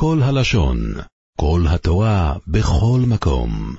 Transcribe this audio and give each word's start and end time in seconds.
כל 0.00 0.18
הלשון, 0.22 0.78
כל 1.40 1.60
התורה, 1.68 2.34
בכל 2.46 3.00
מקום. 3.06 3.74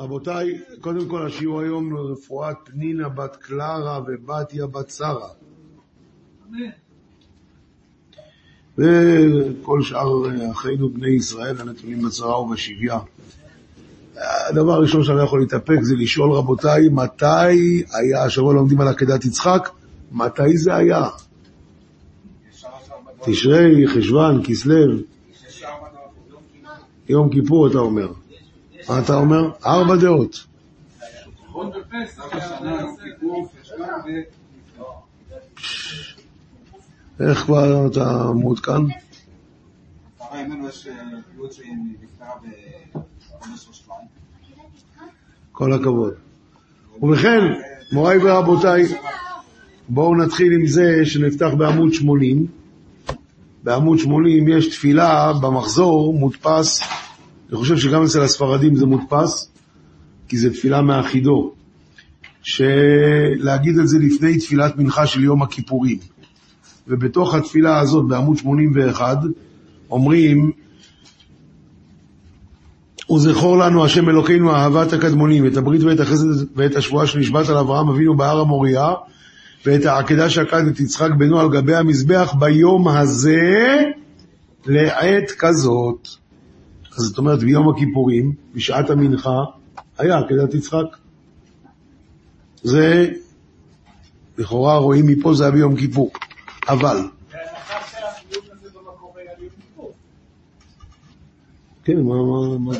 רבותיי, 0.00 0.58
קודם 0.80 1.08
כל 1.08 1.26
השיעור 1.26 1.60
היום 1.60 1.96
לרפואת 1.96 2.56
פנינה 2.64 3.08
בת 3.08 3.36
קלרה 3.36 4.00
ובתיה 4.06 4.66
בת 4.66 4.90
שרה. 4.90 5.28
וכל 8.78 9.82
שאר 9.82 10.50
אחינו 10.50 10.88
בני 10.88 11.10
ישראל 11.10 11.60
הנתונים 11.60 12.02
בצרה 12.02 12.40
ובשביה. 12.40 12.98
הדבר 14.48 14.72
הראשון 14.72 15.04
שאני 15.04 15.16
לא 15.16 15.22
יכול 15.22 15.40
להתאפק 15.40 15.78
זה 15.82 15.94
לשאול 15.96 16.32
רבותיי, 16.32 16.88
מתי 16.88 17.84
היה, 17.92 18.24
השבוע 18.24 18.54
לומדים 18.54 18.80
על 18.80 18.88
עקדת 18.88 19.24
יצחק, 19.24 19.68
מתי 20.12 20.56
זה 20.56 20.74
היה? 20.74 21.08
תשרי, 23.24 23.88
חשוון, 23.88 24.40
כסלו, 24.44 24.96
יום 27.08 27.30
כיפור 27.30 27.66
אתה 27.66 27.78
אומר. 27.78 28.12
מה 28.88 28.98
אתה 28.98 29.14
אומר? 29.14 29.50
ארבע 29.66 29.96
דעות. 29.96 30.46
איך 37.20 37.38
כבר 37.38 37.86
אתה 37.86 38.30
מעודכן? 38.34 38.82
כל 45.52 45.72
הכבוד. 45.72 46.14
ובכן, 47.02 47.40
מוריי 47.92 48.18
ורבותיי, 48.18 48.82
בואו 49.88 50.16
נתחיל 50.16 50.52
עם 50.52 50.66
זה 50.66 51.00
שנפתח 51.04 51.50
בעמוד 51.58 51.92
80. 51.92 52.61
בעמוד 53.62 53.98
80 53.98 54.48
יש 54.48 54.68
תפילה 54.68 55.32
במחזור, 55.42 56.14
מודפס, 56.14 56.82
אני 57.48 57.58
חושב 57.58 57.76
שגם 57.76 58.02
אצל 58.02 58.22
הספרדים 58.22 58.76
זה 58.76 58.86
מודפס, 58.86 59.50
כי 60.28 60.38
זה 60.38 60.50
תפילה 60.52 60.82
מאחידו, 60.82 61.52
שלהגיד 62.42 63.78
את 63.78 63.88
זה 63.88 63.98
לפני 63.98 64.38
תפילת 64.38 64.76
מנחה 64.76 65.06
של 65.06 65.24
יום 65.24 65.42
הכיפורים. 65.42 65.98
ובתוך 66.88 67.34
התפילה 67.34 67.80
הזאת, 67.80 68.08
בעמוד 68.08 68.36
81, 68.38 69.18
אומרים, 69.90 70.52
וזכור 73.14 73.58
לנו 73.58 73.84
השם 73.84 74.08
אלוקינו 74.08 74.54
אהבת 74.54 74.92
הקדמונים, 74.92 75.46
את 75.46 75.56
הברית 75.56 75.82
ואת 75.82 76.00
החסד 76.00 76.56
ואת 76.56 76.76
השבועה 76.76 77.06
שנשבעת 77.06 77.48
על 77.48 77.56
אברהם 77.56 77.88
אבינו 77.88 78.16
בהר 78.16 78.40
המוריה, 78.40 78.92
ואת 79.66 79.84
העקדה 79.84 80.30
שעקד 80.30 80.66
את 80.66 80.80
יצחק 80.80 81.10
בנו 81.18 81.40
על 81.40 81.48
גבי 81.50 81.74
המזבח 81.74 82.34
ביום 82.38 82.88
הזה 82.88 83.40
לעת 84.66 85.30
כזאת. 85.38 86.08
אז 86.96 87.02
זאת 87.04 87.18
אומרת, 87.18 87.38
ביום 87.38 87.68
הכיפורים, 87.68 88.32
בשעת 88.54 88.90
המנחה, 88.90 89.38
היה 89.98 90.18
עקדת 90.18 90.54
יצחק. 90.54 90.96
זה, 92.62 93.10
לכאורה 94.38 94.78
רואים 94.78 95.06
מפה 95.06 95.34
זה 95.34 95.44
היה 95.44 95.52
ביום 95.52 95.76
כיפור. 95.76 96.10
אבל... 96.68 96.98
כן, 101.84 102.00
מה, 102.00 102.14
מה, 102.14 102.58
מה... 102.58 102.72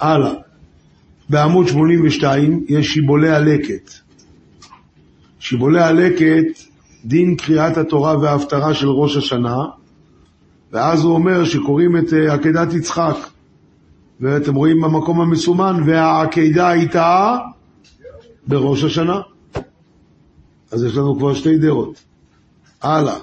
הלאה. 0.00 0.51
בעמוד 1.32 1.68
82 1.68 2.64
יש 2.68 2.94
שיבולי 2.94 3.28
הלקט. 3.28 3.90
שיבולי 5.38 5.82
הלקט, 5.82 6.60
דין 7.04 7.36
קריאת 7.36 7.76
התורה 7.76 8.18
וההפטרה 8.18 8.74
של 8.74 8.88
ראש 8.88 9.16
השנה, 9.16 9.56
ואז 10.72 11.04
הוא 11.04 11.14
אומר 11.14 11.44
שקוראים 11.44 11.96
את 11.96 12.12
עקדת 12.30 12.72
יצחק. 12.72 13.16
ואתם 14.20 14.54
רואים 14.54 14.80
במקום 14.80 15.20
המסומן, 15.20 15.82
והעקדה 15.86 16.68
הייתה 16.68 17.36
בראש 18.46 18.84
השנה. 18.84 19.20
אז 20.72 20.84
יש 20.84 20.96
לנו 20.96 21.16
כבר 21.18 21.34
שתי 21.34 21.58
דעות. 21.58 22.02
הלאה. 22.82 23.16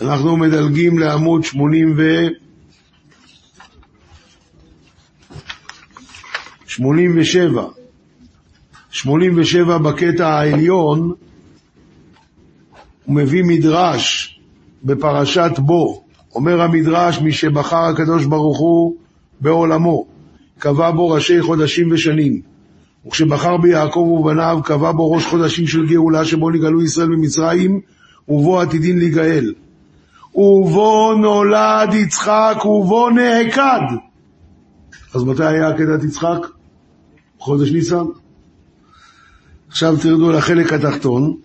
אנחנו 0.00 0.36
מדלגים 0.36 0.98
לעמוד 0.98 1.44
80 1.44 1.94
87. 6.78 7.62
87 8.90 9.78
בקטע 9.78 10.28
העליון, 10.28 11.12
הוא 13.04 13.16
מביא 13.16 13.44
מדרש 13.44 14.38
בפרשת 14.84 15.50
בו. 15.58 16.04
אומר 16.34 16.60
המדרש, 16.62 17.20
מי 17.20 17.32
שבחר 17.32 17.84
הקדוש 17.84 18.24
ברוך 18.24 18.58
הוא 18.58 18.94
בעולמו, 19.40 20.06
קבע 20.58 20.90
בו 20.90 21.10
ראשי 21.10 21.42
חודשים 21.42 21.88
ושנים. 21.92 22.40
וכשבחר 23.06 23.56
ביעקב 23.56 24.00
ובניו, 24.20 24.60
קבע 24.64 24.92
בו 24.92 25.12
ראש 25.12 25.26
חודשים 25.26 25.66
של 25.66 25.86
גאולה, 25.86 26.24
שבו 26.24 26.50
נגאלו 26.50 26.82
ישראל 26.82 27.08
ממצרים, 27.08 27.80
ובו 28.28 28.60
עתידין 28.60 28.98
להיגאל. 28.98 29.54
ובו 30.34 31.14
נולד 31.20 31.94
יצחק, 31.94 32.64
ובו 32.64 33.10
נעקד. 33.10 33.80
אז 35.14 35.24
מתי 35.24 35.44
היה 35.44 35.68
עקדת 35.68 36.04
יצחק? 36.04 36.57
חודש 37.38 37.72
ניסן. 37.72 38.04
עכשיו 39.68 39.96
תרדו 40.02 40.32
לחלק 40.32 40.72
התחתון. 40.72 41.36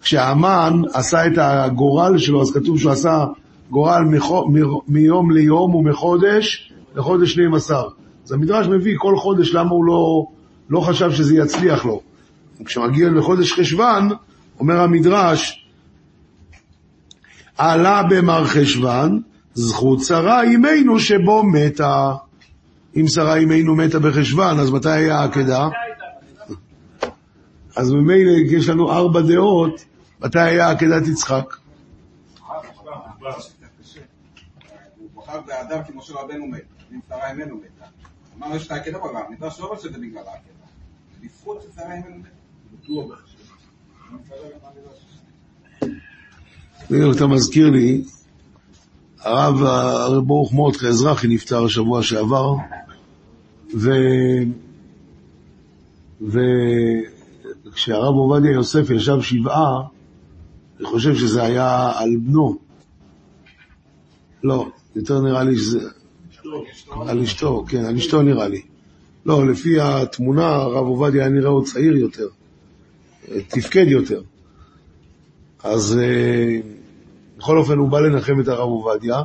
כשהמן 0.00 0.82
עשה 0.92 1.26
את 1.26 1.32
הגורל 1.36 2.18
שלו, 2.18 2.42
אז 2.42 2.50
כתוב 2.52 2.78
שהוא 2.78 2.92
עשה 2.92 3.24
גורל 3.70 4.02
מחו, 4.04 4.48
מ, 4.48 4.54
מיום 4.88 5.30
ליום 5.30 5.74
ומחודש 5.74 6.72
לחודש 6.94 7.32
12. 7.32 7.82
אז 8.24 8.32
המדרש 8.32 8.66
מביא 8.66 8.94
כל 8.98 9.16
חודש 9.16 9.54
למה 9.54 9.70
הוא 9.70 9.84
לא, 9.84 10.26
לא 10.70 10.80
חשב 10.80 11.12
שזה 11.12 11.36
יצליח 11.36 11.84
לו. 11.84 12.00
כשמגיע 12.64 13.08
לחודש 13.10 13.52
חשוון, 13.52 14.08
אומר 14.60 14.80
המדרש, 14.80 15.66
עלה 17.58 18.02
במר 18.02 18.44
חשוון, 18.44 19.20
זכות 19.54 20.00
שרה 20.00 20.42
אימנו 20.42 20.98
שבו 20.98 21.42
מתה. 21.42 22.12
אם 22.96 23.08
שרה 23.08 23.36
אימנו 23.36 23.76
מתה 23.76 23.98
בחשוון, 23.98 24.60
אז 24.60 24.70
מתי 24.70 24.90
היה 24.90 25.18
העקדה? 25.18 25.68
אז 27.76 27.92
ממילא 27.92 28.30
יש 28.50 28.68
לנו 28.68 28.92
ארבע 28.92 29.20
דעות, 29.20 29.84
מתי 30.20 30.40
היה 30.40 30.70
עקדת 30.70 31.06
יצחק? 31.06 31.56
מת, 36.50 36.62
אם 36.92 37.00
שרה 37.08 37.30
אימנו 37.30 37.56
מתה. 37.56 37.86
אמר 38.36 38.56
יש 38.56 38.70
לא 38.70 39.66
אומר 39.66 39.78
שזה 39.78 39.98
בגלל 39.98 40.22
העקדה. 40.26 40.66
בזכות 41.22 41.62
ששרה 41.62 41.94
אימנו 41.94 42.16
מתה. 42.16 42.28
בדיוק 46.90 47.16
אתה 47.16 47.26
מזכיר 47.26 47.70
לי, 47.70 48.04
הרב, 49.20 49.62
הרב 49.62 50.26
ברוך 50.26 50.52
מורדכי 50.52 50.86
אזרחי 50.86 51.28
נפטר 51.28 51.64
השבוע 51.64 52.02
שעבר, 52.02 52.54
ו... 53.76 53.90
וכשהרב 56.20 58.14
עובדיה 58.14 58.52
יוסף 58.52 58.90
ישב 58.90 59.20
שבעה, 59.20 59.82
אני 60.78 60.86
חושב 60.86 61.14
שזה 61.14 61.42
היה 61.42 61.92
על 61.98 62.16
בנו. 62.16 62.58
לא, 64.44 64.66
יותר 64.96 65.20
נראה 65.20 65.44
לי 65.44 65.56
שזה... 65.56 65.80
על 67.06 67.22
אשתו, 67.22 67.64
כן, 67.68 67.84
על 67.84 67.96
אשתו 67.96 68.22
נראה 68.22 68.48
לי. 68.48 68.62
לא, 69.26 69.48
לפי 69.48 69.80
התמונה, 69.80 70.46
הרב 70.46 70.86
עובדיה 70.86 71.22
היה 71.22 71.30
נראה 71.30 71.50
עוד 71.50 71.64
צעיר 71.64 71.96
יותר, 71.96 72.28
תפקד 73.48 73.86
יותר. 73.88 74.22
אז 75.62 75.98
בכל 77.38 77.58
אופן 77.58 77.78
הוא 77.78 77.88
בא 77.88 78.00
לנחם 78.00 78.40
את 78.40 78.48
הרב 78.48 78.68
עובדיה, 78.68 79.22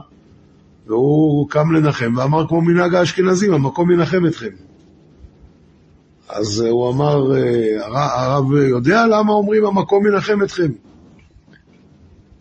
והוא 0.92 1.50
קם 1.50 1.72
לנחם 1.72 2.14
ואמר 2.18 2.48
כמו 2.48 2.62
מנהג 2.62 2.96
האשכנזים, 2.96 3.54
המקום 3.54 3.92
ינחם 3.92 4.26
אתכם. 4.26 4.50
אז 6.30 6.60
הוא 6.60 6.90
אמר, 6.90 7.32
הרב 7.94 8.54
יודע 8.54 9.08
למה 9.08 9.34
אומרים 9.34 9.66
המקום 9.66 10.08
ינחם 10.08 10.44
אתכם? 10.44 10.72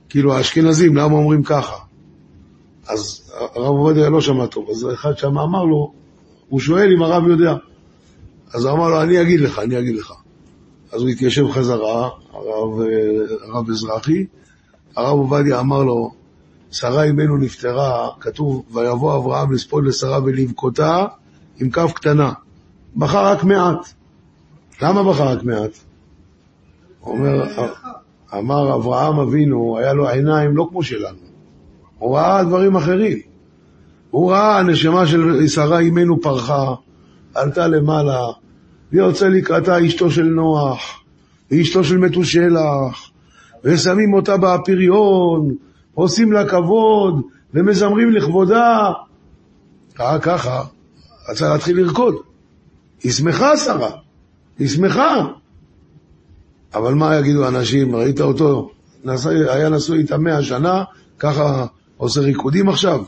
כאילו 0.08 0.34
האשכנזים, 0.34 0.96
למה 0.96 1.14
אומרים 1.14 1.42
ככה? 1.42 1.76
אז 2.88 3.32
הרב 3.54 3.76
עובדיה 3.76 4.08
לא 4.08 4.20
שמע 4.20 4.46
טוב, 4.46 4.70
אז 4.70 4.86
אחד 4.94 5.18
שם 5.18 5.38
אמר 5.38 5.64
לו, 5.64 5.92
הוא 6.48 6.60
שואל 6.60 6.92
אם 6.96 7.02
הרב 7.02 7.28
יודע. 7.28 7.54
אז 8.54 8.64
הוא 8.64 8.72
אמר 8.72 8.88
לו, 8.88 9.02
אני 9.02 9.22
אגיד 9.22 9.40
לך, 9.40 9.58
אני 9.58 9.78
אגיד 9.78 9.96
לך. 9.96 10.12
אז 10.92 11.00
הוא 11.00 11.08
התיישב 11.08 11.50
חזרה, 11.50 12.08
הרב, 12.32 12.80
הרב 13.42 13.70
אזרחי, 13.70 14.26
הרב 14.96 15.18
עובדיה 15.18 15.60
אמר 15.60 15.82
לו, 15.82 16.19
שרה 16.70 17.04
אמנו 17.04 17.36
נפטרה, 17.36 18.08
כתוב, 18.20 18.64
ויבוא 18.74 19.16
אברהם 19.16 19.52
לספוד 19.52 19.84
לשרה 19.84 20.18
ולבכותה 20.24 21.06
עם 21.60 21.70
כף 21.70 21.92
קטנה. 21.94 22.32
בחר 22.96 23.26
רק 23.26 23.44
מעט. 23.44 23.92
למה 24.82 25.10
בחר 25.10 25.28
רק 25.28 25.42
מעט? 25.42 25.70
אומר, 27.02 27.44
אמר 28.38 28.74
אברהם 28.74 29.18
אבינו, 29.18 29.78
היה 29.78 29.92
לו 29.92 30.08
עיניים 30.08 30.56
לא 30.56 30.66
כמו 30.70 30.82
שלנו. 30.82 31.18
הוא 31.98 32.16
ראה 32.16 32.44
דברים 32.44 32.76
אחרים. 32.76 33.18
הוא 34.10 34.32
ראה 34.32 34.58
הנשמה 34.58 35.06
של 35.06 35.48
שרה 35.48 35.78
אימנו 35.78 36.20
פרחה, 36.20 36.74
עלתה 37.34 37.68
למעלה, 37.68 38.20
ויוצא 38.92 39.28
לקראתה 39.28 39.86
אשתו 39.86 40.10
של 40.10 40.24
נוח, 40.24 41.02
ואשתו 41.50 41.84
של 41.84 41.98
מתושלח, 41.98 43.10
ושמים 43.64 44.14
אותה 44.14 44.36
באפיריון, 44.36 45.54
עושים 45.94 46.32
לה 46.32 46.48
כבוד, 46.48 47.22
ומזמרים 47.54 48.10
לכבודה. 48.10 48.92
ראה 49.98 50.18
ככה, 50.18 50.62
רצה 51.28 51.48
להתחיל 51.48 51.80
לרקוד. 51.80 52.14
היא 53.02 53.12
שמחה, 53.12 53.56
שרה, 53.56 53.90
היא 54.58 54.68
שמחה. 54.68 55.26
אבל 56.74 56.94
מה 56.94 57.16
יגידו 57.16 57.48
אנשים, 57.48 57.96
ראית 57.96 58.20
אותו, 58.20 58.70
נסע, 59.04 59.30
היה 59.30 59.68
נשוי 59.68 59.98
איתה 59.98 60.18
מאה 60.18 60.42
שנה, 60.42 60.84
ככה 61.18 61.66
עושה 61.96 62.20
ריקודים 62.20 62.68
עכשיו? 62.68 63.04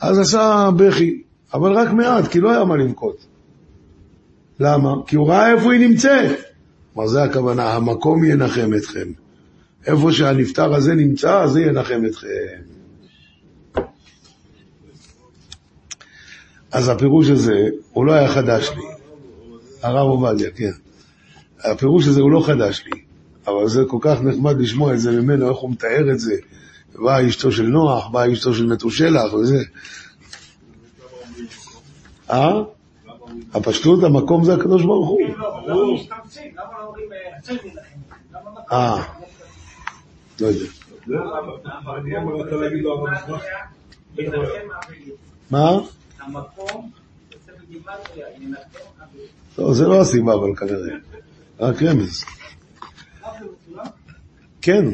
אז 0.00 0.18
עשה 0.18 0.70
בכי, 0.76 1.22
אבל 1.54 1.72
רק 1.72 1.92
מעט, 1.92 2.26
כי 2.26 2.40
לא 2.40 2.50
היה 2.50 2.64
מה 2.64 2.76
לבכות. 2.76 3.26
למה? 4.60 4.94
כי 5.06 5.16
הוא 5.16 5.28
ראה 5.28 5.52
איפה 5.52 5.72
היא 5.72 5.88
נמצאת. 5.88 6.38
מה 6.96 7.06
זה 7.06 7.22
הכוונה? 7.22 7.74
המקום 7.74 8.24
ינחם 8.24 8.70
אתכם. 8.76 9.08
איפה 9.86 10.12
שהנפטר 10.12 10.74
הזה 10.74 10.94
נמצא, 10.94 11.46
זה 11.46 11.60
ינחם 11.60 12.02
אתכם. 12.06 12.28
אז 16.72 16.88
הפירוש 16.88 17.28
הזה, 17.28 17.68
הוא 17.92 18.06
לא 18.06 18.12
היה 18.12 18.28
חדש 18.28 18.70
לי. 18.76 18.82
הרב 19.82 20.08
עובדיה, 20.08 20.50
כן. 20.50 20.70
הפירוש 21.64 22.06
הזה 22.06 22.20
הוא 22.20 22.30
לא 22.30 22.42
חדש 22.46 22.84
לי, 22.86 23.00
אבל 23.46 23.68
זה 23.68 23.82
כל 23.88 23.98
כך 24.00 24.20
נחמד 24.22 24.60
לשמוע 24.60 24.94
את 24.94 25.00
זה 25.00 25.10
ממנו, 25.10 25.48
איך 25.50 25.56
הוא 25.56 25.70
מתאר 25.70 26.10
את 26.12 26.20
זה. 26.20 26.34
באה 26.94 27.28
אשתו 27.28 27.52
של 27.52 27.66
נוח, 27.66 28.08
באה 28.08 28.32
אשתו 28.32 28.54
של 28.54 28.66
מתושלח 28.66 29.34
וזה. 29.34 29.64
אה? 32.30 32.62
הפשטות, 33.54 34.04
המקום 34.04 34.44
זה 34.44 34.54
הקדוש 34.54 34.82
ברוך 34.82 35.08
הוא. 35.08 35.20
אה, 38.72 39.02
לא 40.42 40.46
יודע. 40.46 40.66
מה? 45.50 45.70
לא, 49.58 49.74
זה 49.74 49.86
לא 49.86 50.00
הסיבה, 50.00 50.34
אבל 50.34 50.56
כנראה. 50.56 50.96
רק 51.60 51.82
רמז. 51.82 52.24
כן, 54.62 54.84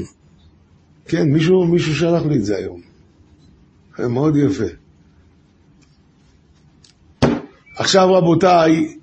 כן, 1.09 1.29
מישהו, 1.29 1.65
מישהו 1.65 1.95
שלח 1.95 2.23
לי 2.23 2.37
את 2.37 2.45
זה 2.45 2.57
היום. 2.57 2.81
מאוד 3.99 4.37
יפה. 4.37 4.65
עכשיו 7.77 8.15
רבותיי, 8.15 8.99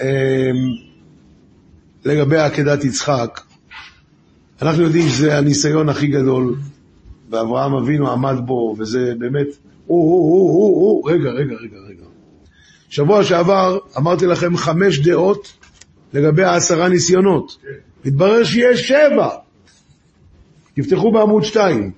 אמ, 0.00 0.06
לגבי 2.04 2.38
עקדת 2.38 2.84
יצחק, 2.84 3.40
אנחנו 4.62 4.82
יודעים 4.82 5.08
שזה 5.08 5.38
הניסיון 5.38 5.88
הכי 5.88 6.06
גדול, 6.06 6.56
ואברהם 7.30 7.74
אבינו 7.74 8.10
עמד 8.10 8.36
בו, 8.46 8.76
וזה 8.78 9.14
באמת, 9.18 9.46
הוא, 9.86 10.10
הוא, 10.10 10.30
הוא, 10.30 10.50
הוא, 10.52 10.80
הוא, 10.80 11.10
רגע, 11.10 11.30
רגע, 11.30 11.54
רגע, 11.54 11.76
רגע. 11.88 12.04
שבוע 12.88 13.24
שעבר 13.24 13.78
אמרתי 13.96 14.26
לכם 14.26 14.56
חמש 14.56 14.98
דעות 14.98 15.52
לגבי 16.12 16.44
העשרה 16.44 16.88
ניסיונות. 16.88 17.58
מתברר 18.04 18.44
שיש 18.44 18.88
שבע. 18.88 19.28
תפתחו 20.74 21.12
בעמוד 21.12 21.44
שתיים. 21.44 21.90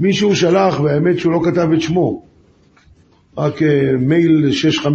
מישהו 0.00 0.36
שלח, 0.36 0.80
והאמת 0.80 1.18
שהוא 1.18 1.32
לא 1.32 1.40
כתב 1.44 1.68
את 1.74 1.80
שמו, 1.80 2.22
רק 3.38 3.58
uh, 3.58 3.64
מייל 3.98 4.50
651-9544. 4.84 4.88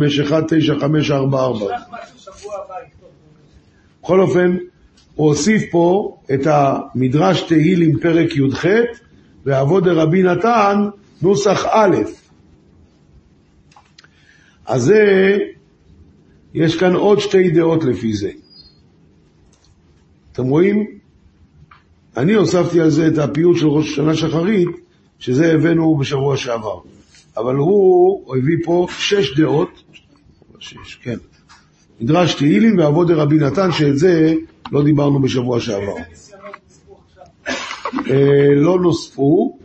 בכל 4.01 4.21
אופן, 4.21 4.57
הוא 5.19 5.27
הוסיף 5.27 5.63
פה 5.71 6.17
את 6.33 6.47
המדרש 6.47 7.41
תהילים 7.41 7.99
פרק 7.99 8.35
י"ח, 8.35 8.65
ועבוד 9.45 9.87
רבי 9.87 10.23
נתן, 10.23 10.75
נוסח 11.21 11.65
א'. 11.71 11.95
אז 14.65 14.81
זה, 14.81 15.37
יש 16.53 16.77
כאן 16.77 16.95
עוד 16.95 17.19
שתי 17.19 17.49
דעות 17.49 17.83
לפי 17.83 18.13
זה. 18.13 18.31
אתם 20.31 20.43
רואים? 20.43 20.85
אני 22.17 22.33
הוספתי 22.33 22.81
על 22.81 22.89
זה 22.89 23.07
את 23.07 23.17
הפיוט 23.17 23.57
של 23.57 23.67
ראש 23.67 23.91
השנה 23.91 24.15
שחרית, 24.15 24.69
שזה 25.19 25.53
הבאנו 25.53 25.97
בשבוע 25.97 26.37
שעבר. 26.37 26.79
אבל 27.37 27.55
הוא 27.55 28.35
הביא 28.35 28.57
פה 28.63 28.87
שש 28.97 29.39
דעות, 29.39 29.83
שש, 30.59 30.95
כן. 31.03 31.17
מדרש 32.01 32.33
תהילים 32.33 32.77
ועבוד 32.77 33.11
רבי 33.11 33.35
נתן, 33.35 33.71
שאת 33.71 33.97
זה 33.97 34.33
לא 34.71 34.83
דיברנו 34.83 35.21
בשבוע 35.21 35.59
שעבר. 35.59 35.95
אה, 38.09 38.55
לא 38.55 38.79
נוספו, 38.79 39.57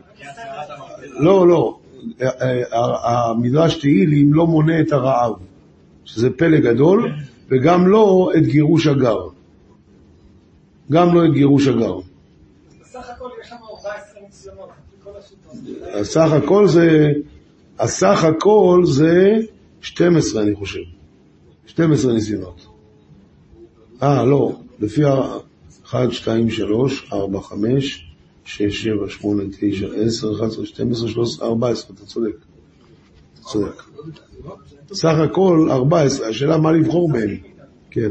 לא, 1.20 1.48
לא, 1.48 1.78
אה, 2.22 2.28
אה, 2.72 3.30
המדרש 3.30 3.74
תהילים 3.74 4.34
לא 4.34 4.46
מונה 4.46 4.80
את 4.80 4.92
הרעב, 4.92 5.32
שזה 6.04 6.30
פלא 6.30 6.58
גדול, 6.58 7.12
וגם 7.48 7.88
לא 7.88 8.30
את 8.36 8.46
גירוש 8.46 8.86
הגר. 8.86 9.28
גם 10.90 11.14
לא 11.14 11.26
את 11.26 11.32
גירוש 11.32 11.66
הגר. 11.66 11.98
בסך 12.80 13.10
הכל 13.10 13.28
יש 13.40 13.48
שם 13.48 13.56
14 13.70 14.22
ניסיונות, 14.26 14.68
כל 15.04 15.10
השיטות. 15.18 16.00
הסך 16.00 16.32
הכל 16.32 16.68
זה, 16.68 17.12
הסך 17.78 18.24
הכל 18.24 18.82
זה 18.84 19.32
12 19.80 20.42
אני 20.42 20.54
חושב, 20.54 20.80
12 21.66 22.12
ניסיונות. 22.12 22.66
אה, 24.02 24.24
לא, 24.24 24.52
לפי 24.80 25.04
ה... 25.04 25.38
1, 25.84 26.12
2, 26.12 26.50
3, 26.50 27.08
4, 27.12 27.40
5, 27.40 28.06
6, 28.44 28.82
7, 28.82 29.08
8, 29.08 29.42
9, 29.60 29.86
10, 30.06 30.32
11, 30.34 30.66
12, 30.66 31.08
13, 31.08 31.48
14, 31.48 31.96
אתה 31.96 32.06
צודק. 32.06 32.36
אתה 33.34 33.42
צודק. 33.42 33.82
סך 34.92 35.14
הכל 35.24 35.68
14, 35.70 36.28
השאלה 36.28 36.58
מה 36.58 36.72
לבחור 36.72 37.12
בהם. 37.12 37.36
כן. 37.90 38.10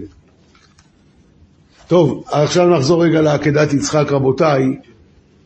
טוב, 1.87 2.23
עכשיו 2.27 2.67
נחזור 2.69 3.03
רגע 3.05 3.21
לעקדת 3.21 3.73
יצחק, 3.73 4.11
רבותיי. 4.11 4.79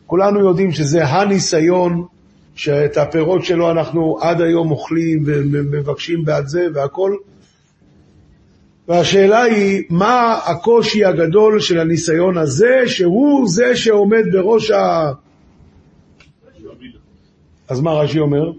כולנו 0.06 0.40
יודעים 0.40 0.72
שזה 0.72 1.04
הניסיון, 1.04 2.06
שאת 2.54 2.96
הפירות 2.96 3.44
שלו 3.44 3.70
אנחנו 3.70 4.18
עד 4.20 4.40
היום 4.40 4.70
אוכלים 4.70 5.22
ומבקשים 5.26 6.24
בעד 6.24 6.46
זה 6.46 6.66
והכל. 6.74 7.16
והשאלה 8.88 9.42
היא, 9.42 9.84
מה 9.90 10.40
הקושי 10.46 11.04
הגדול 11.04 11.60
של 11.60 11.78
הניסיון 11.78 12.38
הזה, 12.38 12.82
שהוא 12.86 13.48
זה 13.48 13.76
שעומד 13.76 14.24
בראש 14.32 14.70
ה... 14.70 15.12
אז 17.68 17.80
מה 17.80 17.92
רש"י 17.92 18.18
אומר? 18.18 18.52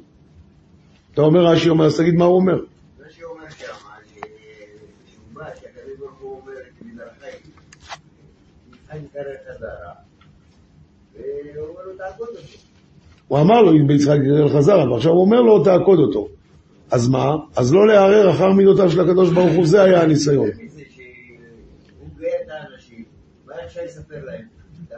אתה 1.13 1.21
אומר 1.21 1.45
רש"י 1.45 1.69
אומר, 1.69 1.85
אז 1.85 1.97
תגיד 1.97 2.13
מה 2.13 2.25
הוא 2.25 2.35
אומר. 2.35 2.53
רש"י 2.53 3.23
אומר 3.23 3.49
שם, 3.49 3.65
על, 3.65 4.01
אה, 4.23 4.29
שהוא 5.07 5.23
בא, 5.33 5.43
שהקדוש 5.61 5.99
ברוך 5.99 6.19
הוא 13.27 13.39
אמר 13.39 13.61
לו, 13.61 13.71
אם 13.71 13.87
ביצחק 13.87 14.17
יגרר 14.23 14.49
חזרה, 14.49 14.91
ועכשיו 14.91 15.11
הוא 15.11 15.21
אומר 15.21 15.41
לו, 15.41 15.63
תעקוד 15.63 15.99
אותו. 15.99 16.27
אז 16.91 17.07
מה? 17.07 17.35
אז 17.55 17.73
לא 17.73 17.87
לערער 17.87 18.31
אחר 18.31 18.51
מידותיו 18.51 18.91
של 18.91 19.01
הקדוש 19.01 19.29
ברוך 19.29 19.53
הוא, 19.53 19.67
זה 19.67 19.81
היה 19.81 20.01
הניסיון. 20.01 20.49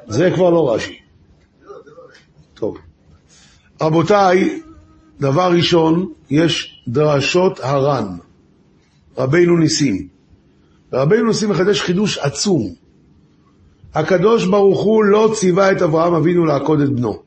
זה 0.07 0.31
כבר 0.35 0.49
לא 0.49 0.73
רש"י. 0.73 0.99
לא, 1.65 1.71
לא 1.71 1.93
רש"י. 2.09 2.21
טוב. 2.53 2.77
רבותיי, 3.81 4.61
דבר 5.19 5.51
ראשון, 5.51 6.13
יש 6.29 6.83
דרשות 6.87 7.59
הר"ן, 7.59 8.17
רבינו 9.17 9.57
ניסים. 9.57 10.07
רבינו 10.93 11.27
ניסים 11.27 11.49
מחדש 11.49 11.81
חידוש 11.81 12.17
עצום. 12.17 12.73
הקדוש 13.93 14.45
ברוך 14.45 14.81
הוא 14.81 15.03
לא 15.03 15.31
ציווה 15.35 15.71
את 15.71 15.81
אברהם 15.81 16.13
אבינו 16.13 16.45
לעקוד 16.45 16.81
את 16.81 16.89
בנו. 16.89 17.19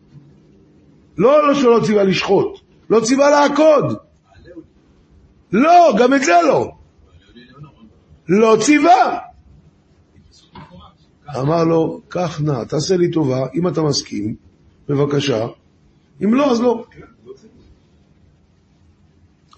לא, 1.18 1.48
לא 1.48 1.54
שלא 1.54 1.80
ציווה 1.86 2.04
לשחוט, 2.04 2.60
לא 2.90 3.00
ציווה 3.00 3.30
לעקוד. 3.30 3.96
לא, 5.54 5.94
גם 5.98 6.14
את 6.14 6.22
זה 6.22 6.32
לא. 6.48 6.72
לא 8.28 8.56
ציווה. 8.60 9.18
אמר 11.40 11.64
לו, 11.64 12.00
קח 12.08 12.40
נא, 12.40 12.64
תעשה 12.64 12.96
לי 12.96 13.10
טובה, 13.10 13.46
אם 13.54 13.68
אתה 13.68 13.82
מסכים, 13.82 14.34
בבקשה. 14.88 15.46
אם 16.24 16.34
לא, 16.34 16.50
אז 16.50 16.60
לא. 16.60 16.84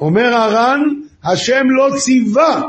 אומר 0.00 0.34
הר"ן, 0.34 0.80
השם 1.24 1.64
לא 1.70 1.96
ציווה. 1.98 2.62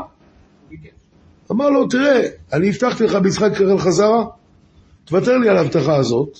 אמר 1.50 1.70
לו, 1.70 1.88
תראה, 1.88 2.20
אני 2.52 2.68
הבטחתי 2.68 3.04
לך 3.04 3.14
ביצחק 3.14 3.52
קרל 3.56 3.78
חזרה, 3.78 4.24
תוותר 5.04 5.38
לי 5.38 5.48
על 5.48 5.56
ההבטחה 5.56 5.96
הזאת 5.96 6.38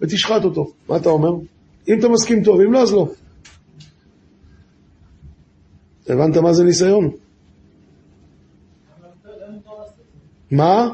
ותשחט 0.00 0.44
אותו. 0.44 0.72
מה 0.88 0.96
אתה 0.96 1.08
אומר? 1.08 1.30
אם 1.88 1.98
אתה 1.98 2.08
מסכים 2.08 2.44
טוב, 2.44 2.60
אם 2.60 2.72
לא, 2.72 2.82
אז 2.82 2.92
לא. 2.92 3.08
הבנת 6.08 6.36
מה 6.36 6.52
זה 6.52 6.64
ניסיון? 6.64 7.10
מה? 10.50 10.88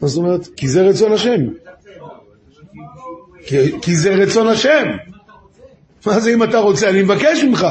מה 0.00 0.08
זאת 0.08 0.18
אומרת? 0.18 0.46
כי 0.56 0.68
זה 0.68 0.82
רצון 0.82 1.12
השם. 1.12 1.40
כי, 3.46 3.80
כי 3.82 3.96
זה 3.96 4.14
רצון 4.14 4.46
השם. 4.46 4.84
מה 6.06 6.20
זה 6.20 6.34
אם 6.34 6.42
אתה 6.42 6.58
רוצה? 6.58 6.90
אני 6.90 7.02
מבקש 7.02 7.44
ממך. 7.44 7.66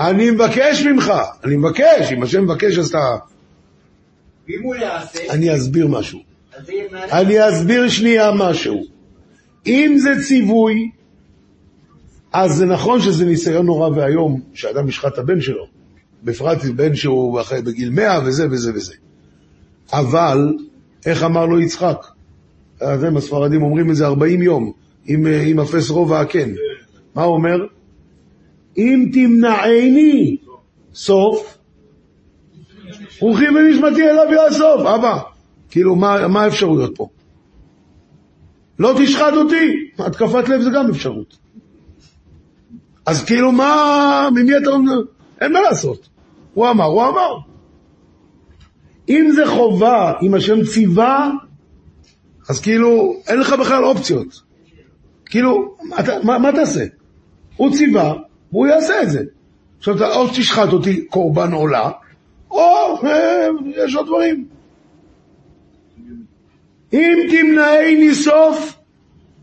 אני 0.00 0.30
מבקש 0.30 0.82
ממך. 0.82 1.12
אני 1.44 1.56
מבקש. 1.56 2.12
אם 2.12 2.22
השם 2.22 2.44
מבקש 2.44 2.78
אז 2.78 2.88
אתה... 2.88 3.16
אני 5.30 5.54
אסביר 5.54 5.88
משהו. 5.88 6.18
אני 7.12 7.48
אסביר 7.48 7.88
שנייה 7.88 8.30
משהו. 8.32 8.84
אם 9.66 9.96
זה 9.98 10.10
ציווי, 10.28 10.90
אז 12.32 12.56
זה 12.56 12.66
נכון 12.66 13.00
שזה 13.00 13.24
ניסיון 13.24 13.66
נורא 13.66 13.88
ואיום 13.88 14.40
שאדם 14.54 14.88
ישחט 14.88 15.12
את 15.12 15.18
הבן 15.18 15.40
שלו. 15.40 15.66
בפרט 16.24 16.64
בן 16.64 16.94
שהוא 16.94 17.40
אחרי 17.40 17.62
בגיל 17.62 17.90
100 17.90 18.20
וזה 18.24 18.46
וזה 18.50 18.72
וזה. 18.74 18.94
אבל, 19.92 20.54
איך 21.06 21.22
אמר 21.22 21.46
לו 21.46 21.60
יצחק? 21.60 22.06
אתם 22.76 23.16
הספרדים 23.16 23.62
אומרים 23.62 23.90
את 23.90 23.96
זה 23.96 24.06
40 24.06 24.42
יום, 24.42 24.72
עם, 25.06 25.26
אה, 25.26 25.42
עם 25.42 25.60
אפס 25.60 25.90
רובע 25.90 26.20
הקן. 26.20 26.50
מה 27.14 27.22
הוא 27.22 27.34
אומר? 27.34 27.56
אם 28.76 29.10
תמנעני 29.12 30.36
סוף, 30.94 31.58
רוחי 33.20 33.48
ונשמתי 33.48 34.02
אליו 34.10 34.26
יאסוף. 34.32 34.86
אבא, 34.86 35.18
כאילו, 35.70 35.96
מה, 35.96 36.28
מה 36.28 36.44
האפשרויות 36.44 36.96
פה? 36.96 37.08
לא 38.78 38.94
תשחט 38.98 39.32
אותי. 39.36 39.90
התקפת 39.98 40.48
לב 40.48 40.60
זה 40.60 40.70
גם 40.74 40.90
אפשרות. 40.90 41.36
אז 43.10 43.24
כאילו, 43.24 43.52
מה, 43.52 44.28
ממי 44.34 44.56
אתה 44.56 44.70
אומר? 44.70 45.00
אין 45.40 45.52
מה 45.52 45.60
לעשות. 45.60 46.08
הוא 46.54 46.70
אמר, 46.70 46.84
הוא 46.84 47.02
אמר. 47.02 47.38
אם 49.08 49.30
זה 49.34 49.46
חובה, 49.46 50.12
אם 50.22 50.34
השם 50.34 50.64
ציווה, 50.64 51.30
אז 52.48 52.60
כאילו, 52.60 53.16
אין 53.28 53.40
לך 53.40 53.52
בכלל 53.52 53.84
אופציות. 53.84 54.42
כאילו, 55.26 55.76
אתה, 56.00 56.12
מה, 56.22 56.38
מה 56.38 56.52
תעשה? 56.52 56.84
הוא 57.56 57.76
ציווה, 57.76 58.14
והוא 58.52 58.66
יעשה 58.66 59.02
את 59.02 59.10
זה. 59.10 59.22
עכשיו, 59.78 59.96
אתה 59.96 60.14
או 60.14 60.28
תשחט 60.28 60.72
אותי 60.72 61.06
קורבן 61.06 61.52
עולה, 61.52 61.90
או 62.50 62.96
אה, 63.04 63.46
יש 63.76 63.94
עוד 63.94 64.06
דברים. 64.06 64.46
אם 66.92 67.18
תמנעני 67.30 68.14
סוף 68.14 68.79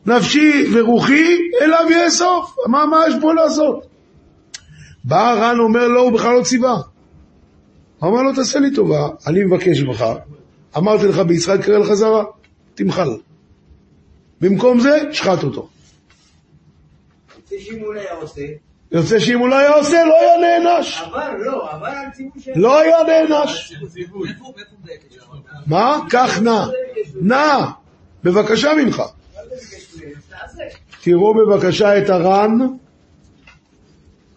נפשי 0.07 0.65
ורוחי, 0.73 1.37
אליו 1.61 1.85
יאסוף. 1.91 2.55
מה, 2.67 2.85
מה 2.85 3.03
יש 3.07 3.13
פה 3.21 3.33
לעשות? 3.33 3.87
בא 5.03 5.29
הר"ן 5.31 5.59
אומר 5.59 5.87
לו, 5.87 6.01
הוא 6.01 6.11
בכלל 6.11 6.33
לא 6.37 6.43
ציווה. 6.43 6.75
הוא 7.99 8.09
אמר 8.09 8.21
לו, 8.21 8.33
תעשה 8.35 8.59
לי 8.59 8.75
טובה, 8.75 9.07
אני 9.27 9.43
מבקש 9.43 9.81
ממך, 9.81 10.05
אמרתי 10.77 11.07
לך 11.07 11.19
ביצחק 11.19 11.61
קרא 11.61 11.77
לך 11.77 11.93
זרה, 11.93 12.23
תמחל. 12.75 13.09
במקום 14.41 14.79
זה, 14.79 14.99
שחט 15.11 15.43
אותו. 15.43 15.69
זה 17.49 17.55
שאם 17.59 17.79
הוא 17.79 17.93
לא 17.93 17.99
היה 17.99 18.13
עושה, 18.13 18.41
יוצא 18.91 19.19
שאם 19.19 19.39
הוא 19.39 19.49
לא 19.49 19.55
היה 19.57 19.73
עושה, 19.73 20.03
לא 20.05 20.15
היה 20.19 20.59
נענש. 20.59 21.01
עבר, 21.01 21.31
לא, 21.37 21.71
עבר 21.71 21.87
על 21.87 22.11
ציווי 22.13 22.41
של... 22.41 22.51
לא 22.55 22.79
היה 22.79 22.97
נענש. 23.03 23.73
מה? 25.67 25.99
קח 26.09 26.39
נא. 26.39 26.65
נא. 27.21 27.65
בבקשה 28.23 28.71
ממך. 28.73 29.01
תראו 31.03 31.33
בבקשה 31.33 31.97
את 31.97 32.09
הר"ן, 32.09 32.57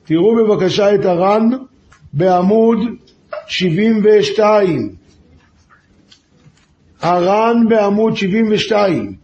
תראו 0.04 0.36
בבקשה 0.36 0.94
את 0.94 1.04
הר"ן 1.04 1.48
בעמוד 2.12 2.78
72. 3.46 4.94
הר"ן 7.00 7.68
בעמוד 7.68 8.16
72. 8.16 9.14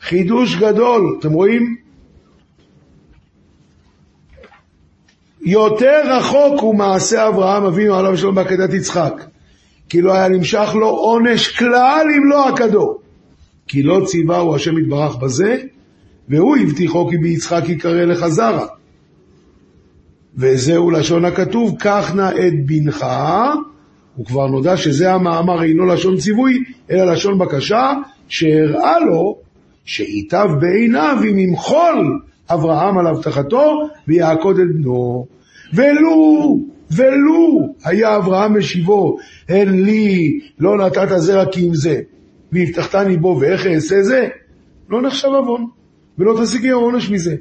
חידוש 0.00 0.56
גדול, 0.56 1.16
אתם 1.20 1.32
רואים? 1.32 1.76
יותר 5.40 6.02
רחוק 6.04 6.60
הוא 6.60 6.74
מעשה 6.74 7.28
אברהם 7.28 7.64
אבינו 7.64 7.94
עליו 7.94 8.12
השלום 8.12 8.34
בעקדת 8.34 8.74
יצחק, 8.74 9.14
כי 9.88 10.02
לא 10.02 10.12
היה 10.12 10.28
נמשך 10.28 10.68
לו 10.74 10.88
עונש 10.88 11.58
כלל 11.58 12.06
אם 12.16 12.30
לא 12.30 12.48
עקדו. 12.48 12.99
כי 13.70 13.82
לא 13.82 14.02
ציווהו 14.06 14.54
השם 14.54 14.78
יתברך 14.78 15.16
בזה, 15.16 15.56
והוא 16.28 16.56
הבטיחו 16.56 17.08
כי 17.08 17.18
ביצחק 17.18 17.68
יקרא 17.68 18.04
לך 18.04 18.26
זרע. 18.26 18.66
וזהו 20.36 20.90
לשון 20.90 21.24
הכתוב, 21.24 21.76
קח 21.78 22.12
נא 22.14 22.30
את 22.30 22.66
בנך, 22.66 23.06
וכבר 24.20 24.46
נודע 24.46 24.76
שזה 24.76 25.12
המאמר 25.12 25.62
אינו 25.62 25.86
לשון 25.86 26.16
ציווי, 26.16 26.58
אלא 26.90 27.12
לשון 27.12 27.38
בקשה, 27.38 27.92
שהראה 28.28 28.98
לו 28.98 29.36
שייטב 29.84 30.48
בעיניו 30.60 31.16
אם 31.30 31.38
ימחול 31.38 32.20
אברהם 32.48 32.98
על 32.98 33.06
הבטחתו 33.06 33.88
ויעקוד 34.08 34.58
את 34.58 34.74
בנו. 34.74 35.26
ולו, 35.74 36.58
ולו 36.96 37.74
היה 37.84 38.16
אברהם 38.16 38.58
משיבו, 38.58 39.16
הן 39.48 39.82
לי 39.82 40.40
לא 40.58 40.86
נתת 40.86 41.08
זרע 41.16 41.46
כי 41.46 41.68
אם 41.68 41.74
זה, 41.74 42.00
והבטחתני 42.52 43.16
בו 43.16 43.38
ואיך 43.40 43.66
אעשה 43.66 44.02
זה, 44.02 44.28
לא 44.88 45.02
נחשב 45.02 45.28
עוון, 45.28 45.66
ולא 46.18 46.40
תשיגי 46.42 46.68
עונש 46.68 47.10
מזה. 47.10 47.36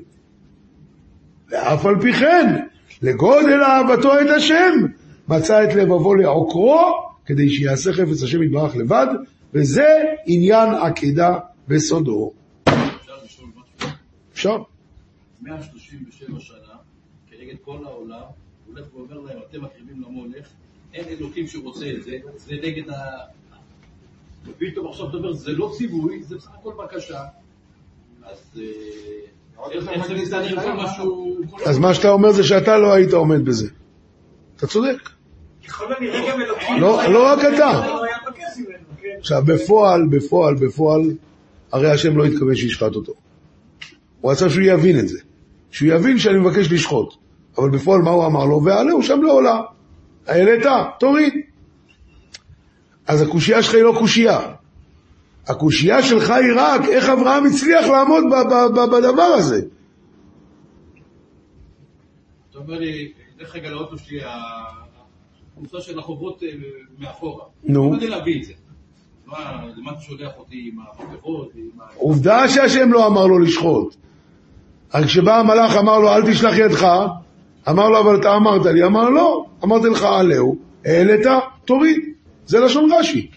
ואף 1.50 1.86
על 1.86 2.02
פי 2.02 2.14
כן, 2.14 2.66
לגודל 3.02 3.62
אהבתו 3.62 4.22
את 4.22 4.30
השם, 4.38 4.86
מצא 5.28 5.64
את 5.64 5.76
לבבו 5.76 6.16
לעוקרו, 6.16 7.10
כדי 7.26 7.50
שיעשה 7.50 7.94
חפץ 7.94 8.24
השם 8.24 8.44
יתברך 8.44 8.76
לבד, 8.76 9.08
וזה 9.54 9.88
עניין 10.26 10.70
עקדה 10.70 11.38
בסודו. 11.68 12.32
אפשר 12.64 13.14
לשאול 13.26 13.50
משהו? 13.56 13.90
אפשר? 14.34 14.58
137 15.42 16.40
שנה, 16.40 16.58
כנגד 17.32 17.56
כל 17.62 17.78
העולם, 17.86 18.22
הולך 18.68 18.86
ואומר 18.94 19.20
להם, 19.20 19.38
אתם 19.50 19.64
מקריבים 19.64 20.02
למולך, 20.02 20.48
אין 20.94 21.06
אלוקים 21.08 21.48
שרוצה 21.48 21.92
את 21.98 22.04
זה, 22.04 22.18
זה 22.38 22.56
נגד 22.64 22.90
ה... 22.90 22.96
ופתאום 24.48 24.88
עכשיו 24.88 25.10
אתה 25.10 25.18
אומר, 25.18 25.34
זה 25.34 25.52
לא 25.52 25.72
ציווי, 25.78 26.24
זה 26.24 26.36
בסך 26.36 26.50
הכל 26.60 26.74
בקשה. 26.84 27.20
אז 28.24 28.38
אה, 28.58 28.64
אז 31.66 31.78
מה 31.78 31.94
שאתה 31.94 32.10
אומר 32.10 32.32
זה 32.32 32.44
שאתה 32.44 32.78
לא 32.78 32.94
היית 32.94 33.14
עומד 33.14 33.46
בזה. 33.46 33.68
אתה 34.58 34.68
צודק. 34.68 35.10
לא, 36.80 37.10
לא 37.10 37.26
רק 37.26 37.40
אתה. 37.40 37.70
הוא 37.70 38.06
מבקש 38.28 38.58
ממנו, 38.58 38.78
כן. 39.02 39.08
עכשיו, 39.20 39.44
בפועל, 39.46 40.08
בפועל, 40.08 40.56
בפועל, 40.56 41.02
הרי 41.72 41.92
השם 41.92 42.18
לא 42.18 42.26
התכוון 42.26 42.56
שישחט 42.56 42.96
אותו. 42.96 43.14
הוא 44.22 44.32
רצה 44.32 44.50
שהוא 44.50 44.64
יבין 44.64 45.00
את 45.00 45.08
זה. 45.08 45.20
שהוא 45.72 45.94
יבין 45.94 46.18
שאני 46.18 46.40
מבקש 46.40 46.72
לשחוט. 46.72 47.14
אבל 47.58 47.70
בפועל 47.70 48.02
מה 48.02 48.10
הוא 48.10 48.26
אמר 48.26 48.46
לו? 48.46 48.64
ועלהו 48.64 49.04
שם 49.04 49.22
לעולה. 49.22 49.62
העלית, 50.28 50.66
תוריד. 51.00 51.34
אז 53.10 53.22
הקושייה 53.22 53.64
שלך 53.64 53.74
היא 53.74 53.84
לא 53.84 53.96
קושייה. 54.00 54.40
הקושייה 55.48 56.04
שלך 56.04 56.30
היא 56.30 56.54
רק 56.56 56.82
איך 56.86 57.10
אברהם 57.10 57.46
הצליח 57.46 57.86
לעמוד 57.86 58.24
בדבר 58.92 59.22
הזה. 59.38 59.62
אתה 62.50 62.58
אומר 62.58 62.80
לי, 62.80 63.12
דרך 63.38 63.56
רגע 63.56 63.70
לאוטו 63.70 63.98
שלי, 63.98 64.20
הקבוצה 65.54 65.82
של 65.82 66.00
החובות 66.00 66.44
אה, 66.44 66.50
מאחורה. 67.00 67.44
נו. 67.64 67.90
לא 67.90 67.96
יודע 67.96 68.10
להביא 68.10 68.40
את 68.40 68.46
זה. 68.46 68.54
מה, 69.26 69.66
למה 69.78 69.92
אתה 69.92 70.02
שולח 70.02 70.32
אותי 70.38 70.72
עם 70.74 70.80
המפתחות. 70.80 71.52
עובדה 71.96 72.50
שהשם 72.50 72.92
לא 72.92 73.08
אמר 73.08 73.28
לו 73.28 73.40
לשחוט. 73.40 73.96
רק 74.94 75.06
כשבא 75.06 75.40
המלאך 75.40 75.76
אמר 75.76 76.00
לו 76.00 76.10
אל 76.10 76.32
תשלח 76.32 76.58
ידך, 76.58 76.88
אמר 77.70 77.90
לו 77.90 78.00
אבל 78.00 78.20
אתה 78.20 78.36
אמרת 78.36 78.66
לי, 78.66 78.84
אמר 78.84 79.10
לא, 79.10 79.46
אמרתי 79.64 79.88
לך 79.88 80.04
עלהו, 80.04 80.58
העלית, 80.86 81.26
תוריד. 81.66 82.19
זה 82.50 82.60
לשון 82.60 82.92
רש"י. 82.92 83.30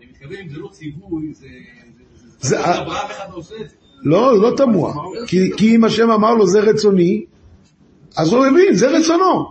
אני 0.00 0.06
מתכוון, 0.10 0.36
אם 0.42 0.48
זה 0.48 0.58
לא 0.58 0.68
ציווי, 0.72 1.34
זה... 1.34 1.46
זה-. 2.40 2.60
אברהם 2.60 3.10
אחד 3.10 3.30
לא 3.30 3.36
עושה 3.36 3.54
את 3.60 3.68
זה. 3.68 3.76
לא, 4.02 4.42
לא 4.42 4.56
תמוה. 4.56 4.94
כי, 5.56 5.74
אם 5.76 5.84
השם 5.84 6.10
אמר 6.10 6.34
לו 6.34 6.46
זה 6.46 6.60
רצוני, 6.60 7.24
אז 8.16 8.32
הוא 8.32 8.46
הבין, 8.46 8.74
זה 8.74 8.88
רצונו. 8.90 9.48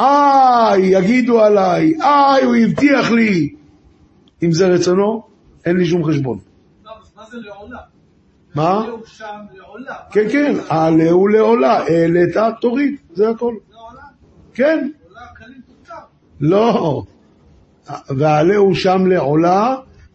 איי, 0.00 0.82
יגידו 0.82 1.40
עליי, 1.40 1.94
איי, 2.00 2.44
הוא 2.44 2.56
הבטיח 2.56 3.10
לי. 3.10 3.54
אם 4.42 4.52
זה 4.52 4.68
רצונו, 4.68 5.22
אין 5.64 5.76
לי 5.76 5.86
שום 5.86 6.04
חשבון. 6.04 6.38
לא, 6.84 6.92
מה 7.16 7.22
זה 7.30 7.36
לעולה? 7.36 7.78
מה? 8.54 8.84
כן, 10.10 10.28
כן, 10.32 10.54
עלהו 10.68 11.28
לעולה, 11.28 11.78
העלית, 11.78 12.36
תוריד, 12.60 12.96
זה 13.14 13.30
הכל. 13.30 13.54
לעולה? 13.70 14.02
כן. 14.54 14.88
לא. 16.40 17.04
ועלהו 18.08 18.74
שם 18.74 19.06
לעולה, 19.06 19.74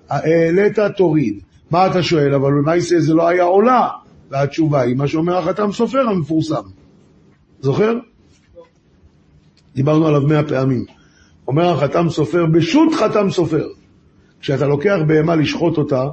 העלית 0.09 0.79
תוריד. 0.97 1.39
מה 1.71 1.87
אתה 1.87 2.03
שואל? 2.03 2.33
אבל 2.33 2.51
למעשה 2.51 2.99
זה 2.99 3.13
לא 3.13 3.27
היה 3.27 3.43
עולה. 3.43 3.89
והתשובה 4.29 4.81
היא 4.81 4.95
מה 4.95 5.07
שאומר 5.07 5.37
החתם 5.37 5.71
סופר 5.71 6.09
המפורסם. 6.09 6.61
זוכר? 7.61 7.93
דיברנו 9.75 10.07
עליו 10.07 10.21
מאה 10.21 10.43
פעמים. 10.43 10.85
אומר 11.47 11.69
החתם 11.69 12.09
סופר, 12.09 12.45
בשו"ת 12.45 12.93
חתם 12.95 13.29
סופר. 13.29 13.67
כשאתה 14.41 14.67
לוקח 14.67 14.97
בהמה 15.07 15.35
לשחוט 15.35 15.77
אותה, 15.77 16.07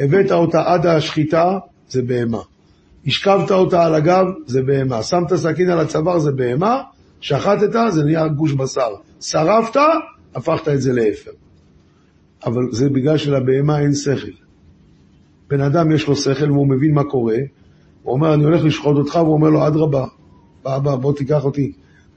הבאת 0.00 0.32
אותה 0.32 0.62
עד 0.72 0.86
השחיטה, 0.86 1.58
זה 1.88 2.02
בהמה. 2.02 2.40
השכבת 3.06 3.50
אותה 3.50 3.84
על 3.84 3.94
הגב, 3.94 4.26
זה 4.46 4.62
בהמה. 4.62 5.02
שמת 5.02 5.34
סכין 5.34 5.70
על 5.70 5.80
הצוואר, 5.80 6.18
זה 6.18 6.32
בהמה. 6.32 6.82
שחטת, 7.20 7.92
זה 7.92 8.04
נהיה 8.04 8.28
גוש 8.28 8.52
בשר. 8.52 8.88
שרפת, 9.20 9.80
הפכת 10.34 10.68
את 10.68 10.82
זה 10.82 10.92
לאפר. 10.92 11.30
אבל 12.46 12.62
זה 12.72 12.88
בגלל 12.88 13.18
שלבהמה 13.18 13.80
אין 13.80 13.94
שכל. 13.94 14.32
בן 15.48 15.60
אדם 15.60 15.92
יש 15.92 16.06
לו 16.06 16.16
שכל 16.16 16.50
והוא 16.50 16.68
מבין 16.68 16.94
מה 16.94 17.04
קורה, 17.04 17.38
הוא 18.02 18.12
אומר, 18.12 18.34
אני 18.34 18.44
הולך 18.44 18.64
לשחוט 18.64 18.96
אותך, 18.96 19.14
והוא 19.14 19.34
אומר 19.34 19.50
לו, 19.50 19.66
אדרבה, 19.66 20.06
בא, 20.62 20.96
בוא 20.96 21.12
תיקח 21.12 21.44
אותי. 21.44 21.72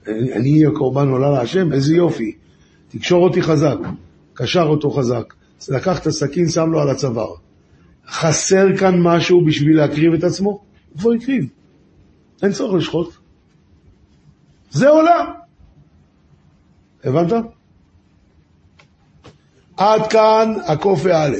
אני 0.07 0.59
אהיה 0.59 0.71
קורבן 0.71 1.07
עולה 1.07 1.31
להשם, 1.31 1.73
איזה 1.73 1.95
יופי. 1.95 2.35
תקשור 2.87 3.23
אותי 3.23 3.41
חזק. 3.41 3.77
קשר 4.33 4.63
אותו 4.63 4.91
חזק. 4.91 5.33
לקח 5.69 5.99
את 5.99 6.07
הסכין, 6.07 6.49
שם 6.49 6.71
לו 6.71 6.79
על 6.79 6.89
הצוואר. 6.89 7.35
חסר 8.07 8.77
כאן 8.77 8.99
משהו 9.01 9.45
בשביל 9.45 9.77
להקריב 9.77 10.13
את 10.13 10.23
עצמו? 10.23 10.49
הוא 10.49 10.99
כבר 10.99 11.11
הקריב. 11.11 11.49
אין 12.43 12.51
צורך 12.51 12.73
לשחוט. 12.73 13.13
זה 14.71 14.89
עולה. 14.89 15.25
הבנת? 17.03 17.33
עד 19.77 20.07
כאן 20.11 20.53
הקוף 20.67 21.05
א'. 21.05 21.35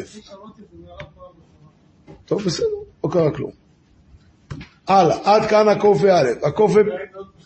טוב, 2.26 2.44
בסדר, 2.44 2.66
לא 3.04 3.10
קרה 3.12 3.32
כלום. 3.32 3.52
הלאה, 4.88 5.18
עד 5.24 5.50
כאן 5.50 5.68
הקוף 5.68 6.02
א', 6.04 6.48
הקוף 6.48 6.72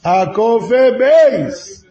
הקוף 0.04 0.70
בייס. 1.00 1.86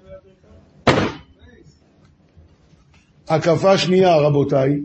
הקפה 3.28 3.78
שנייה, 3.78 4.16
רבותיי, 4.16 4.80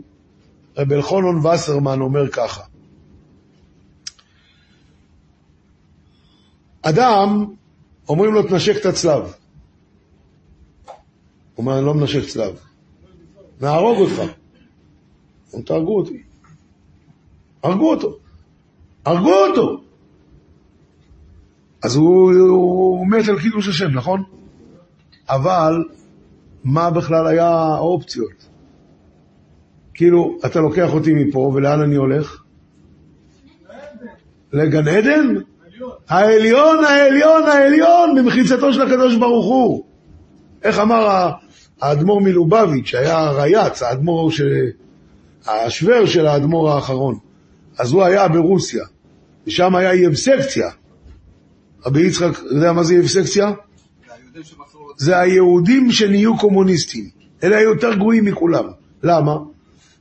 רב 0.76 0.92
אלחונון 0.92 1.46
וסרמן 1.46 2.00
אומר 2.00 2.28
ככה: 2.28 2.62
אדם, 6.82 7.46
אומרים 8.08 8.34
לו 8.34 8.42
תנשק 8.42 8.76
את 8.80 8.86
הצלב. 8.86 9.22
הוא 9.22 9.32
אומר, 11.58 11.78
אני 11.78 11.86
לא 11.86 11.94
מנשק 11.94 12.28
צלב. 12.28 12.73
נהרוג 13.64 13.98
אותך. 13.98 14.22
הם 15.52 15.62
תהרגו 15.62 15.98
אותי. 15.98 16.22
הרגו 17.62 17.90
אותו. 17.90 18.16
הרגו 19.06 19.34
אותו. 19.34 19.80
אז 21.84 21.96
הוא, 21.96 22.32
הוא 22.32 23.06
מת 23.06 23.28
על 23.28 23.40
קידוש 23.40 23.68
השם, 23.68 23.90
נכון? 23.90 24.22
אבל 25.28 25.84
מה 26.64 26.90
בכלל 26.90 27.26
היה 27.26 27.50
האופציות? 27.50 28.48
כאילו, 29.94 30.38
אתה 30.46 30.60
לוקח 30.60 30.94
אותי 30.94 31.12
מפה, 31.12 31.38
ולאן 31.54 31.80
אני 31.80 31.94
הולך? 31.94 32.42
לגן 34.52 34.88
עדן? 34.88 35.34
העליון, 36.08 36.84
העליון, 36.84 37.42
העליון, 37.42 38.14
במחיצתו 38.16 38.72
של 38.72 38.82
הקדוש 38.82 39.16
ברוך 39.16 39.46
הוא. 39.46 39.84
איך 40.62 40.78
אמר 40.78 41.30
האדמו"ר 41.80 42.20
מלובביץ', 42.20 42.86
שהיה 42.86 43.30
רייץ, 43.30 43.82
האדמו"ר, 43.82 44.30
ש... 44.30 44.40
השוור 45.46 46.06
של 46.06 46.26
האדמו"ר 46.26 46.70
האחרון. 46.70 47.18
אז 47.78 47.92
הוא 47.92 48.02
היה 48.02 48.28
ברוסיה, 48.28 48.84
ושם 49.46 49.74
היה 49.74 49.94
יבסקציה. 49.94 50.70
רבי 51.86 52.06
יצחק, 52.06 52.38
יודע 52.50 52.72
מה 52.72 52.82
זה 52.82 52.94
יבסקציה? 52.94 53.52
זה 54.96 55.18
היהודים 55.18 55.92
שנהיו 55.92 56.38
קומוניסטים. 56.38 57.04
אלה 57.42 57.56
היו 57.56 57.70
יותר 57.70 57.94
גרועים 57.94 58.24
מכולם. 58.24 58.64
למה? 59.02 59.36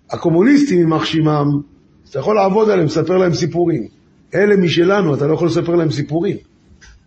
הקומוניסטים, 0.09 0.79
יימח 0.79 1.05
שמם, 1.05 1.61
אתה 2.09 2.19
יכול 2.19 2.35
לעבוד 2.35 2.69
עליהם, 2.69 2.87
לספר 2.87 3.17
להם 3.17 3.33
סיפורים. 3.33 3.87
אלה 4.35 4.57
משלנו, 4.57 5.15
אתה 5.15 5.27
לא 5.27 5.33
יכול 5.33 5.47
לספר 5.47 5.75
להם 5.75 5.91
סיפורים. 5.91 6.37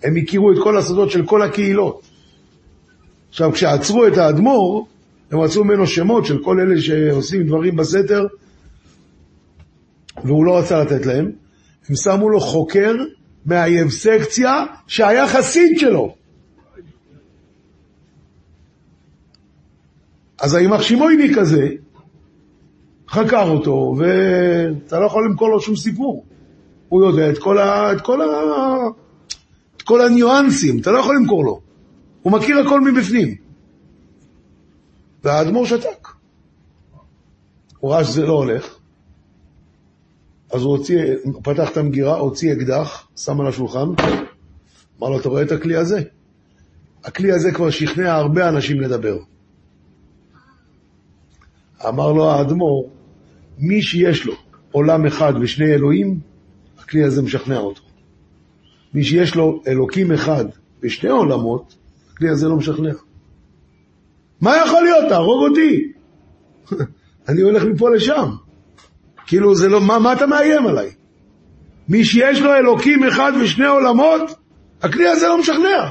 הם 0.02 0.16
הכירו 0.16 0.52
את 0.52 0.56
כל 0.62 0.78
הסודות 0.78 1.10
של 1.10 1.26
כל 1.26 1.42
הקהילות. 1.42 2.02
עכשיו, 3.36 3.52
כשעצרו 3.52 4.06
את 4.06 4.18
האדמו"ר, 4.18 4.86
הם 5.30 5.40
רצו 5.40 5.64
ממנו 5.64 5.86
שמות 5.86 6.26
של 6.26 6.42
כל 6.42 6.60
אלה 6.60 6.80
שעושים 6.80 7.46
דברים 7.46 7.76
בסתר, 7.76 8.26
והוא 10.24 10.44
לא 10.44 10.58
רצה 10.58 10.82
לתת 10.82 11.06
להם. 11.06 11.30
הם 11.88 11.96
שמו 11.96 12.28
לו 12.28 12.40
חוקר 12.40 12.94
מהיבסקציה 13.46 14.64
שהיה 14.86 15.28
חסיד 15.28 15.78
שלו. 15.78 16.14
אז 20.40 20.54
הימח 20.54 20.82
שמעוני 20.82 21.34
כזה 21.34 21.68
חקר 23.08 23.48
אותו, 23.48 23.96
ואתה 23.98 25.00
לא 25.00 25.06
יכול 25.06 25.26
למכור 25.28 25.48
לו 25.48 25.60
שום 25.60 25.76
סיפור. 25.76 26.24
הוא 26.88 27.04
יודע 27.04 27.30
את 27.30 27.38
כל, 27.38 27.58
ה... 27.58 27.92
את 27.92 28.00
כל, 28.00 28.22
ה... 28.22 28.26
את 29.76 29.82
כל 29.82 30.00
הניואנסים, 30.00 30.78
אתה 30.78 30.90
לא 30.90 30.98
יכול 30.98 31.16
למכור 31.16 31.44
לו. 31.44 31.65
הוא 32.26 32.32
מכיר 32.32 32.58
הכל 32.58 32.80
מבפנים. 32.80 33.34
והאדמו"ר 35.24 35.66
שתק. 35.66 36.08
הוא 37.78 37.92
ראה 37.92 38.04
שזה 38.04 38.26
לא 38.26 38.32
הולך, 38.32 38.78
אז 40.52 40.62
הוא 40.62 40.76
הוציא, 40.76 40.98
הוא 41.22 41.40
פתח 41.44 41.70
את 41.70 41.76
המגירה, 41.76 42.18
הוציא 42.18 42.52
אקדח, 42.52 43.08
שם 43.16 43.40
על 43.40 43.46
השולחן, 43.46 43.86
אמר 44.98 45.08
לו, 45.08 45.20
אתה 45.20 45.28
רואה 45.28 45.42
את 45.42 45.52
הכלי 45.52 45.76
הזה? 45.76 46.02
הכלי 47.04 47.32
הזה 47.32 47.52
כבר 47.52 47.70
שכנע 47.70 48.14
הרבה 48.14 48.48
אנשים 48.48 48.80
לדבר. 48.80 49.18
אמר 51.88 52.12
לו 52.12 52.30
האדמו"ר, 52.30 52.90
מי 53.58 53.82
שיש 53.82 54.26
לו 54.26 54.34
עולם 54.72 55.06
אחד 55.06 55.32
ושני 55.40 55.74
אלוהים, 55.74 56.20
הכלי 56.78 57.04
הזה 57.04 57.22
משכנע 57.22 57.58
אותו. 57.58 57.82
מי 58.94 59.04
שיש 59.04 59.34
לו 59.34 59.62
אלוקים 59.66 60.12
אחד 60.12 60.44
ושני 60.82 61.10
עולמות, 61.10 61.76
הכלי 62.16 62.28
הזה 62.28 62.48
לא 62.48 62.56
משכנע. 62.56 62.92
מה 64.40 64.56
יכול 64.56 64.82
להיות? 64.82 65.04
תהרוג 65.08 65.48
אותי. 65.48 65.92
אני 67.28 67.40
הולך 67.40 67.64
מפה 67.64 67.90
לשם. 67.90 68.30
כאילו, 69.26 69.54
זה 69.54 69.68
לא, 69.68 69.80
מה, 69.80 69.98
מה 69.98 70.12
אתה 70.12 70.26
מאיים 70.26 70.66
עליי? 70.66 70.90
מי 71.88 72.04
שיש 72.04 72.40
לו 72.40 72.54
אלוקים 72.54 73.04
אחד 73.04 73.32
ושני 73.40 73.66
עולמות, 73.66 74.20
הכלי 74.82 75.08
הזה 75.08 75.28
לא 75.28 75.38
משכנע. 75.38 75.90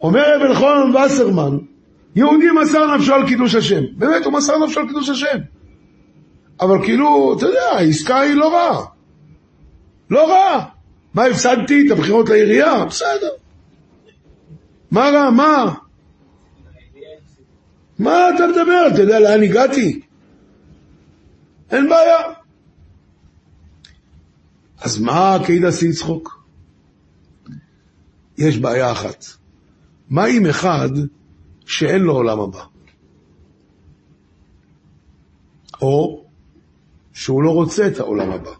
אומר 0.00 0.36
אבן 0.36 0.54
חונן 0.54 0.96
וסרמן, 0.96 1.58
יהודי 2.16 2.46
מסר 2.62 2.96
נפשו 2.96 3.14
על 3.14 3.26
קידוש 3.26 3.54
השם. 3.54 3.82
באמת, 3.96 4.24
הוא 4.24 4.32
מסר 4.32 4.58
נפשו 4.58 4.80
על 4.80 4.86
קידוש 4.86 5.08
השם. 5.08 5.38
אבל 6.60 6.84
כאילו, 6.84 7.34
אתה 7.36 7.46
יודע, 7.46 7.70
העסקה 7.76 8.20
היא 8.20 8.34
לא 8.34 8.54
רעה. 8.54 8.84
לא 10.10 10.30
רעה. 10.30 10.73
מה 11.14 11.24
הפסדתי? 11.24 11.86
את 11.86 11.90
הבחירות 11.90 12.28
לעירייה? 12.28 12.84
בסדר. 12.84 13.30
מה 14.90 15.10
רע? 15.10 15.30
מה? 15.30 15.74
מה 17.98 18.28
אתה 18.34 18.46
מדבר? 18.46 18.88
אתה 18.94 19.00
יודע 19.00 19.20
לאן 19.20 19.42
הגעתי? 19.42 20.00
אין 21.70 21.88
בעיה. 21.88 22.18
אז 24.80 24.98
מה 24.98 25.36
כדאי 25.46 25.66
עשי 25.66 25.92
צחוק? 25.92 26.44
יש 28.38 28.58
בעיה 28.58 28.92
אחת. 28.92 29.24
מה 30.10 30.24
עם 30.24 30.46
אחד 30.46 30.88
שאין 31.66 32.02
לו 32.02 32.12
עולם 32.12 32.40
הבא? 32.40 32.64
או 35.82 36.24
שהוא 37.12 37.42
לא 37.42 37.50
רוצה 37.50 37.86
את 37.86 38.00
העולם 38.00 38.30
הבא. 38.30 38.50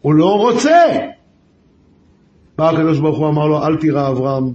הוא 0.00 0.14
לא 0.14 0.38
רוצה! 0.38 1.13
בא 2.58 2.70
הקדוש 2.70 2.98
ברוך 2.98 3.18
הוא 3.18 3.28
אמר 3.28 3.46
לו, 3.46 3.66
אל 3.66 3.76
תירא 3.76 4.08
אברהם, 4.08 4.52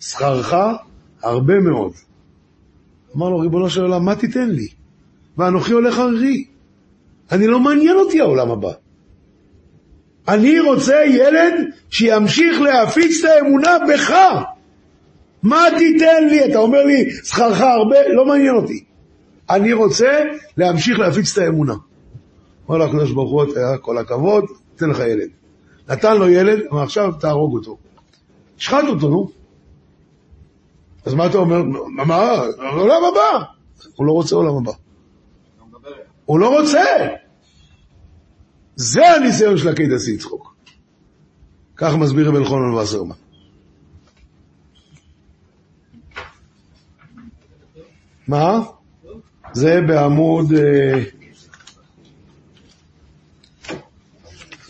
שכרך 0.00 0.54
הרבה 1.22 1.60
מאוד. 1.60 1.92
אמר 3.16 3.28
לו, 3.28 3.38
ריבונו 3.38 3.70
של 3.70 3.82
עולם, 3.82 4.04
מה 4.04 4.16
תיתן 4.16 4.50
לי? 4.50 4.66
ואנוכי 5.38 5.72
הולך 5.72 5.98
ערירי. 5.98 6.44
אני 7.32 7.46
לא 7.46 7.60
מעניין 7.60 7.96
אותי 7.96 8.20
העולם 8.20 8.50
הבא. 8.50 8.72
אני 10.28 10.60
רוצה 10.60 10.96
ילד 11.06 11.54
שימשיך 11.90 12.60
להפיץ 12.60 13.24
את 13.24 13.30
האמונה 13.30 13.78
בך. 13.88 14.14
מה 15.42 15.64
תיתן 15.78 16.28
לי? 16.30 16.44
אתה 16.44 16.58
אומר 16.58 16.84
לי, 16.84 17.10
שכרך 17.10 17.60
הרבה? 17.60 18.08
לא 18.08 18.26
מעניין 18.26 18.54
אותי. 18.54 18.84
אני 19.50 19.72
רוצה 19.72 20.20
להמשיך 20.56 20.98
להפיץ 20.98 21.38
את 21.38 21.44
האמונה. 21.44 21.74
אומר 22.68 22.78
לו 22.78 22.84
הקדוש 22.84 23.12
ברוך 23.12 23.30
הוא, 23.30 23.44
כל 23.80 23.98
הכבוד, 23.98 24.44
תן 24.76 24.90
לך 24.90 24.98
ילד. 24.98 25.41
נתן 25.88 26.16
לו 26.16 26.28
ילד, 26.28 26.60
אמר 26.72 26.82
עכשיו 26.82 27.12
תהרוג 27.20 27.54
אותו. 27.54 27.78
שחט 28.56 28.84
אותו, 28.88 29.08
נו. 29.08 29.30
אז 31.04 31.14
מה 31.14 31.26
אתה 31.26 31.38
אומר? 31.38 31.62
מה? 31.88 32.32
עולם 32.72 33.04
הבא. 33.04 33.44
הוא 33.96 34.06
לא 34.06 34.12
רוצה 34.12 34.36
עולם 34.36 34.56
הבא. 34.56 34.72
הוא 36.24 36.38
לא 36.38 36.60
רוצה. 36.60 36.84
זה 38.76 39.10
הניסיון 39.10 39.58
של 39.58 39.68
עקיד 39.68 39.92
עשי 39.92 40.18
צחוק. 40.18 40.54
כך 41.76 41.94
מסביר 41.94 42.28
רב 42.28 42.34
אלחונן 42.34 42.74
וסרמן. 42.74 43.14
מה? 48.28 48.60
זה 49.52 49.80
בעמוד... 49.88 50.52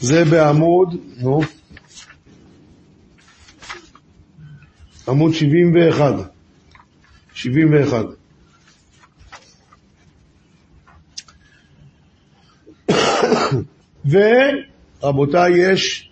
זה 0.03 0.25
בעמוד, 0.25 0.97
נו, 1.19 1.41
עמוד 5.09 5.35
71. 5.35 6.15
71. 7.35 8.05
ורבותיי, 15.03 15.73
יש 15.73 16.11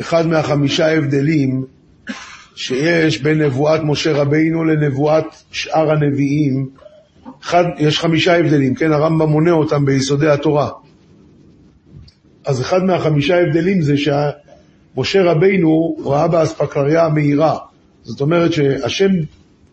אחד 0.00 0.26
מהחמישה 0.26 0.96
הבדלים 0.96 1.64
שיש 2.54 3.22
בין 3.22 3.42
נבואת 3.42 3.80
משה 3.84 4.12
רבינו 4.12 4.64
לנבואת 4.64 5.24
שאר 5.50 5.90
הנביאים. 5.90 6.68
אחד, 7.42 7.64
יש 7.78 7.98
חמישה 7.98 8.38
הבדלים, 8.38 8.74
כן? 8.74 8.92
הרמב"ם 8.92 9.28
מונה 9.28 9.50
אותם 9.50 9.84
ביסודי 9.84 10.28
התורה. 10.28 10.70
אז 12.44 12.60
אחד 12.60 12.82
מהחמישה 12.82 13.40
הבדלים 13.40 13.82
זה 13.82 13.94
שמשה 13.96 15.22
רבינו 15.22 15.96
ראה 16.04 16.28
באספקלריה 16.28 17.06
המהירה. 17.06 17.58
זאת 18.02 18.20
אומרת 18.20 18.52
שהשם 18.52 19.10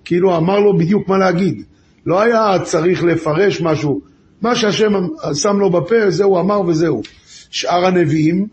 כאילו 0.05 0.37
אמר 0.37 0.59
לו 0.59 0.77
בדיוק 0.77 1.07
מה 1.07 1.17
להגיד. 1.17 1.63
לא 2.05 2.21
היה 2.21 2.59
צריך 2.63 3.03
לפרש 3.03 3.61
משהו. 3.61 4.01
מה 4.41 4.55
שהשם 4.55 4.93
שם 5.33 5.59
לו 5.59 5.69
בפה, 5.69 6.09
זהו 6.09 6.39
אמר 6.39 6.61
וזהו. 6.61 7.01
שאר 7.49 7.85
הנביאים 7.85 8.47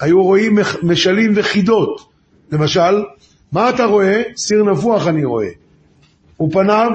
היו 0.00 0.22
רואים 0.22 0.58
משלים 0.82 1.32
וחידות. 1.36 2.00
למשל, 2.52 3.02
מה 3.52 3.70
אתה 3.70 3.84
רואה? 3.84 4.22
סיר 4.36 4.64
נפוח 4.64 5.06
אני 5.06 5.24
רואה. 5.24 5.48
ופניו 6.40 6.90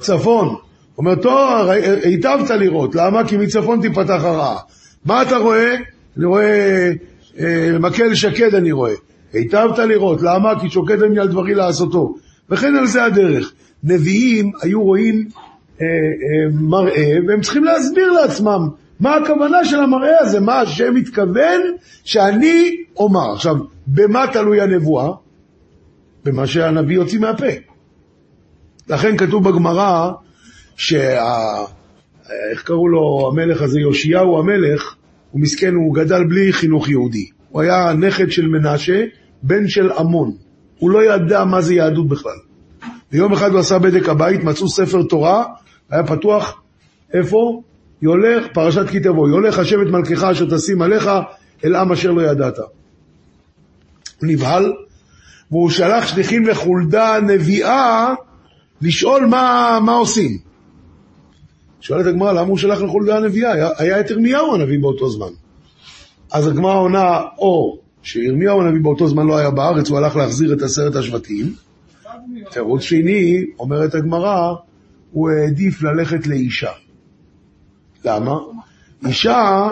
צפון. 0.00 0.56
אומר, 0.98 1.14
טוב, 1.14 1.68
היטבת 2.02 2.50
לראות, 2.50 2.94
למה? 2.94 3.28
כי 3.28 3.36
מצפון 3.36 3.80
תיפתח 3.80 4.24
הרעה. 4.24 4.58
מה 5.04 5.22
אתה 5.22 5.36
רואה? 5.36 5.74
אני 6.16 6.24
רואה 6.24 6.90
אה, 7.38 7.78
מקל 7.80 8.14
שקד 8.14 8.54
אני 8.54 8.72
רואה. 8.72 8.92
היטבת 9.32 9.78
לראות, 9.78 10.22
למה? 10.22 10.60
כי 10.60 10.70
שוקד 10.70 11.02
אני 11.02 11.18
על 11.18 11.28
דברי 11.28 11.54
לעשותו. 11.54 12.14
וכן 12.50 12.76
על 12.76 12.86
זה 12.86 13.04
הדרך. 13.04 13.52
נביאים 13.84 14.52
היו 14.62 14.82
רואים 14.82 15.28
אה, 15.80 15.86
אה, 15.86 16.60
מראה, 16.60 17.14
והם 17.28 17.40
צריכים 17.40 17.64
להסביר 17.64 18.12
לעצמם 18.12 18.68
מה 19.00 19.14
הכוונה 19.14 19.64
של 19.64 19.80
המראה 19.80 20.18
הזה, 20.20 20.40
מה 20.40 20.60
השם 20.60 20.94
מתכוון 20.94 21.60
שאני 22.04 22.76
אומר. 22.96 23.32
עכשיו, 23.32 23.56
במה 23.86 24.24
תלוי 24.32 24.60
הנבואה? 24.60 25.10
במה 26.24 26.46
שהנביא 26.46 26.96
יוציא 26.96 27.20
מהפה. 27.20 27.46
לכן 28.88 29.16
כתוב 29.16 29.48
בגמרא, 29.48 30.10
שה... 30.82 31.64
איך 32.50 32.62
קראו 32.62 32.88
לו 32.88 33.30
המלך 33.32 33.62
הזה, 33.62 33.80
יאשיהו 33.80 34.38
המלך, 34.38 34.94
הוא 35.30 35.40
מסכן, 35.40 35.74
הוא 35.74 35.94
גדל 35.94 36.24
בלי 36.24 36.52
חינוך 36.52 36.88
יהודי. 36.88 37.26
הוא 37.48 37.62
היה 37.62 37.92
נכד 37.92 38.30
של 38.30 38.46
מנשה, 38.46 39.04
בן 39.42 39.68
של 39.68 39.92
עמון. 39.92 40.32
הוא 40.78 40.90
לא 40.90 41.14
ידע 41.14 41.44
מה 41.44 41.60
זה 41.60 41.74
יהדות 41.74 42.08
בכלל. 42.08 42.38
ויום 43.12 43.32
אחד 43.32 43.50
הוא 43.50 43.60
עשה 43.60 43.78
בדק 43.78 44.08
הבית, 44.08 44.44
מצאו 44.44 44.68
ספר 44.68 45.02
תורה, 45.02 45.44
היה 45.90 46.06
פתוח, 46.06 46.62
איפה? 47.14 47.62
יולך, 48.02 48.46
פרשת 48.52 48.88
כי 48.88 49.00
תבוא, 49.00 49.28
יולך 49.28 49.58
השם 49.58 49.82
את 49.82 49.86
מלכך 49.86 50.24
אשר 50.24 50.46
תשים 50.56 50.82
עליך 50.82 51.10
אל 51.64 51.76
עם 51.76 51.92
אשר 51.92 52.10
לא 52.10 52.22
ידעת. 52.22 52.58
הוא 52.58 52.68
נבהל, 54.22 54.72
והוא 55.50 55.70
שלח 55.70 56.06
שליחים 56.06 56.46
לחולדה 56.46 57.16
הנביאה 57.16 58.14
לשאול 58.80 59.26
מה, 59.26 59.78
מה 59.84 59.92
עושים. 59.92 60.51
שואלת 61.82 62.06
הגמרא, 62.06 62.32
למה 62.32 62.48
הוא 62.48 62.58
שלח 62.58 62.80
לחולדה 62.82 63.16
הנביאה? 63.16 63.52
היה, 63.78 64.00
את 64.00 64.10
ירמיהו 64.10 64.54
הנביא 64.54 64.78
באותו 64.80 65.10
זמן. 65.10 65.32
אז 66.32 66.46
הגמרא 66.46 66.78
עונה, 66.78 67.20
או 67.38 67.78
שירמיהו 68.02 68.60
הנביא 68.60 68.80
באותו 68.82 69.08
זמן 69.08 69.26
לא 69.26 69.36
היה 69.36 69.50
בארץ, 69.50 69.88
הוא 69.90 69.98
הלך 69.98 70.16
להחזיר 70.16 70.52
את 70.52 70.62
עשרת 70.62 70.96
השבטים. 70.96 71.52
תירוץ 72.50 72.82
שני, 72.82 73.44
אומרת 73.58 73.94
הגמרא, 73.94 74.54
הוא 75.10 75.30
העדיף 75.30 75.82
ללכת 75.82 76.26
לאישה. 76.26 76.70
למה? 78.04 78.38
אישה, 79.06 79.70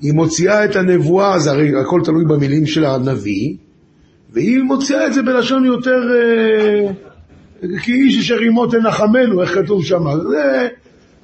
היא 0.00 0.12
מוציאה 0.12 0.64
את 0.64 0.76
הנבואה, 0.76 1.38
זה 1.38 1.50
הרי 1.50 1.80
הכל 1.80 2.00
תלוי 2.04 2.24
במילים 2.24 2.66
של 2.66 2.84
הנביא, 2.84 3.56
והיא 4.32 4.62
מוציאה 4.62 5.06
את 5.06 5.14
זה 5.14 5.22
בלשון 5.22 5.64
יותר... 5.64 6.00
אה, 6.14 6.90
כי 7.82 7.92
איש 7.92 8.18
אשר 8.18 8.38
עמו 8.38 8.66
תנחמנו, 8.66 9.42
איך 9.42 9.54
כתוב 9.54 9.84
שם. 9.84 10.04
זה, 10.30 10.68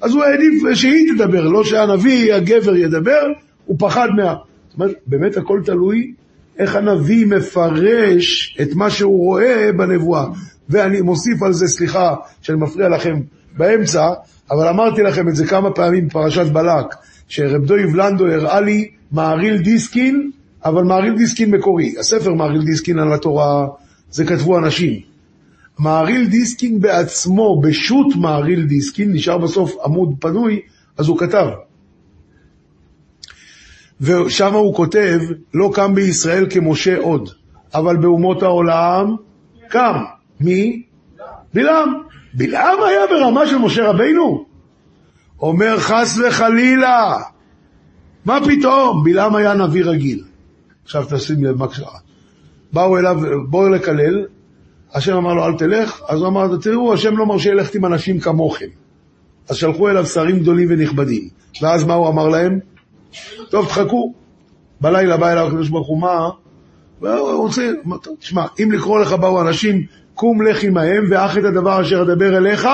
אז 0.01 0.13
הוא 0.13 0.23
העדיף 0.23 0.73
שהיא 0.73 1.13
תדבר, 1.13 1.47
לא 1.47 1.63
שהנביא, 1.63 2.33
הגבר 2.33 2.75
ידבר, 2.75 3.27
הוא 3.65 3.75
פחד 3.79 4.07
מה... 4.17 4.35
זאת 4.69 4.79
אומרת, 4.79 4.95
באמת 5.07 5.37
הכל 5.37 5.61
תלוי 5.65 6.13
איך 6.59 6.75
הנביא 6.75 7.25
מפרש 7.25 8.57
את 8.61 8.75
מה 8.75 8.89
שהוא 8.89 9.17
רואה 9.17 9.69
בנבואה. 9.77 10.25
ואני 10.69 11.01
מוסיף 11.01 11.43
על 11.43 11.53
זה, 11.53 11.67
סליחה 11.67 12.15
שאני 12.41 12.57
מפריע 12.57 12.89
לכם 12.89 13.19
באמצע, 13.57 14.07
אבל 14.51 14.67
אמרתי 14.67 15.01
לכם 15.01 15.29
את 15.29 15.35
זה 15.35 15.47
כמה 15.47 15.71
פעמים 15.71 16.07
בפרשת 16.07 16.45
בלק, 16.45 16.95
שרב 17.27 17.65
דויב 17.65 17.95
לנדו 17.95 18.25
הראה 18.27 18.61
לי 18.61 18.91
מעריל 19.11 19.57
דיסקין, 19.57 20.31
אבל 20.65 20.83
מהרי"ל 20.83 21.15
דיסקין 21.15 21.51
מקורי. 21.51 21.95
הספר 21.99 22.33
מהרי"ל 22.33 22.61
דיסקין 22.65 22.99
על 22.99 23.13
התורה, 23.13 23.67
זה 24.11 24.25
כתבו 24.25 24.57
אנשים. 24.57 25.08
מהרי"ל 25.79 26.27
דיסקין 26.27 26.79
בעצמו, 26.79 27.61
בשו"ת 27.61 28.15
מהרי"ל 28.15 28.65
דיסקין, 28.65 29.13
נשאר 29.13 29.37
בסוף 29.37 29.75
עמוד 29.85 30.15
פנוי, 30.19 30.61
אז 30.97 31.07
הוא 31.07 31.17
כתב. 31.17 31.47
ושם 34.01 34.53
הוא 34.53 34.75
כותב, 34.75 35.19
לא 35.53 35.71
קם 35.73 35.95
בישראל 35.95 36.45
כמשה 36.49 36.97
עוד, 36.97 37.29
אבל 37.73 37.97
באומות 37.97 38.43
העולם 38.43 39.15
קם. 39.67 40.03
מי? 40.39 40.83
בלעם. 41.53 41.93
בלעם 42.33 42.77
היה 42.87 43.01
ברמה 43.09 43.47
של 43.47 43.57
משה 43.57 43.89
רבינו? 43.89 44.45
אומר 45.41 45.79
חס 45.79 46.19
וחלילה, 46.27 47.17
מה 48.25 48.39
פתאום? 48.45 49.03
בלעם 49.03 49.35
היה 49.35 49.53
נביא 49.53 49.83
רגיל. 49.85 50.23
עכשיו 50.83 51.05
תשים 51.09 51.43
לב 51.43 51.57
מה 51.57 51.67
קרה. 51.67 51.99
באו 52.73 52.97
אליו, 52.97 53.19
בואו 53.49 53.69
לקלל, 53.69 54.25
השם 54.93 55.15
אמר 55.15 55.33
לו 55.33 55.45
אל 55.45 55.57
תלך, 55.57 56.01
אז 56.07 56.19
הוא 56.19 56.27
אמר, 56.27 56.57
תראו, 56.61 56.93
השם 56.93 57.17
לא 57.17 57.25
מרשה 57.25 57.53
ללכת 57.53 57.75
עם 57.75 57.85
אנשים 57.85 58.19
כמוכם. 58.19 58.65
אז 59.49 59.55
שלחו 59.55 59.89
אליו 59.89 60.05
שרים 60.05 60.39
גדולים 60.39 60.67
ונכבדים. 60.71 61.29
ואז 61.61 61.83
מה 61.83 61.93
הוא 61.93 62.07
אמר 62.07 62.27
להם? 62.27 62.59
טוב, 63.49 63.65
תחכו. 63.65 64.13
בלילה 64.81 65.17
בא 65.17 65.31
אליו 65.31 65.47
הקדוש 65.47 65.69
ברוך 65.69 65.87
הוא, 65.87 65.99
מה? 65.99 66.29
והוא 67.01 67.31
רוצה, 67.31 67.71
תשמע, 68.19 68.45
אם 68.63 68.71
לקרוא 68.71 68.99
לך 68.99 69.13
באו 69.13 69.41
אנשים, 69.41 69.85
קום 70.13 70.41
לך 70.41 70.63
עמהם, 70.63 71.05
ואח 71.09 71.37
את 71.37 71.43
הדבר 71.43 71.81
אשר 71.81 72.01
אדבר 72.01 72.37
אליך, 72.37 72.67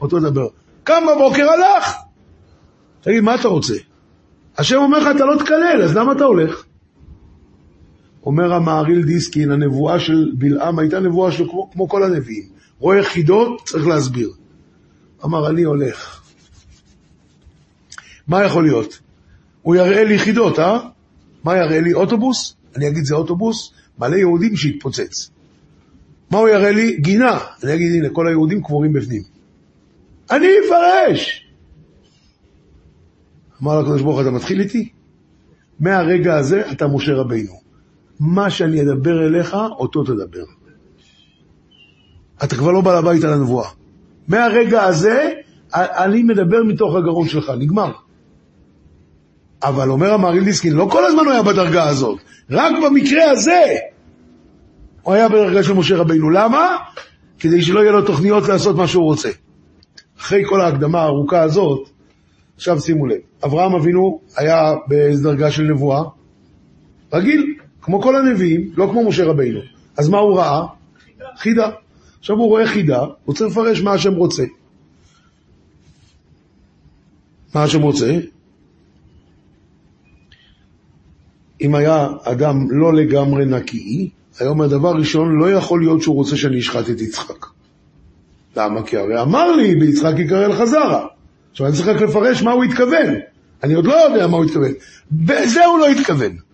אותו 0.00 0.20
דבר. 0.20 0.48
קם 0.84 1.02
בבוקר 1.14 1.46
הלך. 1.50 1.94
תגיד, 3.00 3.20
מה 3.20 3.34
אתה 3.34 3.48
רוצה? 3.48 3.74
השם 4.58 4.76
אומר 4.76 4.98
לך, 4.98 5.16
אתה 5.16 5.24
לא 5.24 5.38
תקלל, 5.38 5.82
אז 5.84 5.96
למה 5.96 6.12
אתה 6.12 6.24
הולך? 6.24 6.64
אומר 8.26 8.52
המהריל 8.52 9.02
דיסקין, 9.02 9.50
הנבואה 9.50 10.00
של 10.00 10.32
בלעם 10.38 10.78
הייתה 10.78 11.00
נבואה 11.00 11.32
שלו 11.32 11.50
כמו, 11.50 11.70
כמו 11.70 11.88
כל 11.88 12.02
הנביאים. 12.02 12.44
רואה 12.78 13.02
חידות, 13.02 13.62
צריך 13.66 13.86
להסביר. 13.86 14.30
אמר, 15.24 15.50
אני 15.50 15.62
הולך. 15.62 16.22
מה 18.26 18.44
יכול 18.44 18.64
להיות? 18.64 18.98
הוא 19.62 19.76
יראה 19.76 20.04
לי 20.04 20.18
חידות, 20.18 20.58
אה? 20.58 20.78
מה 21.44 21.56
יראה 21.56 21.80
לי? 21.80 21.92
אוטובוס? 21.92 22.56
אני 22.76 22.88
אגיד 22.88 23.04
זה 23.04 23.14
אוטובוס, 23.14 23.72
מלא 23.98 24.16
יהודים 24.16 24.56
שהתפוצץ. 24.56 25.30
מה 26.30 26.38
הוא 26.38 26.48
יראה 26.48 26.70
לי? 26.70 26.96
גינה. 26.96 27.38
אני 27.64 27.74
אגיד, 27.74 27.92
הנה, 27.92 28.08
כל 28.10 28.28
היהודים 28.28 28.62
קבורים 28.62 28.92
בפנים. 28.92 29.22
אני 30.30 30.46
אפרש! 30.66 31.48
אמר 33.62 33.80
לקדוש 33.80 34.02
ברוך 34.02 34.20
אתה 34.20 34.30
מתחיל 34.30 34.60
איתי? 34.60 34.88
מהרגע 35.80 36.36
הזה 36.36 36.70
אתה 36.72 36.86
משה 36.86 37.12
רבינו. 37.14 37.67
מה 38.20 38.50
שאני 38.50 38.82
אדבר 38.82 39.26
אליך, 39.26 39.54
אותו 39.54 40.04
תדבר. 40.04 40.44
אתה 42.44 42.56
כבר 42.56 42.72
לא 42.72 42.80
בעל 42.80 42.96
הבית 42.96 43.24
על 43.24 43.32
הנבואה. 43.32 43.68
מהרגע 44.28 44.82
הזה, 44.82 45.32
אני 45.74 46.22
מדבר 46.22 46.62
מתוך 46.62 46.94
הגרון 46.94 47.28
שלך, 47.28 47.52
נגמר. 47.58 47.92
אבל 49.62 49.90
אומר 49.90 50.12
המהריל 50.12 50.44
דיסקין, 50.44 50.72
לא 50.72 50.88
כל 50.90 51.04
הזמן 51.04 51.24
הוא 51.24 51.32
היה 51.32 51.42
בדרגה 51.42 51.88
הזאת, 51.88 52.18
רק 52.50 52.72
במקרה 52.84 53.30
הזה. 53.30 53.64
הוא 55.02 55.14
היה 55.14 55.28
בדרגה 55.28 55.62
של 55.62 55.72
משה 55.72 55.96
רבינו. 55.96 56.30
למה? 56.30 56.76
כדי 57.38 57.62
שלא 57.62 57.80
יהיה 57.80 57.92
לו 57.92 58.02
תוכניות 58.02 58.48
לעשות 58.48 58.76
מה 58.76 58.86
שהוא 58.86 59.04
רוצה. 59.04 59.28
אחרי 60.20 60.42
כל 60.48 60.60
ההקדמה 60.60 61.00
הארוכה 61.00 61.42
הזאת, 61.42 61.88
עכשיו 62.56 62.80
שימו 62.80 63.06
לב, 63.06 63.18
אברהם 63.44 63.74
אבינו 63.74 64.20
היה 64.36 64.74
באיזו 64.86 65.30
דרגה 65.30 65.50
של 65.50 65.62
נבואה? 65.62 66.02
רגיל, 67.12 67.54
כמו 67.88 68.02
כל 68.02 68.16
הנביאים, 68.16 68.70
לא 68.76 68.88
כמו 68.90 69.08
משה 69.08 69.24
רבינו. 69.24 69.60
אז 69.96 70.08
מה 70.08 70.18
הוא 70.18 70.38
ראה? 70.38 70.66
חידה. 71.36 71.70
עכשיו 72.20 72.36
הוא 72.36 72.48
רואה 72.48 72.66
חידה, 72.66 73.04
הוא 73.24 73.34
צריך 73.34 73.50
לפרש 73.50 73.80
מה 73.80 73.92
השם 73.92 74.14
רוצה. 74.14 74.44
מה 77.54 77.62
השם 77.62 77.82
רוצה? 77.82 78.18
אם 81.60 81.74
היה 81.74 82.08
אדם 82.22 82.70
לא 82.70 82.94
לגמרי 82.94 83.44
נקי, 83.44 84.10
היה 84.38 84.50
אומר, 84.50 84.66
דבר 84.66 84.96
ראשון, 84.96 85.38
לא 85.38 85.50
יכול 85.52 85.80
להיות 85.80 86.02
שהוא 86.02 86.14
רוצה 86.14 86.36
שאני 86.36 86.58
אשחט 86.58 86.90
את 86.90 87.00
יצחק. 87.00 87.46
למה? 88.56 88.82
כי 88.82 88.96
הרי 88.96 89.22
אמר 89.22 89.52
לי, 89.56 89.74
ביצחק 89.74 90.14
יקרא 90.18 90.46
לך 90.46 90.64
זרע. 90.64 91.06
עכשיו 91.50 91.66
אני 91.66 91.76
צריך 91.76 91.88
רק 91.88 92.00
לפרש 92.00 92.42
מה 92.42 92.52
הוא 92.52 92.64
התכוון. 92.64 93.14
אני 93.62 93.74
עוד 93.74 93.84
לא 93.84 93.94
יודע 93.94 94.26
מה 94.26 94.36
הוא 94.36 94.44
התכוון. 94.44 94.72
בזה 95.12 95.64
הוא 95.64 95.78
לא 95.78 95.88
התכוון. 95.88 96.47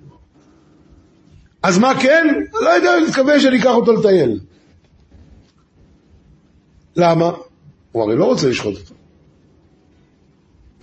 אז 1.64 1.78
מה 1.78 2.00
כן? 2.00 2.26
לא 2.52 2.68
יודע, 2.68 2.94
הוא 2.94 3.06
התכוון 3.06 3.40
שאני 3.40 3.58
אקח 3.58 3.74
אותו 3.74 3.92
לטייל. 3.92 4.40
למה? 6.96 7.30
הוא 7.92 8.02
הרי 8.02 8.16
לא 8.16 8.24
רוצה 8.24 8.48
לשחוט 8.48 8.74
אותו. 8.74 8.94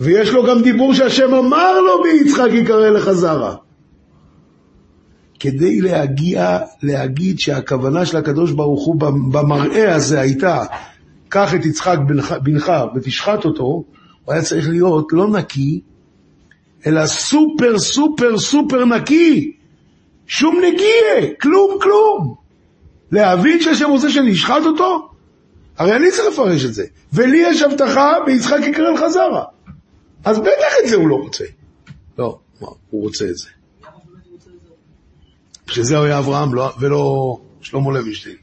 ויש 0.00 0.30
לו 0.30 0.46
גם 0.46 0.62
דיבור 0.62 0.94
שהשם 0.94 1.34
אמר 1.34 1.80
לו 1.80 2.02
ביצחק 2.02 2.48
יקרא 2.52 2.90
לך 2.90 3.12
זרע. 3.12 3.54
כדי 5.40 5.80
להגיע, 5.80 6.58
להגיד 6.82 7.38
שהכוונה 7.38 8.06
של 8.06 8.16
הקדוש 8.16 8.52
ברוך 8.52 8.86
הוא 8.86 8.96
במראה 9.32 9.94
הזה 9.94 10.20
הייתה, 10.20 10.64
קח 11.28 11.54
את 11.54 11.66
יצחק 11.66 11.98
בנך, 12.08 12.34
בנך 12.42 12.72
ותשחט 12.94 13.44
אותו, 13.44 13.62
הוא 13.62 13.84
היה 14.28 14.42
צריך 14.42 14.68
להיות 14.68 15.06
לא 15.12 15.28
נקי, 15.28 15.80
אלא 16.86 17.06
סופר 17.06 17.78
סופר 17.78 18.38
סופר 18.38 18.84
נקי. 18.84 19.61
שום 20.32 20.60
נגיע, 20.64 21.34
כלום 21.40 21.78
כלום. 21.82 22.34
להבין 23.10 23.60
שהשם 23.60 23.90
רוצה 23.90 24.10
שאני 24.10 24.32
אשחט 24.32 24.62
אותו? 24.66 25.10
הרי 25.78 25.96
אני 25.96 26.10
צריך 26.10 26.32
לפרש 26.32 26.64
את 26.64 26.74
זה. 26.74 26.84
ולי 27.12 27.38
יש 27.38 27.62
הבטחה, 27.62 28.12
ויצחק 28.26 28.58
יקרא 28.66 28.90
לך 28.90 29.06
זרע. 29.06 29.44
אז 30.24 30.38
בטח 30.38 30.72
את 30.84 30.88
זה 30.88 30.96
הוא 30.96 31.08
לא 31.08 31.14
רוצה. 31.14 31.44
לא, 32.18 32.38
הוא 32.90 33.02
רוצה 33.02 33.24
את 33.24 33.36
זה. 33.36 33.48
בשביל 35.66 35.84
זה 35.84 35.96
הוא 35.96 36.04
היה 36.04 36.18
אברהם 36.18 36.54
לא, 36.54 36.72
ולא 36.80 37.36
שלמה 37.60 37.92
לוינשטיין. 37.92 38.36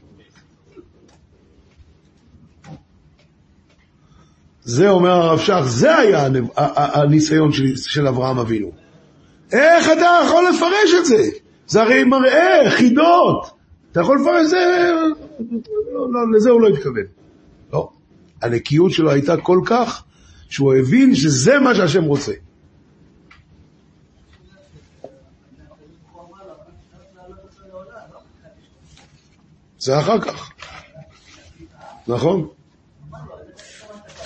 זה 4.62 4.88
אומר 4.88 5.10
הרב 5.10 5.38
שך, 5.38 5.60
זה 5.66 5.96
היה 5.96 6.28
הניסיון 6.76 7.50
של 7.76 8.06
אברהם 8.06 8.38
אבינו. 8.38 8.72
איך 9.52 9.86
אתה 9.92 10.20
יכול 10.24 10.44
לפרש 10.48 10.94
את 10.98 11.06
זה? 11.06 11.49
זה 11.70 11.82
הרי 11.82 12.04
מראה, 12.04 12.70
חידות. 12.70 13.50
אתה 13.92 14.00
יכול 14.00 14.20
לפרש 14.20 14.46
זה, 14.46 14.92
לא, 15.92 16.12
לא, 16.12 16.32
לזה 16.36 16.50
הוא 16.50 16.60
לא 16.60 16.68
התכוון. 16.68 17.04
לא. 17.72 17.90
הנקיות 18.42 18.92
שלו 18.92 19.10
הייתה 19.10 19.36
כל 19.36 19.60
כך, 19.66 20.04
שהוא 20.48 20.74
הבין 20.74 21.14
שזה 21.14 21.58
מה 21.58 21.74
שהשם 21.74 22.04
רוצה. 22.04 22.32
זה 29.78 29.98
אחר 29.98 30.20
כך. 30.20 30.52
נכון? 32.08 32.48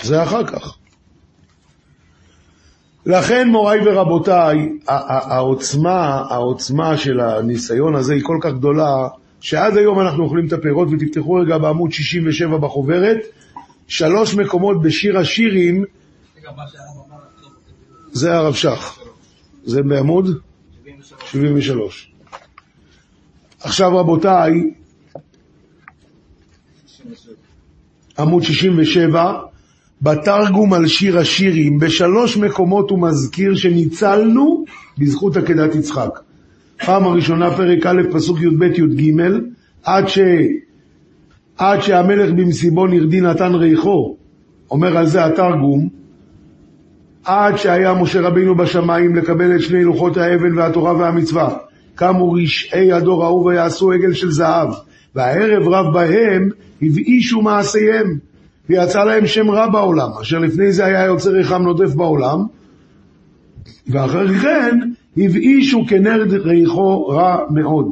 זה 0.03 0.23
אחר 0.23 0.47
כך. 0.47 0.77
לכן 3.07 3.49
מוריי 3.49 3.81
ורבותיי, 3.85 4.69
העוצמה, 4.89 6.23
העוצמה 6.31 6.97
של 6.97 7.21
הניסיון 7.21 7.95
הזה 7.95 8.15
היא 8.15 8.23
כל 8.23 8.39
כך 8.41 8.51
גדולה, 8.53 9.09
שעד 9.41 9.77
היום 9.77 10.01
אנחנו 10.01 10.25
אוכלים 10.25 10.47
את 10.47 10.53
הפירות, 10.53 10.89
ותפתחו 10.93 11.35
רגע 11.35 11.59
בעמוד 11.59 11.93
67 11.93 12.57
בחוברת, 12.57 13.19
שלוש 13.89 14.35
מקומות 14.35 14.83
בשיר 14.83 15.19
השירים, 15.19 15.85
זה 18.13 18.35
הרב 18.35 18.55
שך, 18.55 18.99
זה 19.65 19.83
בעמוד? 19.83 20.41
73. 21.25 22.13
עכשיו 23.61 23.99
רבותיי, 23.99 24.53
עמוד 28.19 28.43
67, 28.43 29.41
בתרגום 30.05 30.73
על 30.73 30.87
שיר 30.87 31.19
השירים, 31.19 31.79
בשלוש 31.79 32.37
מקומות 32.37 32.91
הוא 32.91 32.99
מזכיר 32.99 33.55
שניצלנו 33.55 34.65
בזכות 34.99 35.37
עקדת 35.37 35.75
יצחק. 35.75 36.21
פעם 36.85 37.05
הראשונה 37.05 37.51
פרק 37.51 37.87
א', 37.87 38.03
פסוק 38.13 38.41
י"ב 38.41 38.63
י"ג, 38.63 39.13
עד, 39.85 40.09
ש... 40.09 40.19
עד 41.59 41.81
שהמלך 41.81 42.31
במסיבו 42.31 42.87
נרדי 42.87 43.21
נתן 43.21 43.55
ריחו, 43.55 44.17
אומר 44.71 44.97
על 44.97 45.07
זה 45.07 45.25
התרגום, 45.25 45.89
עד 47.25 47.57
שהיה 47.57 47.95
משה 47.95 48.21
רבינו 48.21 48.57
בשמיים 48.57 49.17
לקבל 49.17 49.57
את 49.57 49.61
שני 49.61 49.85
לוחות 49.85 50.17
האבן 50.17 50.59
והתורה 50.59 50.93
והמצווה. 50.93 51.57
קמו 51.95 52.33
רשעי 52.33 52.93
הדור 52.93 53.25
ההוא 53.25 53.47
ויעשו 53.47 53.93
עגל 53.93 54.13
של 54.13 54.31
זהב, 54.31 54.69
והערב 55.15 55.69
רב 55.69 55.95
בהם 55.95 56.49
הבאישו 56.83 57.43
מעשיהם, 57.43 58.19
ויצא 58.69 59.05
להם 59.05 59.27
שם 59.27 59.51
רע 59.51 59.69
בעולם, 59.69 60.11
אשר 60.21 60.39
לפני 60.39 60.73
זה 60.73 60.85
היה 60.85 61.05
יוצא 61.05 61.31
ריחם 61.31 61.63
נודף 61.63 61.95
בעולם, 61.95 62.45
ואחרי 63.87 64.39
כן 64.39 64.79
הבאישו 65.17 65.85
כנרד 65.89 66.33
ריחו 66.33 67.07
רע 67.07 67.39
מאוד. 67.51 67.87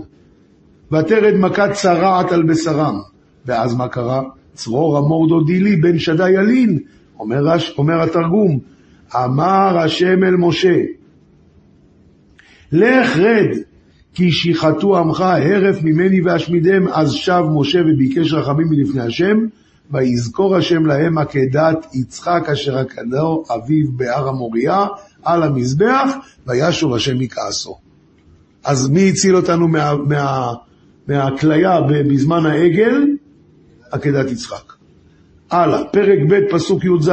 ותרד 0.93 1.35
מכת 1.35 1.73
צרעת 1.73 2.33
על 2.33 2.43
בשרם. 2.43 3.01
ואז 3.47 3.75
מה 3.75 3.89
קרה? 3.89 4.23
צרור 4.55 4.99
המורדו 4.99 5.41
דילי 5.41 5.77
בן 5.77 5.99
שדי 5.99 6.31
ילין, 6.31 6.79
אומר, 7.19 7.57
אומר 7.79 8.03
התרגום, 8.03 8.59
אמר 9.15 9.79
השם 9.79 10.25
אל 10.25 10.37
משה, 10.37 10.77
לך 12.73 13.17
רד, 13.17 13.57
כי 14.15 14.33
שיחתו 14.33 14.99
עמך 14.99 15.21
הרף 15.21 15.83
ממני 15.83 16.21
ואשמידם, 16.21 16.89
אז 16.89 17.13
שב 17.13 17.43
משה 17.55 17.81
וביקש 17.81 18.33
רחמים 18.33 18.67
מלפני 18.71 19.01
השם, 19.01 19.37
ויזכור 19.93 20.57
השם 20.57 20.87
להם 20.87 21.19
עקדת 21.19 21.87
יצחק 21.95 22.49
אשר 22.53 22.79
עקדו 22.79 23.45
אביו 23.55 23.87
בהר 23.93 24.29
המוריה 24.29 24.87
על 25.23 25.43
המזבח, 25.43 26.13
וישוב 26.47 26.95
השם 26.95 27.19
מכעסו. 27.19 27.79
אז 28.65 28.89
מי 28.89 29.09
הציל 29.09 29.37
אותנו 29.37 29.69
מה, 29.69 29.95
מה, 30.09 30.53
מהכליה 31.09 31.81
בזמן 31.81 32.47
העגל? 32.47 33.07
עקדת 33.91 34.31
יצחק. 34.31 34.73
הלאה, 35.51 35.85
פרק 35.85 36.19
ב' 36.29 36.41
פסוק 36.51 36.85
י"ז. 36.85 37.11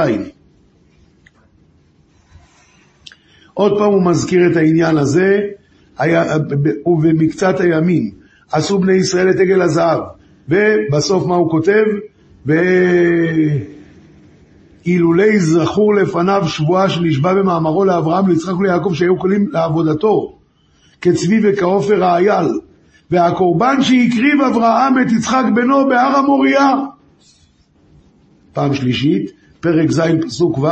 עוד 3.53 3.77
פעם 3.77 3.93
הוא 3.93 4.05
מזכיר 4.05 4.51
את 4.51 4.55
העניין 4.55 4.97
הזה, 4.97 5.39
היה, 5.97 6.37
ובמקצת 6.85 7.59
הימים 7.59 8.11
עשו 8.51 8.79
בני 8.79 8.93
ישראל 8.93 9.29
את 9.29 9.35
עגל 9.39 9.61
הזהב, 9.61 9.99
ובסוף 10.49 11.25
מה 11.25 11.35
הוא 11.35 11.51
כותב? 11.51 11.83
ואילולי 14.85 15.39
זכור 15.39 15.95
לפניו 15.95 16.43
שבועה 16.47 16.89
שנשבע 16.89 17.33
במאמרו 17.33 17.85
לאברהם, 17.85 18.27
ליצחק 18.29 18.59
וליעקב 18.59 18.93
שהיו 18.93 19.17
קולים 19.17 19.47
לעבודתו, 19.51 20.37
כצבי 21.01 21.39
וכעופר 21.43 22.03
האייל, 22.03 22.47
והקורבן 23.11 23.81
שהקריב 23.81 24.41
אברהם 24.41 24.99
את 25.01 25.11
יצחק 25.11 25.43
בנו 25.55 25.87
בהר 25.89 26.15
המוריה. 26.15 26.73
פעם 28.53 28.73
שלישית, 28.73 29.31
פרק 29.59 29.91
ז' 29.91 30.01
פסוק 30.21 30.57
ו', 30.57 30.67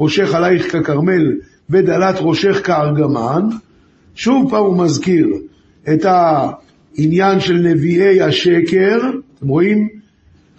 ראשך 0.00 0.34
עלייך 0.34 0.76
ככרמל 0.76 1.32
ודלת 1.70 2.16
ראשך 2.20 2.66
כארגמן, 2.66 3.42
שוב 4.14 4.50
פעם 4.50 4.64
הוא 4.64 4.78
מזכיר 4.78 5.28
את 5.92 6.04
העניין 6.04 7.40
של 7.40 7.54
נביאי 7.54 8.22
השקר, 8.22 8.98
אתם 9.38 9.48
רואים? 9.48 9.97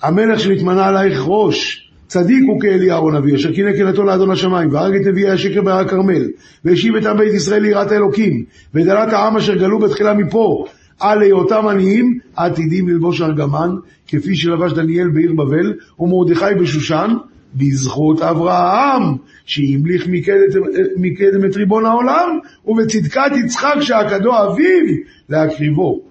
המלך 0.01 0.39
שנתמנה 0.39 0.85
עלייך 0.85 1.21
ראש, 1.25 1.89
צדיק 2.07 2.43
הוא 2.47 2.61
כאליהו 2.61 3.09
הנביא, 3.09 3.35
אשר 3.35 3.53
קינא 3.53 3.71
קנאתו 3.71 4.03
לאדון 4.03 4.31
השמיים, 4.31 4.73
והרג 4.73 4.95
את 4.95 5.07
נביאי 5.07 5.29
השקר 5.29 5.61
בהר 5.61 5.79
הכרמל, 5.79 6.27
והשיב 6.65 6.95
את 6.95 7.05
עם 7.05 7.17
בית 7.17 7.33
ישראל 7.33 7.61
ליראת 7.61 7.91
האלוקים, 7.91 8.43
ודלת 8.73 9.13
העם 9.13 9.37
אשר 9.37 9.55
גלו 9.55 9.79
בתחילה 9.79 10.13
מפה, 10.13 10.65
על 10.99 11.21
היותם 11.21 11.67
עניים, 11.67 12.19
עתידים 12.35 12.89
ללבוש 12.89 13.21
ארגמן, 13.21 13.69
כפי 14.07 14.35
שלבש 14.35 14.73
דניאל 14.73 15.09
בעיר 15.09 15.33
בבל, 15.33 15.73
ומרדכי 15.99 16.55
בשושן, 16.61 17.13
בזכות 17.55 18.21
אברהם, 18.21 19.03
שהמליך 19.45 20.07
מקדם, 20.07 20.61
מקדם 20.97 21.45
את 21.45 21.55
ריבון 21.55 21.85
העולם, 21.85 22.39
ובצדקת 22.67 23.31
יצחק 23.45 23.75
שעקדו 23.81 24.31
אביו 24.43 24.95
להקריבו. 25.29 26.08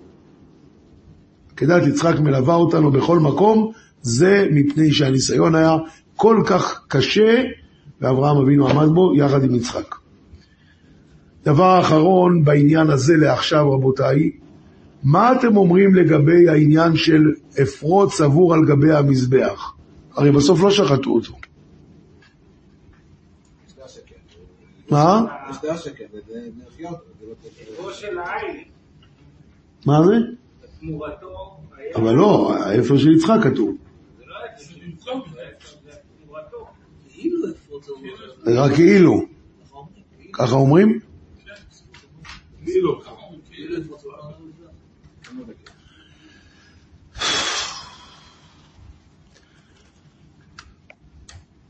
עקדת 1.59 1.87
יצחק 1.87 2.21
מלווה 2.21 2.55
אותנו 2.55 2.91
בכל 2.91 3.19
מקום, 3.19 3.73
זה 4.03 4.47
מפני 4.51 4.93
שהניסיון 4.93 5.55
היה 5.55 5.77
כל 6.17 6.43
כך 6.47 6.85
קשה, 6.89 7.43
ואברהם 8.01 8.37
אבינו 8.37 8.69
עמד 8.69 8.89
בו 8.95 9.15
יחד 9.17 9.45
עם 9.45 9.55
יצחק. 9.55 9.95
דבר 11.45 11.81
אחרון 11.81 12.45
בעניין 12.45 12.91
הזה 12.91 13.17
לעכשיו, 13.17 13.73
רבותיי, 13.73 14.31
מה 15.03 15.33
אתם 15.33 15.57
אומרים 15.57 15.95
לגבי 15.95 16.49
העניין 16.49 16.97
של 16.97 17.23
אפרו 17.63 18.11
צבור 18.11 18.55
על 18.55 18.65
גבי 18.65 18.93
המזבח? 18.93 19.73
הרי 20.15 20.33
בסוף 20.33 20.61
לא 20.63 20.71
שחטו 20.71 21.11
אותו. 21.11 21.33
מה? 24.91 25.25
יש 25.51 25.57
דעה 25.63 25.79
שכן. 25.79 26.05
זה 26.29 26.49
לא 27.83 27.93
של 27.93 28.19
העין, 28.19 28.65
מה 29.87 30.03
זה? 30.07 30.13
תמורתו, 30.81 31.61
אבל 31.95 32.15
לא, 32.15 32.55
האפר 32.55 32.99
של 32.99 33.13
יצחק 33.13 33.37
כתוב. 33.43 33.77
זה 34.19 34.25
לא 34.27 34.35
זה 34.65 35.41
זה 35.85 35.97
תמורתו. 36.25 36.67
זה 38.45 38.61
רק 38.61 38.73
כאילו. 38.73 39.25
ככה 40.33 40.55
אומרים? 40.55 41.01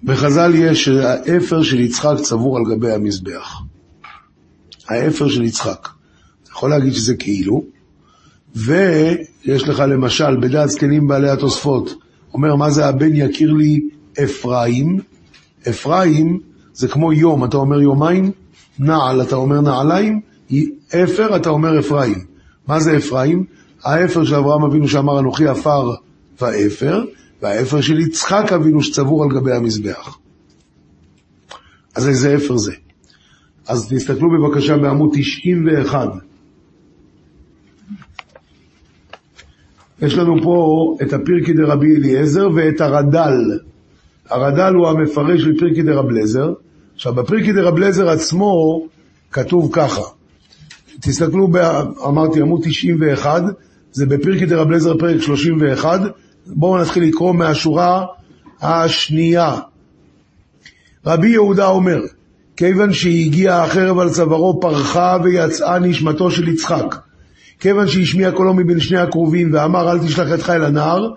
בחז"ל 0.04 0.54
יש 0.54 0.84
שהאפר 0.84 1.62
של 1.62 1.80
יצחק 1.80 2.16
צבור 2.22 2.58
על 2.58 2.64
גבי 2.64 2.92
המזבח. 2.92 3.62
האפר 4.88 5.28
של 5.28 5.42
יצחק. 5.42 5.88
אתה 6.42 6.50
יכול 6.50 6.70
להגיד 6.70 6.92
שזה 6.92 7.14
כאילו, 7.16 7.64
ויש 8.56 9.68
לך 9.68 9.80
למשל 9.80 10.36
בדעת 10.36 10.70
זקנים 10.70 11.08
בעלי 11.08 11.30
התוספות, 11.30 11.94
אומר 12.34 12.56
מה 12.56 12.70
זה 12.70 12.86
הבן 12.86 13.10
יכיר 13.12 13.52
לי 13.52 13.80
אפרים, 14.24 14.98
אפרים 15.68 16.40
זה 16.72 16.88
כמו 16.88 17.12
יום, 17.12 17.44
אתה 17.44 17.56
אומר 17.56 17.80
יומיים, 17.80 18.30
נעל 18.78 19.22
אתה 19.22 19.36
אומר 19.36 19.60
נעליים, 19.60 20.20
אפר 20.94 21.36
אתה 21.36 21.50
אומר 21.50 21.78
אפרים. 21.78 22.14
מה 22.66 22.80
זה 22.80 22.96
אפרים? 22.96 23.44
האפר 23.84 24.24
של 24.24 24.34
אברהם 24.34 24.64
אבינו 24.64 24.88
שאמר 24.88 25.18
אנוכי 25.18 25.46
עפר 25.46 25.90
ואפר, 26.40 27.04
והאפר 27.42 27.80
של 27.80 28.00
יצחק 28.00 28.52
אבינו 28.54 28.82
שצבור 28.82 29.24
על 29.24 29.30
גבי 29.30 29.52
המזבח. 29.52 30.18
אז 31.94 32.08
איזה 32.08 32.36
אפר 32.36 32.56
זה? 32.56 32.72
אז 33.68 33.88
תסתכלו 33.90 34.28
בבקשה 34.30 34.76
בעמוד 34.76 35.10
91. 35.12 36.08
יש 40.02 40.14
לנו 40.14 40.42
פה 40.42 40.96
את 41.02 41.12
הפירקי 41.12 41.52
דרבי 41.52 41.96
אליעזר 41.96 42.48
ואת 42.54 42.80
הרד"ל. 42.80 43.58
הרד"ל 44.30 44.74
הוא 44.74 44.88
המפרש 44.88 45.40
של 45.40 45.58
פירקי 45.58 45.82
דרב 45.82 46.10
לזר. 46.10 46.52
עכשיו, 46.94 47.14
בפירקי 47.14 47.52
דרב 47.52 47.78
לזר 47.78 48.08
עצמו 48.08 48.82
כתוב 49.32 49.70
ככה. 49.72 50.02
תסתכלו, 51.00 51.48
ב, 51.48 51.56
אמרתי, 52.06 52.40
עמוד 52.40 52.60
91, 52.64 53.42
זה 53.92 54.06
בפירקי 54.06 54.46
דרב 54.46 54.70
לזר 54.70 54.98
פרק 54.98 55.20
31. 55.20 56.00
בואו 56.46 56.82
נתחיל 56.82 57.02
לקרוא 57.02 57.34
מהשורה 57.34 58.06
השנייה. 58.60 59.56
רבי 61.06 61.28
יהודה 61.28 61.66
אומר, 61.66 62.00
כיוון 62.56 62.92
שהגיע 62.92 63.56
החרב 63.56 63.98
על 63.98 64.10
צווארו 64.10 64.60
פרחה 64.60 65.16
ויצאה 65.24 65.78
נשמתו 65.78 66.30
של 66.30 66.48
יצחק. 66.48 67.07
כיוון 67.60 67.88
שהשמיע 67.88 68.32
קולו 68.32 68.54
מבין 68.54 68.80
שני 68.80 68.98
הקרובים 68.98 69.50
ואמר 69.52 69.92
אל 69.92 69.98
תשלח 69.98 70.28
ידך 70.30 70.50
אל 70.50 70.64
הנער, 70.64 71.10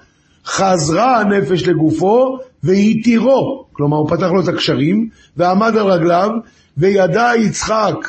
חזרה 0.46 1.20
הנפש 1.20 1.68
לגופו 1.68 2.38
והתירו. 2.64 3.66
כלומר, 3.74 3.98
הוא 3.98 4.10
פתח 4.10 4.28
לו 4.32 4.42
את 4.42 4.48
הקשרים 4.48 5.10
ועמד 5.38 5.78
על 5.78 5.88
רגליו, 5.88 6.30
וידע 6.78 7.32
יצחק 7.40 8.08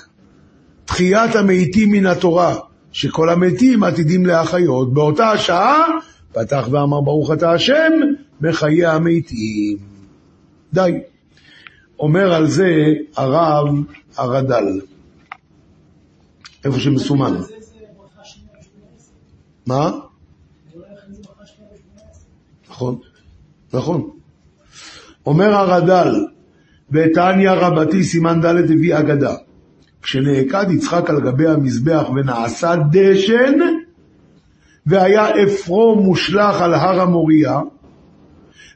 תחיית 0.84 1.36
המתים 1.36 1.92
מן 1.92 2.06
התורה, 2.06 2.54
שכל 2.92 3.28
המתים 3.28 3.84
עתידים 3.84 4.26
להחיות. 4.26 4.94
באותה 4.94 5.30
השעה 5.30 5.86
פתח 6.32 6.68
ואמר 6.70 7.00
ברוך 7.00 7.32
אתה 7.32 7.52
השם 7.52 7.92
מחיי 8.40 8.86
המתים. 8.86 9.78
די. 10.72 10.92
אומר 11.98 12.34
על 12.34 12.48
זה 12.48 12.74
הרב 13.16 13.68
הרד"ל, 14.16 14.80
איפה 16.64 16.80
שמסומן. 16.80 17.34
מה? 19.66 19.90
נכון, 22.68 22.98
נכון. 23.72 24.10
אומר 25.26 25.54
הרד"ל, 25.54 26.26
בתניא 26.90 27.50
רבתי 27.50 28.04
סימן 28.04 28.40
ד' 28.40 28.46
הביא 28.46 28.98
אגדה. 28.98 29.34
כשנעקד 30.02 30.70
יצחק 30.70 31.10
על 31.10 31.20
גבי 31.20 31.48
המזבח 31.48 32.04
ונעשה 32.14 32.74
דשן, 32.90 33.58
והיה 34.86 35.44
אפרו 35.44 36.02
מושלך 36.02 36.60
על 36.60 36.74
הר 36.74 37.00
המוריה, 37.00 37.60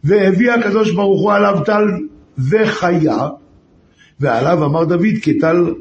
והביא 0.04 0.52
הקדוש 0.52 0.90
ברוך 0.90 1.20
הוא 1.20 1.32
עליו 1.32 1.60
טל 1.64 1.84
וחיה, 2.50 3.28
ועליו 4.20 4.64
אמר 4.64 4.84
דוד 4.84 5.16
כטל 5.22 5.74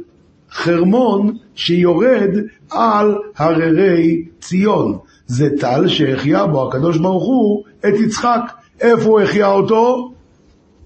חרמון 0.51 1.37
שיורד 1.55 2.29
על 2.69 3.15
הררי 3.37 4.25
ציון. 4.41 4.97
זה 5.27 5.49
טל 5.59 5.87
שהחיה 5.87 6.47
בו 6.47 6.67
הקדוש 6.67 6.97
ברוך 6.97 7.23
הוא 7.23 7.63
את 7.79 7.93
יצחק. 7.99 8.41
איפה 8.81 9.03
הוא 9.03 9.21
החיה 9.21 9.47
אותו? 9.47 10.13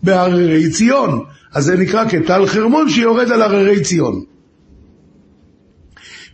בהררי 0.04 0.70
ציון. 0.70 1.24
אז 1.54 1.66
זה 1.66 1.78
נקרא 1.78 2.10
כטל 2.10 2.46
חרמון 2.46 2.90
שיורד 2.90 3.32
על 3.32 3.42
הררי 3.42 3.84
ציון. 3.84 4.24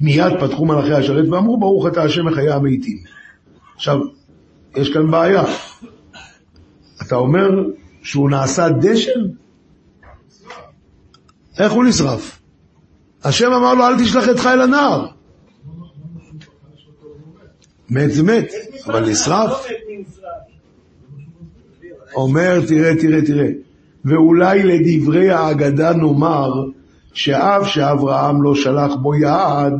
מיד 0.01 0.33
פתחו 0.39 0.65
מלאכי 0.65 0.93
השרת 0.93 1.29
ואמרו 1.29 1.59
ברוך 1.59 1.87
אתה 1.87 2.03
השם 2.03 2.25
מחיי 2.25 2.51
המתים. 2.51 2.97
עכשיו, 3.75 3.97
יש 4.75 4.93
כאן 4.93 5.11
בעיה. 5.11 5.43
אתה 7.01 7.15
אומר 7.15 7.49
שהוא 8.03 8.29
נעשה 8.29 8.69
דשן? 8.69 9.19
איך 11.59 11.71
הוא 11.71 11.83
נשרף? 11.83 12.41
השם 13.25 13.51
אמר 13.51 13.73
לו 13.73 13.87
אל 13.87 14.03
תשלח 14.03 14.27
ידך 14.27 14.45
אל 14.45 14.61
הנער. 14.61 15.07
מת 17.89 18.11
זה 18.11 18.23
מת, 18.23 18.53
אבל 18.87 19.09
נשרף? 19.09 19.67
אומר 22.15 22.61
תראה 22.67 22.95
תראה 22.95 23.21
תראה. 23.21 23.47
ואולי 24.05 24.63
לדברי 24.63 25.29
האגדה 25.29 25.93
נאמר 25.93 26.51
שאף 27.13 27.67
שאברהם 27.67 28.43
לא 28.43 28.55
שלח 28.55 28.95
בו 29.01 29.15
יד 29.15 29.73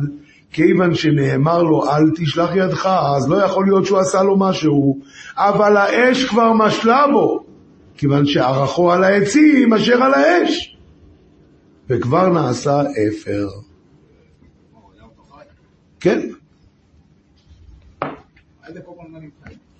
כיוון 0.52 0.94
שנאמר 0.94 1.62
לו 1.62 1.90
אל 1.90 2.10
תשלח 2.16 2.50
ידך. 2.54 2.86
אז 3.16 3.30
לא 3.30 3.36
יכול 3.36 3.64
להיות 3.64 3.86
שהוא 3.86 3.98
עשה 3.98 4.22
לו 4.22 4.38
משהו. 4.38 4.98
אבל 5.36 5.76
האש 5.76 6.24
כבר 6.24 6.52
משלה 6.52 7.06
בו 7.12 7.44
כיוון 7.96 8.26
שערכו 8.26 8.92
על 8.92 9.04
העצים 9.04 9.74
אשר 9.74 10.02
על 10.02 10.14
האש 10.14 10.75
וכבר 11.88 12.28
נעשה 12.28 12.82
אפר. 12.82 13.48
כן. 16.00 16.28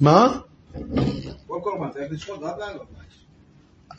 מה? 0.00 0.38
לעלות. 2.58 2.86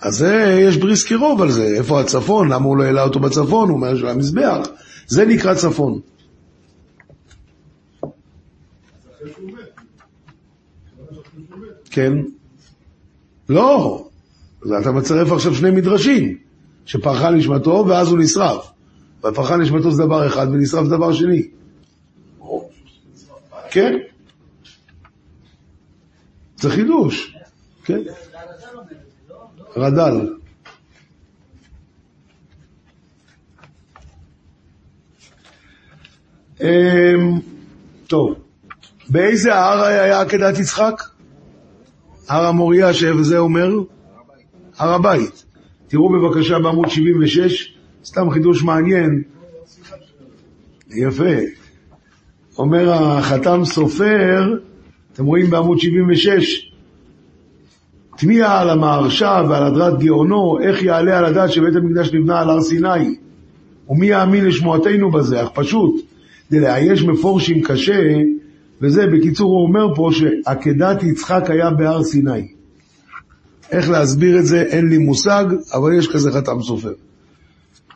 אז 0.02 0.16
זה, 0.16 0.58
יש 0.62 0.78
בריס 0.78 1.06
קירוב 1.06 1.42
על 1.42 1.52
זה. 1.52 1.64
איפה 1.78 2.02
הצפון? 2.02 2.50
למה 2.50 2.66
הוא 2.66 2.78
לא 2.78 2.84
העלה 2.84 3.04
אותו 3.04 3.20
בצפון? 3.20 3.70
הוא 3.70 3.78
אומר 3.78 3.96
של 3.96 4.08
המזבח. 4.08 4.58
זה 5.08 5.26
נקרא 5.26 5.54
צפון. 5.54 6.00
כן. 11.92 12.14
לא. 13.50 14.08
אתה 14.82 14.92
מצרף 14.92 15.32
עכשיו 15.32 15.56
שני 15.56 15.72
מדרשים. 15.72 16.47
שפרחה 16.88 17.30
נשמתו 17.32 17.86
ואז 17.88 18.08
הוא 18.08 18.20
נשרף. 18.20 18.72
ופרחה 19.24 19.58
נשמתו 19.58 19.92
זה 19.92 20.04
דבר 20.04 20.28
אחד 20.28 20.48
ונשרף 20.48 20.86
זה 20.86 20.96
דבר 20.96 21.14
שני. 21.14 21.48
כן. 23.72 23.98
זה 26.58 26.70
חידוש. 26.70 27.36
כן. 27.84 28.00
רד"ל. 29.78 30.34
אמ, 36.62 37.40
טוב, 38.08 38.36
באיזה 39.10 39.56
הר 39.56 39.84
היה 39.84 40.22
עקדת 40.22 40.60
יצחק? 40.60 41.04
הר 42.28 42.46
המוריה, 42.46 42.94
שזה 42.94 43.38
אומר? 43.38 43.70
הר 44.78 44.94
הבית. 44.94 45.47
תראו 45.88 46.10
בבקשה 46.10 46.60
בעמוד 46.60 46.90
76, 46.90 47.74
סתם 48.06 48.30
חידוש 48.30 48.64
מעניין. 48.64 49.22
יפה. 50.90 51.36
אומר 52.58 52.92
החתם 52.94 53.66
סופר, 53.66 54.54
אתם 55.14 55.26
רואים 55.26 55.50
בעמוד 55.50 55.80
76, 55.80 56.72
תמיהה 58.18 58.62
על 58.62 58.70
המהרשע 58.70 59.42
ועל 59.50 59.64
הדרת 59.64 60.00
גאונו, 60.00 60.60
איך 60.62 60.84
יעלה 60.84 61.18
על 61.18 61.26
הדעת 61.26 61.52
שבית 61.52 61.76
המקדש 61.76 62.14
נבנה 62.14 62.40
על 62.40 62.50
הר 62.50 62.62
סיני? 62.62 63.16
ומי 63.90 64.08
יאמין 64.08 64.46
לשמועתנו 64.46 65.12
בזה? 65.12 65.44
אך 65.44 65.50
פשוט, 65.54 66.06
דלאייש 66.52 67.04
מפורשים 67.04 67.62
קשה, 67.64 68.02
וזה, 68.82 69.08
בקיצור, 69.08 69.52
הוא 69.52 69.68
אומר 69.68 69.96
פה 69.96 70.10
שעקדת 70.12 71.04
יצחק 71.04 71.50
היה 71.50 71.70
בהר 71.70 72.04
סיני. 72.04 72.57
איך 73.72 73.90
להסביר 73.90 74.40
את 74.40 74.46
זה, 74.46 74.62
אין 74.62 74.90
לי 74.90 74.98
מושג, 74.98 75.46
אבל 75.74 75.98
יש 76.00 76.08
כזה 76.08 76.32
חתם 76.32 76.62
סופר. 76.62 76.94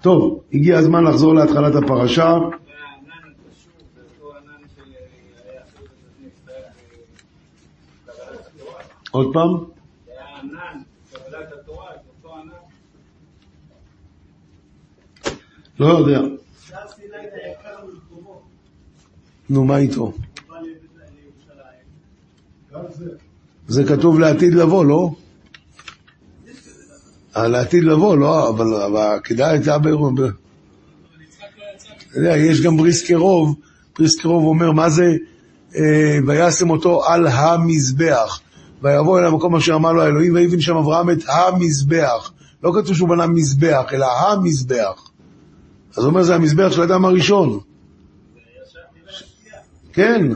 טוב, 0.01 0.43
הגיע 0.53 0.77
הזמן 0.77 1.03
לחזור 1.03 1.35
להתחלת 1.35 1.75
הפרשה. 1.75 2.37
עוד 9.11 9.33
פעם. 9.33 9.71
לא 15.79 15.87
יודע. 15.87 16.21
נו, 19.49 19.65
מה 19.65 19.77
איתו? 19.77 20.13
זה 23.67 23.83
כתוב 23.83 24.19
לעתיד 24.19 24.53
לבוא, 24.53 24.85
לא? 24.85 25.09
אה, 27.37 27.47
לעתיד 27.47 27.83
לבוא, 27.83 28.17
לא, 28.17 28.49
אבל 28.49 28.97
העקדה 28.97 29.49
הייתה 29.49 29.77
ב... 29.77 29.89
ב- 29.89 30.29
אתה 32.11 32.19
יודע, 32.19 32.37
יש 32.37 32.61
גם 32.61 32.77
בריסקרוב, 32.77 33.55
בריסקרוב 33.99 34.45
אומר, 34.45 34.71
מה 34.71 34.89
זה 34.89 35.15
אה, 35.75 36.17
וישם 36.27 36.69
אותו 36.69 37.05
על 37.05 37.27
המזבח, 37.27 38.39
ויבוא 38.81 39.19
אל 39.19 39.25
המקום 39.25 39.55
אשר 39.55 39.75
אמר 39.75 39.91
לו 39.91 40.01
האלוהים, 40.01 40.35
ויבן 40.35 40.61
שם 40.61 40.75
אברהם 40.75 41.09
את 41.09 41.23
המזבח. 41.27 42.31
לא 42.63 42.71
כתוב 42.75 42.95
שהוא 42.95 43.09
בנה 43.09 43.27
מזבח, 43.27 43.85
אלא 43.93 44.05
המזבח. 44.05 45.11
אז 45.97 46.03
הוא 46.03 46.05
אומר, 46.05 46.23
זה 46.23 46.35
המזבח 46.35 46.71
של 46.71 46.81
האדם 46.81 47.05
הראשון. 47.05 47.59
כן. 49.93 50.27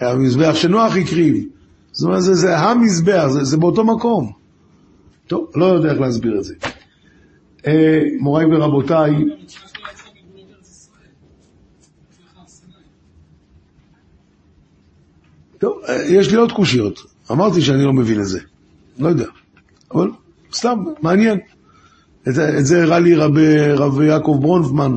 המזבח 0.00 0.54
שנוח 0.54 0.96
הקריב. 0.96 1.44
זאת 1.92 2.06
אומרת, 2.06 2.22
זה, 2.22 2.34
זה 2.34 2.58
המזבח, 2.58 3.26
זה, 3.28 3.44
זה 3.44 3.56
באותו 3.56 3.84
מקום. 3.84 4.37
טוב, 5.28 5.50
לא 5.54 5.64
יודע 5.64 5.90
איך 5.90 6.00
להסביר 6.00 6.38
את 6.38 6.44
זה. 6.44 6.54
אה, 7.66 8.02
מוריי 8.20 8.46
ורבותיי, 8.46 9.12
טוב, 15.58 15.80
אה, 15.88 16.04
יש 16.04 16.30
לי 16.30 16.36
עוד 16.36 16.52
קושיות. 16.52 16.98
אמרתי 17.30 17.60
שאני 17.60 17.84
לא 17.84 17.92
מבין 17.92 18.20
את 18.20 18.26
זה. 18.26 18.40
לא 18.98 19.08
יודע. 19.08 19.26
אבל 19.94 20.10
סתם, 20.52 20.84
מעניין. 21.02 21.38
את, 22.22 22.38
את 22.58 22.66
זה 22.66 22.82
הראה 22.82 22.98
לי 22.98 23.14
רב, 23.14 23.38
רב 23.76 24.00
יעקב 24.00 24.38
ברונפמן. 24.40 24.96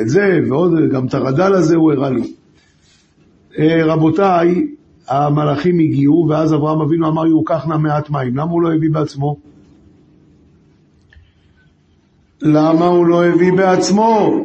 את 0.00 0.08
זה, 0.08 0.40
ועוד, 0.48 0.72
גם 0.92 1.06
את 1.06 1.14
הרד"ל 1.14 1.54
הזה 1.54 1.76
הוא 1.76 1.92
הראה 1.92 2.10
לי. 2.10 2.34
אה, 3.58 3.84
רבותיי, 3.84 4.66
המלאכים 5.08 5.78
הגיעו, 5.78 6.26
ואז 6.28 6.54
אברהם 6.54 6.80
אבינו 6.80 7.08
אמר, 7.08 7.26
יוקח 7.26 7.66
נא 7.66 7.76
מעט 7.76 8.10
מים. 8.10 8.36
למה 8.36 8.50
הוא 8.50 8.62
לא 8.62 8.72
הביא 8.72 8.90
בעצמו? 8.92 9.49
למה 12.42 12.86
הוא 12.86 13.06
לא 13.06 13.24
הביא 13.24 13.52
בעצמו? 13.52 14.44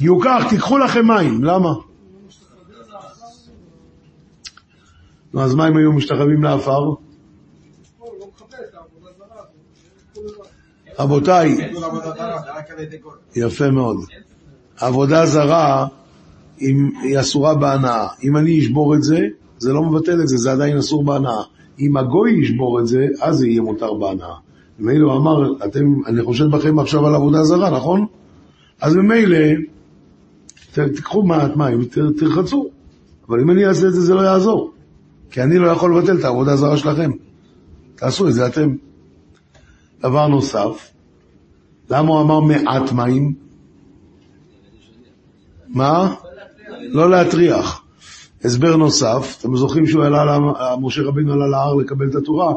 יוקח, 0.00 0.46
תיקחו 0.50 0.78
לכם 0.78 1.06
מים. 1.06 1.44
למה? 1.44 1.72
אז 5.38 5.54
מה 5.54 5.68
אם 5.68 5.76
היו 5.76 5.92
משתחווים 5.92 6.42
לעפר? 6.42 6.94
רבותיי. 10.98 11.70
יפה 13.36 13.70
מאוד. 13.70 13.96
עבודה 14.76 15.26
זרה 15.26 15.86
היא 16.58 17.20
אסורה 17.20 17.54
בהנאה. 17.54 18.08
אם 18.22 18.36
אני 18.36 18.60
אשבור 18.60 18.94
את 18.94 19.02
זה, 19.02 19.20
זה 19.58 19.72
לא 19.72 19.82
מבטל 19.82 20.20
את 20.22 20.28
זה, 20.28 20.36
זה 20.36 20.52
עדיין 20.52 20.76
אסור 20.76 21.04
בהנאה. 21.04 21.42
אם 21.78 21.96
הגוי 21.96 22.40
ישבור 22.42 22.80
את 22.80 22.86
זה, 22.86 23.06
אז 23.20 23.36
זה 23.36 23.46
יהיה 23.48 23.62
מותר 23.62 23.94
בהנאה. 23.94 24.34
ממילא 24.78 25.12
הוא 25.12 25.20
אמר, 25.20 25.64
אתם, 25.64 25.84
אני 26.06 26.22
חושב 26.22 26.44
בכם 26.44 26.78
עכשיו 26.78 27.06
על 27.06 27.14
עבודה 27.14 27.44
זרה, 27.44 27.70
נכון? 27.70 28.06
אז 28.80 28.96
ממילא, 28.96 29.38
תיקחו 30.72 31.22
מעט 31.22 31.56
מים, 31.56 31.84
תרחצו. 32.18 32.68
אבל 33.28 33.40
אם 33.40 33.50
אני 33.50 33.66
אעשה 33.66 33.86
את 33.88 33.92
זה, 33.92 34.00
זה 34.00 34.14
לא 34.14 34.20
יעזור. 34.20 34.72
כי 35.30 35.42
אני 35.42 35.58
לא 35.58 35.68
יכול 35.68 35.96
לבטל 35.98 36.18
את 36.18 36.24
העבודה 36.24 36.52
הזרה 36.52 36.76
שלכם. 36.76 37.10
תעשו 37.94 38.28
את 38.28 38.34
זה 38.34 38.46
אתם. 38.46 38.74
דבר 40.02 40.26
נוסף, 40.28 40.90
למה 41.90 42.08
הוא 42.08 42.20
אמר 42.20 42.40
מעט 42.40 42.92
מים? 42.92 43.34
מה? 45.68 46.14
לא 46.80 47.10
להטריח. 47.10 47.84
הסבר 48.44 48.76
נוסף, 48.76 49.36
אתם 49.40 49.56
זוכרים 49.56 49.86
שהוא 49.86 50.04
עלה, 50.04 50.24
לה- 50.24 50.38
משה 50.80 51.02
רבינו 51.02 51.32
עלה 51.32 51.46
להר 51.46 51.74
לקבל 51.74 52.08
את 52.10 52.14
התורה? 52.14 52.54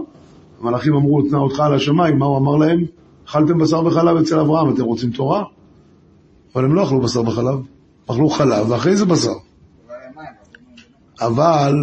המלאכים 0.61 0.93
אמרו, 0.93 1.21
תנא 1.21 1.37
אותך 1.37 1.59
על 1.59 1.73
השמיים, 1.73 2.19
מה 2.19 2.25
הוא 2.25 2.37
אמר 2.37 2.55
להם? 2.55 2.85
אכלתם 3.25 3.57
בשר 3.57 3.85
וחלב 3.85 4.17
אצל 4.17 4.39
אברהם, 4.39 4.73
אתם 4.73 4.83
רוצים 4.83 5.11
תורה? 5.11 5.43
אבל 6.55 6.65
הם 6.65 6.75
לא 6.75 6.83
אכלו 6.83 7.01
בשר 7.01 7.21
וחלב, 7.21 7.59
אכלו 8.07 8.29
חלב 8.29 8.69
ואחרי 8.69 8.95
זה 8.95 9.05
בשר. 9.05 9.33
אבל 11.21 11.75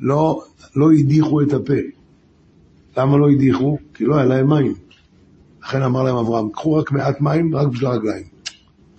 לא, 0.00 0.42
לא 0.76 0.92
הדיחו 0.92 1.42
את 1.42 1.52
הפה. 1.52 1.74
למה 2.96 3.16
לא 3.16 3.30
הדיחו? 3.30 3.78
כי 3.94 4.04
לא 4.04 4.16
היה 4.16 4.24
להם 4.24 4.48
מים. 4.48 4.74
לכן 5.62 5.82
אמר 5.82 6.02
להם 6.02 6.16
אברהם, 6.16 6.48
קחו 6.50 6.74
רק 6.74 6.92
מעט 6.92 7.20
מים, 7.20 7.56
רק 7.56 7.66
בשביל 7.66 7.86
הרגליים. 7.86 8.24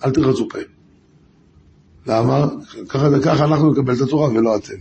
אל 0.06 0.12
תרחצו 0.12 0.50
פה. 0.50 0.58
למה? 2.08 2.48
ככה, 2.90 3.08
ככה 3.24 3.46
אנחנו 3.46 3.72
נקבל 3.72 3.94
את 3.94 4.02
התורה 4.02 4.30
ולא 4.30 4.56
אתם. 4.56 4.74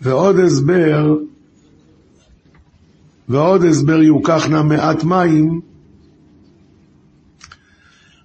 ועוד 0.00 0.38
הסבר, 0.38 1.16
ועוד 3.28 3.64
הסבר 3.64 4.02
יוקח 4.02 4.46
נא 4.46 4.62
מעט 4.62 5.04
מים, 5.04 5.60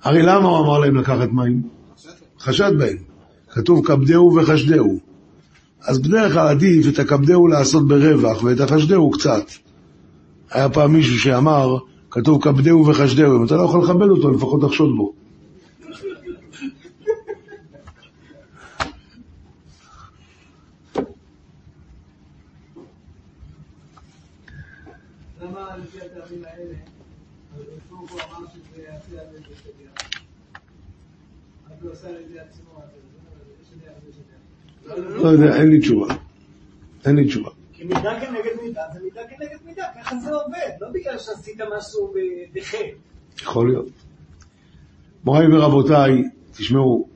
הרי 0.04 0.22
למה 0.22 0.47
הוא 0.49 0.66
אמר 0.66 0.80
להם 0.80 0.95
לקחת 0.95 1.30
מים? 1.32 1.62
חשד 2.39 2.72
בהם. 2.78 2.97
כתוב 3.52 3.86
כבדהו 3.86 4.36
וחשדהו. 4.36 4.99
אז 5.82 5.99
בדרך 5.99 6.34
כלל 6.34 6.47
עדיף 6.47 6.93
את 6.93 6.99
הכבדהו 6.99 7.47
לעשות 7.47 7.88
ברווח 7.88 8.43
ואת 8.43 8.60
החשדהו 8.60 9.12
קצת. 9.12 9.45
היה 10.52 10.70
פעם 10.70 10.93
מישהו 10.93 11.20
שאמר, 11.20 11.78
כתוב 12.12 12.43
כבדהו 12.43 12.88
וחשדהו, 12.88 13.38
אם 13.38 13.45
אתה 13.45 13.56
לא 13.56 13.62
יכול 13.62 13.84
לכבד 13.84 14.10
אותו, 14.10 14.32
לפחות 14.32 14.62
תחשוד 14.62 14.89
בו. 14.97 15.14
למה 25.41 25.78
לפי 25.78 25.97
הטעמים 25.97 26.43
האלה, 26.45 26.76
אז 27.56 27.62
קודם 27.89 28.08
כל 28.08 28.20
אמר 28.30 28.47
שזה 28.54 28.82
יעשה 28.82 29.22
על 29.22 29.28
ידי 29.36 29.56
שליח. 29.64 29.72
אז 29.72 29.72
הוא 29.72 29.80
עשה 29.80 29.80
על 29.80 29.80
ידי 29.80 30.10
עצמו, 30.22 30.38
אז 30.41 30.58
זה 30.58 30.60
שליח 30.60 30.60
זה 30.60 30.70
שליח. 31.64 31.71
לא 34.96 35.30
יודע, 35.30 35.56
אין 35.56 35.70
לי 35.70 35.80
תשובה. 35.80 36.16
אין 37.06 37.16
לי 37.16 37.28
תשובה. 37.28 37.50
כי 37.74 37.84
מידה 37.84 38.20
כנגד 38.22 38.62
מידה 38.64 38.82
זה 38.94 39.00
מידה 39.04 39.22
כנגד 39.30 39.58
מידה, 39.66 39.84
ככה 40.02 40.16
זה 40.16 40.30
עובד, 40.34 40.70
לא 40.82 40.88
בגלל 40.94 41.18
שעשית 41.18 41.62
משהו 41.78 42.14
בחטא. 42.54 43.42
יכול 43.42 43.70
להיות. 43.70 43.90
מוריי 45.24 45.48
ורבותיי, 45.54 46.24
תשמעו, 46.52 47.08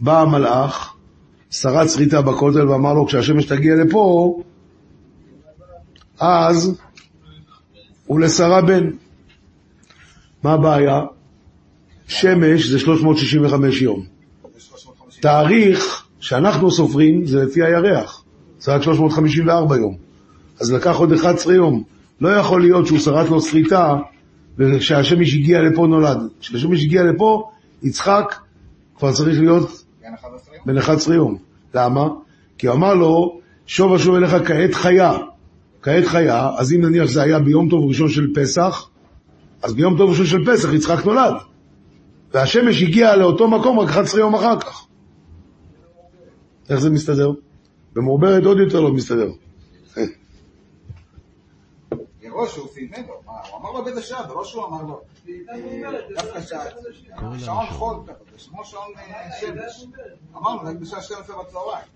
בא 0.00 0.20
המלאך, 0.20 0.96
שרד 1.50 1.86
שריטה 1.86 2.22
בכותל 2.22 2.68
ואמר 2.68 2.94
לו, 2.94 3.06
כשהשמש 3.06 3.44
תגיע 3.44 3.74
לפה, 3.74 4.42
אז 6.20 6.74
הוא 8.06 8.20
לשרה 8.20 8.62
בן. 8.62 8.90
מה 10.42 10.52
הבעיה? 10.52 11.00
שמש 12.12 12.66
זה 12.66 12.78
365 12.78 13.82
יום. 13.82 14.04
יש 14.56 14.64
350. 14.64 15.22
תאריך 15.22 16.04
שאנחנו 16.20 16.70
סופרים 16.70 17.26
זה 17.26 17.44
לפי 17.44 17.62
הירח, 17.62 18.24
זה 18.58 18.74
רק 18.74 18.82
354 18.82 19.76
יום. 19.76 19.96
אז 20.60 20.72
לקח 20.72 20.96
עוד 20.96 21.12
11 21.12 21.54
יום. 21.54 21.82
לא 22.20 22.28
יכול 22.28 22.60
להיות 22.60 22.86
שהוא 22.86 22.98
שרט 22.98 23.28
לו 23.28 23.40
שריטה 23.40 23.96
וכשהשמש 24.58 25.34
הגיע 25.34 25.62
לפה 25.62 25.86
נולד. 25.86 26.18
כשהשמש 26.40 26.84
הגיע 26.84 27.02
לפה, 27.02 27.50
יצחק 27.82 28.34
כבר 28.98 29.12
צריך 29.12 29.40
להיות 29.40 29.84
11 30.14 30.54
יום. 30.54 30.66
בן 30.66 30.78
11 30.78 31.14
יום. 31.14 31.38
למה? 31.74 32.08
כי 32.58 32.66
הוא 32.66 32.76
אמר 32.76 32.94
לו, 32.94 33.40
שוב 33.66 33.94
אשוב 33.94 34.14
אליך 34.14 34.36
כעת 34.44 34.74
חיה. 34.74 35.12
כעת 35.82 36.04
חיה, 36.04 36.50
אז 36.56 36.72
אם 36.72 36.80
נניח 36.80 37.06
שזה 37.06 37.22
היה 37.22 37.38
ביום 37.38 37.68
טוב 37.70 37.88
ראשון 37.88 38.08
של 38.08 38.26
פסח, 38.34 38.88
אז 39.62 39.74
ביום 39.74 39.98
טוב 39.98 40.10
ראשון 40.10 40.26
של 40.26 40.52
פסח 40.52 40.72
יצחק 40.72 41.06
נולד. 41.06 41.34
והשמש 42.32 42.82
הגיעה 42.82 43.16
לאותו 43.16 43.48
מקום 43.48 43.78
רק 43.78 43.88
11 43.88 44.20
יום 44.20 44.34
אחר 44.34 44.60
כך. 44.60 44.86
איך 46.70 46.80
זה 46.80 46.90
מסתדר? 46.90 47.30
במעוברת 47.92 48.44
עוד 48.44 48.58
יותר 48.58 48.80
לא 48.80 48.92
מסתדר. 48.92 49.30
מראש 52.22 52.56
הוא 52.56 52.68
סימן 52.74 53.02
לו, 53.08 53.14
מה, 53.26 53.32
הוא 53.50 53.60
אמר 53.60 53.70
לו 53.72 53.84
באיזה 53.84 54.02
שעה, 54.02 54.22
זה 54.28 54.34
שהוא 54.44 54.66
אמר 54.66 54.82
לו, 54.82 55.00
דווקא 56.14 56.40
שעה, 56.40 56.64
שעון 57.38 57.66
חול 57.66 57.96
כזה, 58.06 58.12
זה 58.38 58.48
כמו 58.50 58.64
שעון 58.64 58.92
שמש. 59.40 59.86
אמרנו, 60.36 60.60
רק 60.62 60.76
בשעה 60.76 61.02
12 61.02 61.36
בצהריים. 61.42 61.86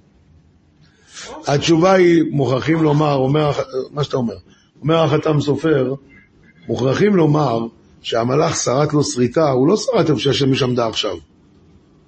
התשובה 1.47 1.93
היא, 1.93 2.23
מוכרחים 2.31 2.83
לומר, 2.83 3.15
אומר, 3.15 3.51
מה 3.91 4.05
שאתה 4.05 4.17
אומר, 4.17 4.37
אומר 4.81 5.05
החתם 5.05 5.41
סופר, 5.41 5.95
מוכרחים 6.67 7.17
לומר 7.17 7.67
שהמלאך 8.03 8.57
שרט 8.57 8.93
לו 8.93 9.05
שריטה, 9.05 9.51
הוא 9.51 9.69
לא 9.69 9.77
שרט 9.77 10.11
איפה 10.11 10.21
שהשמש 10.21 10.63
עמדה 10.63 10.87
עכשיו. 10.87 11.17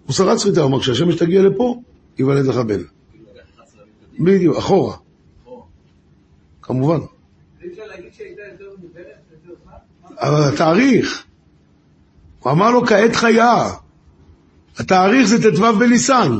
הוא 0.06 0.12
שרט 0.12 0.38
שריטה, 0.38 0.60
הוא 0.60 0.68
אמר, 0.68 0.80
כשהשמש 0.80 1.14
תגיע 1.16 1.42
לפה, 1.42 1.80
ייוולד 2.18 2.46
לך 2.46 2.56
בן. 2.56 2.82
בדיוק, 4.18 4.56
אחורה. 4.56 4.96
כמובן. 6.62 6.98
אבל 10.20 10.48
התאריך, 10.54 11.24
הוא 12.40 12.52
אמר 12.52 12.70
לו 12.70 12.86
כעת 12.86 13.16
חיה. 13.16 13.70
התאריך 14.78 15.26
זה 15.26 15.52
ט"ו 15.52 15.78
בניסן. 15.78 16.32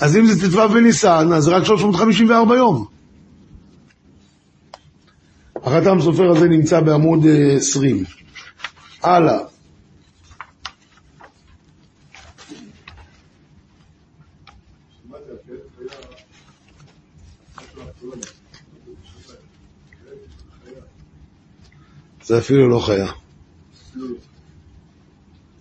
אז 0.00 0.16
אם 0.16 0.26
זה 0.26 0.50
ט"ו 0.50 0.68
בניסן, 0.68 1.32
אז 1.32 1.44
זה 1.44 1.56
רק 1.56 1.64
354 1.64 2.56
יום. 2.56 2.97
החתם 5.62 6.00
סופר 6.00 6.30
הזה 6.30 6.48
נמצא 6.48 6.80
בעמוד 6.80 7.24
אה, 7.26 7.56
20. 7.56 8.04
הלאה. 9.02 9.38
זה 22.22 22.38
אפילו 22.38 22.68
לא 22.68 22.80
חיה. 22.86 23.12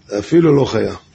זה 0.08 0.20
אפילו 0.20 0.56
לא 0.56 0.66
חיה. 0.66 1.07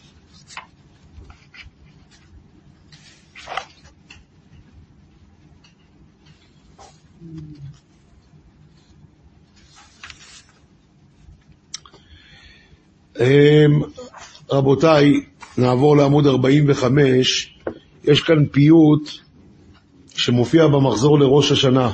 רבותיי, 14.50 15.24
נעבור 15.58 15.96
לעמוד 15.96 16.26
45. 16.26 17.54
יש 18.04 18.20
כאן 18.20 18.46
פיוט 18.46 19.10
שמופיע 20.08 20.66
במחזור 20.66 21.18
לראש 21.18 21.52
השנה. 21.52 21.92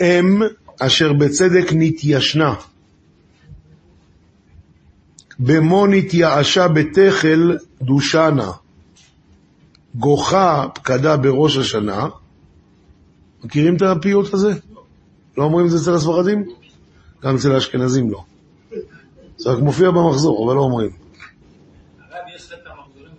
אם 0.00 0.42
אשר 0.80 1.12
בצדק 1.12 1.72
נתיישנה, 1.72 2.54
במו 5.38 5.86
נתייאשה 5.86 6.68
בתכל 6.68 7.56
דושנה, 7.82 8.52
גוחה 9.94 10.66
פקדה 10.74 11.16
בראש 11.16 11.56
השנה. 11.56 12.06
מכירים 13.44 13.76
את 13.76 13.82
הפיוט 13.82 14.34
הזה? 14.34 14.52
לא 15.38 15.44
אומרים 15.44 15.66
את 15.66 15.70
זה 15.70 15.76
אצל 15.76 15.94
הספרדים? 15.94 16.44
גם 17.22 17.36
אצל 17.36 17.52
האשכנזים 17.52 18.10
לא. 18.10 18.24
זה 19.36 19.50
רק 19.50 19.58
מופיע 19.58 19.90
במחזור, 19.90 20.46
אבל 20.46 20.54
לא 20.56 20.60
אומרים. 20.60 20.90
הרב, 20.90 22.12
יש 22.36 22.52
לך 22.52 22.58
את 22.58 22.66
המחזורים. 22.66 23.12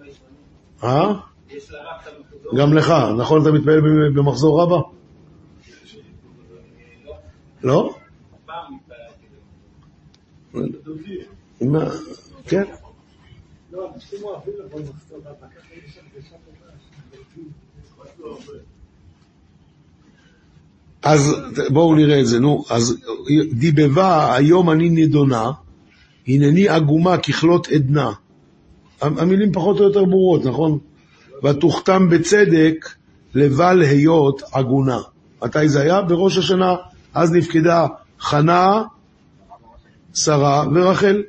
אה? 0.83 1.13
יש 1.49 1.71
לרב 1.71 1.83
את 2.03 2.07
המחזורים. 2.07 2.57
גם 2.57 2.73
לך, 2.73 2.93
נכון 3.17 3.41
אתה 3.41 3.51
מתפלל 3.51 3.81
במחזור 4.15 4.61
רבה? 4.63 4.81
לא? 7.63 7.95
התפללתי. 10.53 11.23
מה- 11.61 11.89
כן. 12.47 12.63
לא. 13.71 13.91
אז 21.01 21.35
בואו 21.73 21.95
נראה 21.95 22.19
את 22.21 22.25
זה, 22.27 22.39
נו. 22.39 22.63
אז 22.69 22.97
דיבבה, 23.53 24.35
היום 24.35 24.69
אני 24.69 24.89
נדונה, 24.89 25.51
הנני 26.27 26.69
עגומה 26.69 27.17
ככלות 27.17 27.67
עדנה. 27.67 28.11
המילים 29.01 29.51
פחות 29.53 29.79
או 29.79 29.83
יותר 29.83 30.05
ברורות, 30.05 30.45
נכון? 30.45 30.79
ותוכתם 31.43 32.09
בצדק 32.09 32.89
לבל 33.35 33.81
היות 33.81 34.41
עגונה. 34.51 34.97
מתי 35.43 35.69
זה 35.69 35.81
היה? 35.81 36.01
בראש 36.01 36.37
השנה. 36.37 36.75
אז 37.13 37.31
נפקדה 37.31 37.85
חנה, 38.19 38.83
שרה 40.13 40.65
ורחל. 40.75 41.23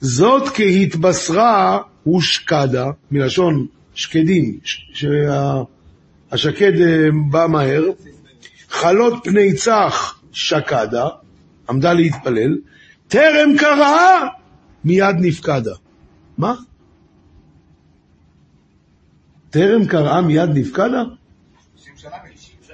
זאת 0.00 0.48
כהתבשרה 0.48 1.78
הושקדה, 2.04 2.86
מלשון 3.10 3.66
שקדים, 3.94 4.58
שהשקד 4.92 6.80
אה, 6.80 7.08
בא 7.30 7.46
מהר, 7.48 7.84
חלות 8.68 9.14
פני 9.24 9.54
צח 9.54 10.20
שקדה, 10.32 11.08
עמדה 11.68 11.92
להתפלל, 11.92 12.58
טרם 13.08 13.58
קראה, 13.58 14.28
מיד 14.84 15.16
נפקדה. 15.20 15.74
מה? 16.38 16.54
טרם 19.50 19.86
קראה 19.86 20.20
מיד 20.20 20.50
נפקדה? 20.54 21.02
90 21.76 21.96
שנה 21.96 22.10
מ-90 22.10 22.72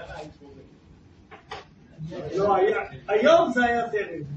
לא, 2.37 2.57
היום 3.09 3.53
זה 3.55 3.65
היה 3.65 3.83
טרם. 3.89 4.35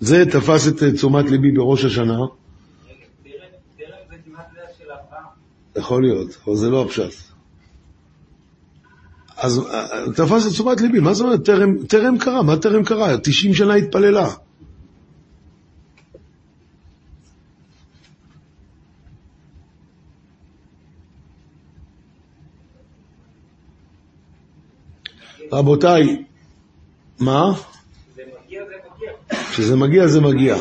זה 0.00 0.24
תפס 0.32 0.68
את 0.68 0.94
תשומת 0.94 1.24
ליבי 1.30 1.52
בראש 1.52 1.84
השנה, 1.84 2.12
רגע, 2.12 2.26
תראה, 3.22 3.46
תראה, 3.76 3.98
זה 4.10 4.16
כמעט 4.24 4.46
לאה 4.56 4.64
של 4.78 4.84
אברהם. 4.84 5.24
יכול 5.76 6.02
להיות, 6.02 6.36
אבל 6.44 6.56
זה 6.56 6.70
לא 6.70 6.84
הפשט. 6.84 7.27
אז 9.38 9.58
אה, 9.58 10.12
תפס 10.14 10.46
את 10.46 10.52
תשומת 10.52 10.80
ליבי, 10.80 11.00
מה 11.00 11.14
זאת 11.14 11.24
אומרת? 11.24 11.44
טרם, 11.44 11.86
טרם 11.86 12.18
קרה, 12.18 12.42
מה 12.42 12.56
טרם 12.56 12.84
קרה? 12.84 13.16
90 13.18 13.54
שנה 13.54 13.74
התפללה. 13.74 14.28
רבותיי, 25.52 26.24
מה? 27.20 27.52
זה 28.16 28.22
מגיע, 28.44 28.62
זה 28.64 28.74
מגיע. 28.94 29.12
כשזה 29.50 29.76
מגיע, 29.76 30.06
זה 30.06 30.20
מגיע. 30.20 30.56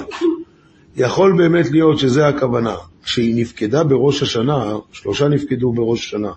יכול 0.95 1.37
באמת 1.37 1.71
להיות 1.71 1.99
שזה 1.99 2.27
הכוונה. 2.27 2.75
כשהיא 3.03 3.41
נפקדה 3.41 3.83
בראש 3.83 4.21
השנה, 4.21 4.75
שלושה 4.91 5.27
נפקדו 5.27 5.71
בראש 5.73 5.99
השנה, 6.05 6.31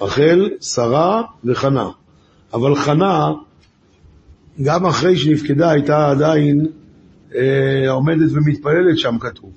רחל, 0.00 0.50
שרה 0.60 1.22
וחנה. 1.44 1.88
אבל 2.54 2.74
חנה, 2.76 3.32
גם 4.62 4.86
אחרי 4.86 5.16
שנפקדה, 5.16 5.70
הייתה 5.70 6.10
עדיין 6.10 6.66
אה, 7.34 7.90
עומדת 7.90 8.30
ומתפללת 8.32 8.98
שם, 8.98 9.16
כתוב. 9.20 9.50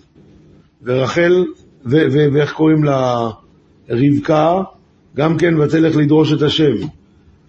ורחל, 0.84 1.46
ו- 1.86 2.06
ו- 2.12 2.28
ואיך 2.34 2.54
קוראים 2.54 2.84
לה? 2.84 3.30
רבקה, 3.90 4.62
גם 5.16 5.38
כן 5.38 5.58
ותלך 5.60 5.96
לדרוש 5.96 6.34
את 6.34 6.42
השם. 6.42 6.74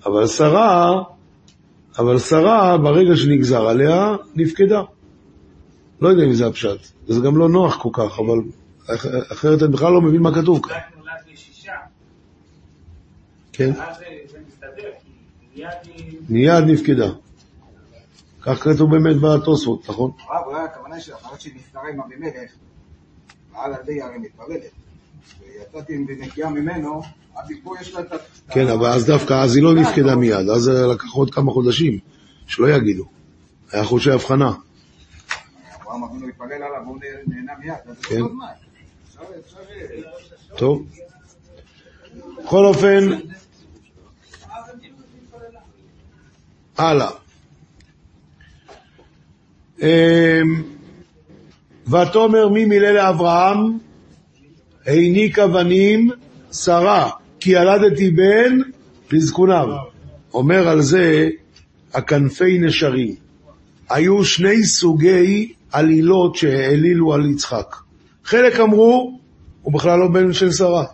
אבל 0.06 0.26
שרה, 0.26 1.02
אבל 1.98 2.18
שרה, 2.18 2.78
ברגע 2.78 3.16
שנגזר 3.16 3.66
עליה, 3.68 4.16
נפקדה. 4.34 4.82
לא 6.00 6.08
יודע 6.08 6.24
אם 6.24 6.32
זה 6.32 6.46
הפשט. 6.46 6.78
זה 7.08 7.20
גם 7.20 7.36
לא 7.36 7.48
נוח 7.48 7.76
כל 7.82 7.88
כך, 7.92 8.18
אבל 8.18 8.38
אח- 8.94 9.32
אחרת 9.32 9.62
אני 9.62 9.72
בכלל 9.72 9.92
לא 9.92 10.00
מבין 10.00 10.22
מה 10.22 10.34
כתוב 10.34 10.60
כאן. 10.62 10.76
כן? 13.58 13.70
מיד 16.28 16.64
נפקדה. 16.66 17.10
כך 18.40 18.62
כתוב 18.62 18.90
באמת 18.90 19.16
בתוספות, 19.16 19.88
נכון? 19.88 20.10
הרב, 20.18 20.46
אולי 20.46 20.64
הכוונה 20.64 21.00
של 21.00 21.14
אחרי 21.14 21.40
שהיא 21.40 21.54
נפטרה 21.56 21.82
עם 21.92 22.00
אבימלך, 22.00 22.50
ועל 23.52 23.72
ידי 23.82 24.02
הרי 24.02 24.18
מתפללת, 24.18 24.70
ויצאתי 25.40 25.94
עם 25.94 26.06
נקייה 26.18 26.50
ממנו, 26.50 27.02
אז 27.36 27.48
פה 27.62 27.74
יש 27.80 27.94
לה 27.94 28.00
את 28.00 28.12
ה... 28.12 28.16
כן, 28.50 28.68
אבל 28.68 28.86
אז 28.86 29.06
דווקא, 29.06 29.34
אז 29.34 29.56
היא 29.56 29.64
לא 29.64 29.74
נפקדה 29.74 30.16
מיד, 30.16 30.48
אז 30.48 30.68
לקח 30.68 31.12
עוד 31.14 31.34
כמה 31.34 31.52
חודשים, 31.52 31.98
שלא 32.46 32.68
יגידו. 32.68 33.04
היה 33.72 33.84
חודשי 33.84 34.10
הבחנה. 34.10 34.52
אברהם 35.82 36.04
אבינו 36.04 36.28
התפלל 36.28 36.52
עליו 36.52 36.82
והוא 36.84 36.98
נהנה 37.26 37.52
מיד, 37.60 37.74
אז 37.86 37.96
זה 37.96 38.02
כן. 38.02 38.20
אותו 38.20 38.34
זמן. 38.34 38.46
אפשר, 39.08 39.20
אפשר... 39.40 40.56
טוב. 40.56 40.86
בכל 42.44 42.64
אופן, 42.64 43.08
הלאה. 46.78 47.10
אמ, 49.82 50.62
ותאמר 51.86 52.48
מי 52.48 52.64
מילא 52.64 52.90
לאברהם, 52.90 53.78
העניק 54.86 55.38
אבנים 55.38 56.10
שרה, 56.52 57.10
כי 57.40 57.50
ילדתי 57.50 58.10
בן 58.10 58.58
לזקוניו. 59.12 59.68
אומר 60.34 60.68
על 60.68 60.80
זה 60.80 61.28
הכנפי 61.94 62.58
נשרים. 62.58 63.14
היו 63.90 64.24
שני 64.24 64.64
סוגי 64.64 65.52
עלילות 65.72 66.36
שהעלילו 66.36 67.14
על 67.14 67.30
יצחק. 67.30 67.76
חלק 68.24 68.60
אמרו, 68.60 69.18
הוא 69.62 69.72
בכלל 69.72 69.98
לא 69.98 70.08
בן 70.08 70.32
של 70.32 70.52
שרה. 70.52 70.84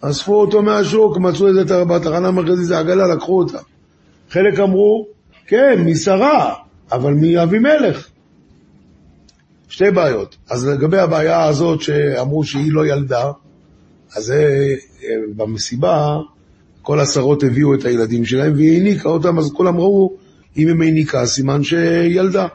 אספו 0.00 0.40
אותו 0.40 0.62
מהשוק, 0.62 1.16
מצאו 1.16 1.48
את 1.48 1.68
זה 1.68 1.84
בתחנה 1.84 2.28
המרכזית, 2.28 2.66
זה 2.66 2.78
עגלה, 2.78 3.14
לקחו 3.14 3.38
אותה. 3.38 3.58
חלק 4.30 4.58
אמרו, 4.60 5.06
כן, 5.46 5.82
משרה, 5.86 6.54
אבל 6.92 7.14
מאבימלך. 7.14 8.08
שתי 9.68 9.90
בעיות. 9.90 10.36
אז 10.50 10.66
לגבי 10.68 10.98
הבעיה 10.98 11.44
הזאת 11.44 11.80
שאמרו 11.80 12.44
שהיא 12.44 12.72
לא 12.72 12.86
ילדה, 12.86 13.32
אז 14.16 14.24
זה 14.24 14.74
אה, 15.04 15.08
במסיבה, 15.36 16.18
כל 16.82 17.00
השרות 17.00 17.42
הביאו 17.42 17.74
את 17.74 17.84
הילדים 17.84 18.24
שלהם 18.24 18.52
והיא 18.52 18.72
העניקה 18.72 19.08
אותם, 19.08 19.38
אז 19.38 19.52
כולם 19.52 19.76
ראו, 19.76 20.12
אם 20.56 20.68
היא 20.68 20.88
העניקה, 20.88 21.26
סימן 21.26 21.62
שילדה. 21.62 22.46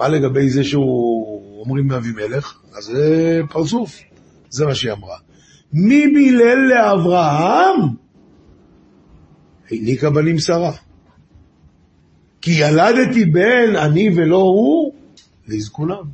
מה 0.00 0.08
לגבי 0.08 0.50
זה 0.50 0.64
שהוא, 0.64 1.60
אומרים 1.60 1.86
מאבימלך? 1.86 2.54
אז 2.76 2.84
זה 2.84 3.40
פרצוף, 3.50 4.00
זה 4.50 4.66
מה 4.66 4.74
שהיא 4.74 4.92
אמרה. 4.92 5.16
מי 5.72 6.06
מילל 6.06 6.58
לאברהם? 6.68 8.01
העניקה 9.72 10.10
בנים 10.10 10.38
שרה. 10.38 10.72
כי 12.40 12.50
ילדתי 12.50 13.24
בן 13.24 13.76
אני 13.76 14.10
ולא 14.16 14.36
הוא, 14.36 14.94
לזקונם. 15.48 16.04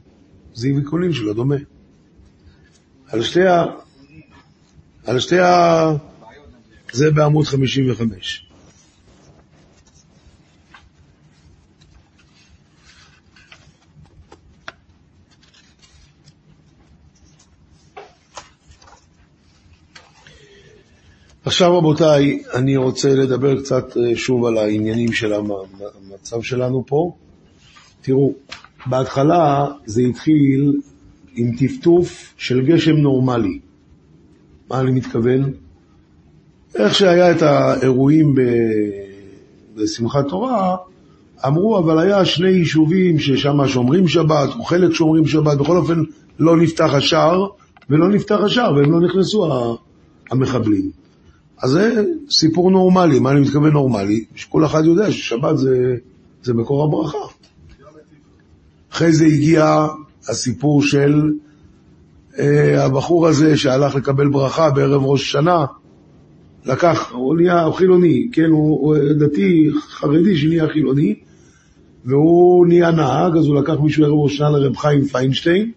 זה 0.55 0.69
ויקונים 0.77 1.13
שלו 1.13 1.35
דומה. 1.35 1.57
על 3.07 3.23
שתי 3.23 3.47
ה... 3.47 3.65
על 5.07 5.21
שתי 5.21 5.39
ה... 5.39 5.87
זה 6.93 7.11
בעמוד 7.11 7.47
55. 7.47 8.47
עכשיו 21.49 21.78
רבותיי, 21.78 22.42
אני 22.55 22.76
רוצה 22.76 23.14
לדבר 23.14 23.61
קצת 23.61 23.96
אה, 23.96 24.16
שוב 24.16 24.44
על 24.44 24.59
העניינים 24.59 25.12
של 25.12 25.32
המצב 25.32 26.42
שלנו 26.42 26.84
פה. 26.86 27.12
תראו, 28.03 28.32
בהתחלה 28.86 29.66
זה 29.86 30.03
התחיל 30.03 30.72
עם 31.34 31.57
טפטוף 31.57 32.34
של 32.36 32.66
גשם 32.66 32.96
נורמלי. 32.96 33.59
מה 34.70 34.80
אני 34.80 34.90
מתכוון? 34.90 35.53
איך 36.74 36.94
שהיה 36.94 37.30
את 37.30 37.42
האירועים 37.42 38.34
בשמחת 39.76 40.28
תורה, 40.28 40.76
אמרו, 41.46 41.78
אבל 41.78 41.99
היה 41.99 42.24
שני 42.24 42.51
יישובים 42.51 43.18
ששם 43.18 43.66
שומרים 43.66 44.09
שבת, 44.09 44.49
או 44.59 44.64
חלק 44.64 44.92
שומרים 44.92 45.26
שבת, 45.26 45.59
בכל 45.59 45.76
אופן 45.76 46.03
לא 46.38 46.57
נפתח 46.57 46.90
השער, 46.94 47.46
ולא 47.90 48.09
נפתח 48.09 48.38
השער, 48.44 48.74
והם 48.74 48.92
לא 48.92 49.01
נכנסו 49.01 49.49
המחבלים. 50.30 51.08
אז 51.63 51.71
זה 51.71 52.03
סיפור 52.31 52.71
נורמלי, 52.71 53.19
מה 53.19 53.31
אני 53.31 53.41
מתכוון 53.41 53.73
נורמלי? 53.73 54.25
שכל 54.35 54.65
אחד 54.65 54.85
יודע 54.85 55.13
ששבת 55.13 55.59
זה, 55.59 55.95
זה 56.43 56.55
מקור 56.55 56.85
הברכה. 56.85 57.35
אחרי 58.93 59.13
זה 59.13 59.25
הגיע 59.25 59.87
הסיפור 60.29 60.83
של 60.83 61.33
אה, 62.39 62.85
הבחור 62.85 63.27
הזה 63.27 63.57
שהלך 63.57 63.95
לקבל 63.95 64.29
ברכה 64.29 64.71
בערב 64.71 65.03
ראש 65.05 65.23
השנה, 65.23 65.65
לקח, 66.67 67.13
הוא 67.13 67.37
נהיה 67.37 67.69
חילוני, 67.77 68.29
כן, 68.33 68.51
הוא, 68.51 68.81
הוא 68.81 68.97
דתי 69.19 69.71
חרדי 69.89 70.37
שנהיה 70.37 70.69
חילוני, 70.69 71.15
והוא 72.05 72.67
נהיה 72.67 72.91
נהג, 72.91 73.37
אז 73.37 73.47
הוא 73.47 73.57
לקח 73.57 73.75
מישהו 73.83 74.05
ערב 74.05 74.15
ראש 74.15 74.35
השנה 74.35 74.51
לרב 74.51 74.77
חיים 74.77 75.05
פיינשטיין, 75.05 75.71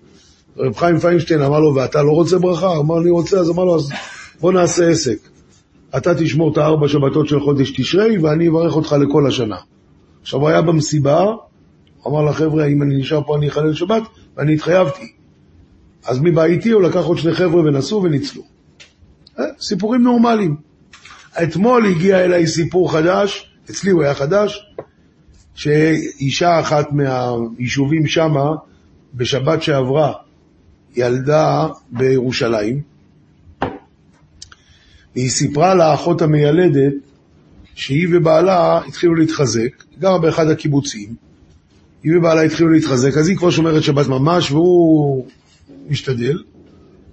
רב 0.58 0.76
חיים 0.76 1.00
פיינשטיין 1.00 1.42
אמר 1.42 1.60
לו, 1.60 1.76
ואתה 1.76 2.04
לא 2.04 2.12
רוצה 2.12 2.38
ברכה? 2.40 2.78
אמר, 2.78 3.02
אני 3.02 3.10
רוצה, 3.10 3.40
אז 3.40 3.50
אמר 3.50 3.64
לו, 3.64 3.76
אז 3.76 3.90
בוא 4.42 4.54
נעשה 4.54 4.90
עסק. 4.90 5.31
אתה 5.98 6.16
תשמור 6.16 6.52
את 6.52 6.58
הארבע 6.58 6.88
שבתות 6.88 7.28
של 7.28 7.39
חודש 7.39 7.72
תשרי, 7.72 8.18
ואני 8.18 8.50
אברך 8.50 8.76
אותך 8.76 8.96
לכל 9.02 9.28
השנה. 9.28 9.58
עכשיו, 10.22 10.39
הוא 10.39 10.50
היה 10.50 10.62
במסיבה, 10.62 11.26
אמר 12.08 12.22
לחבר'ה, 12.22 12.66
אם 12.66 12.82
אני 12.82 12.96
נשאר 12.96 13.22
פה 13.24 13.38
אני 13.38 13.48
אחלל 13.48 13.74
שבת, 13.74 14.04
ואני 14.38 14.54
התחייבתי. 14.54 15.12
אז 16.06 16.20
מי 16.20 16.32
בא 16.32 16.44
איתי? 16.44 16.72
הוא 16.72 16.82
לקח 16.82 17.04
עוד 17.06 17.18
שני 17.18 17.34
חבר'ה 17.34 17.62
ונסעו 17.62 18.04
וניצלו. 18.04 18.42
אה, 19.39 19.46
סיפורים 19.60 20.04
נורמליים. 20.04 20.56
אתמול 21.44 21.86
הגיע 21.86 22.26
אליי 22.26 22.48
סיפור 22.48 22.92
חדש, 22.92 23.52
אצלי 23.70 23.92
הוא 23.92 24.04
היה 24.04 24.14
חדש, 24.14 24.74
שאישה 25.56 26.60
אחת 26.60 26.88
מהיישובים 26.92 28.08
שמה, 28.08 28.52
בשבת 29.14 29.62
שעברה, 29.64 30.14
ילדה 30.96 31.68
בירושלים, 31.92 32.82
והיא 35.16 35.30
סיפרה 35.30 35.76
לאחות 35.76 36.22
המיילדת 36.22 36.93
שהיא 37.76 38.07
ובעלה 38.12 38.82
התחילו 38.88 39.16
להתחזק, 39.16 39.84
גרה 39.99 40.20
באחד 40.20 40.47
הקיבוצים, 40.47 41.16
היא 42.03 42.18
ובעלה 42.18 42.41
התחילו 42.41 42.70
להתחזק, 42.70 43.18
אז 43.18 43.28
היא 43.28 43.38
כבר 43.38 43.49
שומרת 43.49 43.84
שבת 43.84 44.07
ממש, 44.07 44.51
והוא 44.51 45.26
משתדל, 45.89 46.38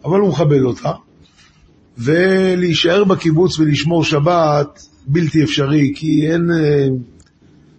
אבל 0.05 0.21
הוא 0.21 0.29
מכבד 0.29 0.63
אותה, 0.63 0.93
ולהישאר 1.99 3.05
בקיבוץ 3.05 3.59
ולשמור 3.59 4.05
שבת 4.05 4.83
בלתי 5.07 5.45
אפשרי, 5.45 5.93
כי 5.97 6.31
אין, 6.31 6.51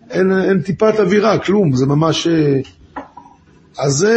אין, 0.09 0.31
אין, 0.31 0.41
אין 0.41 0.61
טיפת 0.61 0.99
אווירה, 0.99 1.39
כלום, 1.39 1.75
זה 1.75 1.85
ממש... 1.85 2.27
אז 3.77 4.07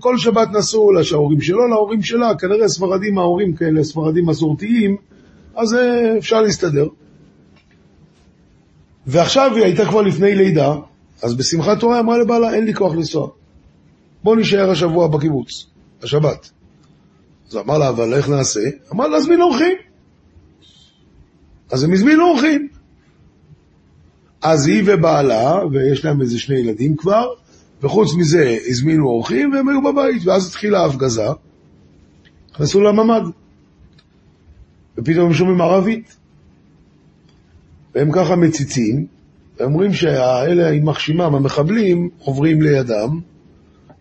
כל 0.00 0.18
שבת 0.18 0.48
נסעו 0.52 0.92
להורים 0.92 1.40
שלו, 1.40 1.68
להורים 1.68 2.02
שלה, 2.02 2.34
כנראה 2.34 2.68
ספרדים, 2.68 3.18
ההורים 3.18 3.54
כאלה, 3.54 3.84
ספרדים 3.84 4.26
מסורתיים, 4.26 4.96
אז 5.56 5.76
אפשר 6.18 6.42
להסתדר. 6.42 6.86
ועכשיו 9.06 9.50
היא 9.54 9.64
הייתה 9.64 9.84
כבר 9.86 10.02
לפני 10.02 10.34
לידה, 10.34 10.74
אז 11.22 11.34
בשמחת 11.34 11.80
תורה 11.80 12.00
אמרה 12.00 12.18
לבעלה, 12.18 12.54
אין 12.54 12.64
לי 12.64 12.74
כוח 12.74 12.94
לנסוע. 12.94 13.28
בוא 14.22 14.36
נשאר 14.36 14.70
השבוע 14.70 15.08
בקיבוץ, 15.08 15.66
השבת. 16.02 16.50
אז 17.50 17.56
אמר 17.56 17.78
לה, 17.78 17.88
אבל 17.88 18.14
איך 18.14 18.28
נעשה? 18.28 18.60
אמר 18.92 19.06
לה, 19.06 19.18
להזמין 19.18 19.40
אורחים. 19.40 19.76
אז 21.70 21.84
הם 21.84 21.92
הזמינו 21.92 22.24
אורחים. 22.24 22.68
אז 24.42 24.66
היא 24.66 24.82
ובעלה, 24.86 25.58
ויש 25.72 26.04
להם 26.04 26.20
איזה 26.20 26.38
שני 26.38 26.58
ילדים 26.58 26.96
כבר, 26.96 27.26
וחוץ 27.82 28.14
מזה 28.14 28.56
הזמינו 28.66 29.06
אורחים 29.06 29.52
והם 29.52 29.68
היו 29.68 29.82
בבית, 29.82 30.26
ואז 30.26 30.46
התחילה 30.48 30.80
ההפגזה, 30.80 31.26
נכנסו 32.52 32.80
לממ"ד. 32.80 33.41
ופתאום 34.98 35.26
הם 35.26 35.34
שומעים 35.34 35.60
ערבית. 35.60 36.16
והם 37.94 38.12
ככה 38.12 38.36
מציצים, 38.36 39.06
ואומרים 39.56 39.92
שהאלה, 39.92 40.70
יימח 40.70 40.98
שמם, 40.98 41.34
המחבלים, 41.34 42.10
עוברים 42.18 42.62
לידם, 42.62 43.20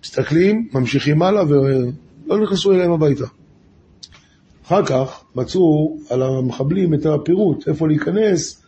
מסתכלים, 0.03 0.67
ממשיכים 0.73 1.21
הלאה, 1.21 1.43
ולא 1.49 2.43
נכנסו 2.43 2.71
אליהם 2.71 2.91
הביתה. 2.91 3.25
אחר 4.65 4.85
כך 4.85 5.23
מצאו 5.35 5.97
על 6.09 6.21
המחבלים 6.23 6.93
את 6.93 7.05
הפירוט, 7.05 7.67
איפה 7.67 7.87
להיכנס, 7.87 8.61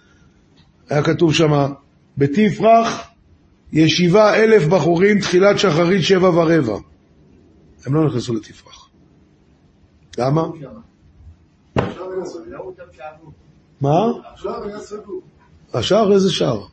היה 0.89 1.03
כתוב 1.03 1.33
שם, 1.33 1.71
בתפרח, 2.17 3.07
ישיבה 3.73 4.35
אלף 4.35 4.67
בחורים, 4.67 5.19
תחילת 5.19 5.59
שחרית 5.59 6.01
שבע 6.01 6.29
ורבע. 6.29 6.77
הם 7.85 7.95
לא 7.95 8.07
נכנסו 8.07 8.33
לתפרח. 8.33 8.89
למה? 10.17 10.47
מה? 13.81 14.05
השער? 15.73 16.13
איזה 16.13 16.31
שער? 16.31 16.65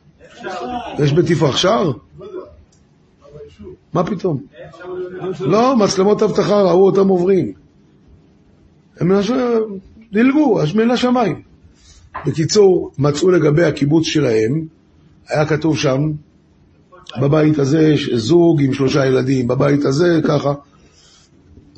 יש 0.99 1.13
בתפרח 1.13 1.57
שער? 1.57 1.91
מה 3.93 4.03
פתאום? 4.03 4.43
לא, 5.39 5.75
מצלמות 5.77 6.23
אבטחה 6.23 6.61
ראו 6.61 6.85
אותם 6.85 7.07
עוברים. 7.07 7.53
הם 8.99 9.11
דילגו, 10.11 10.59
מן 10.75 10.91
השמיים. 10.91 11.41
בקיצור, 12.25 12.91
מצאו 12.97 13.31
לגבי 13.31 13.63
הקיבוץ 13.63 14.05
שלהם, 14.05 14.65
היה 15.27 15.45
כתוב 15.45 15.77
שם, 15.77 16.11
בבית 17.21 17.59
הזה 17.59 17.93
זוג 18.13 18.61
עם 18.61 18.73
שלושה 18.73 19.05
ילדים, 19.05 19.47
בבית 19.47 19.85
הזה 19.85 20.19
ככה, 20.27 20.53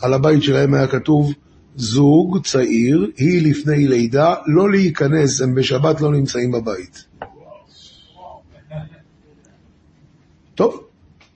על 0.01 0.13
הבית 0.13 0.43
שלהם 0.43 0.73
היה 0.73 0.87
כתוב, 0.87 1.33
זוג 1.75 2.45
צעיר, 2.45 3.11
היא 3.17 3.49
לפני 3.49 3.87
לידה, 3.87 4.35
לא 4.45 4.71
להיכנס, 4.71 5.41
הם 5.41 5.55
בשבת 5.55 6.01
לא 6.01 6.11
נמצאים 6.11 6.51
בבית. 6.51 7.05
טוב, 10.55 10.83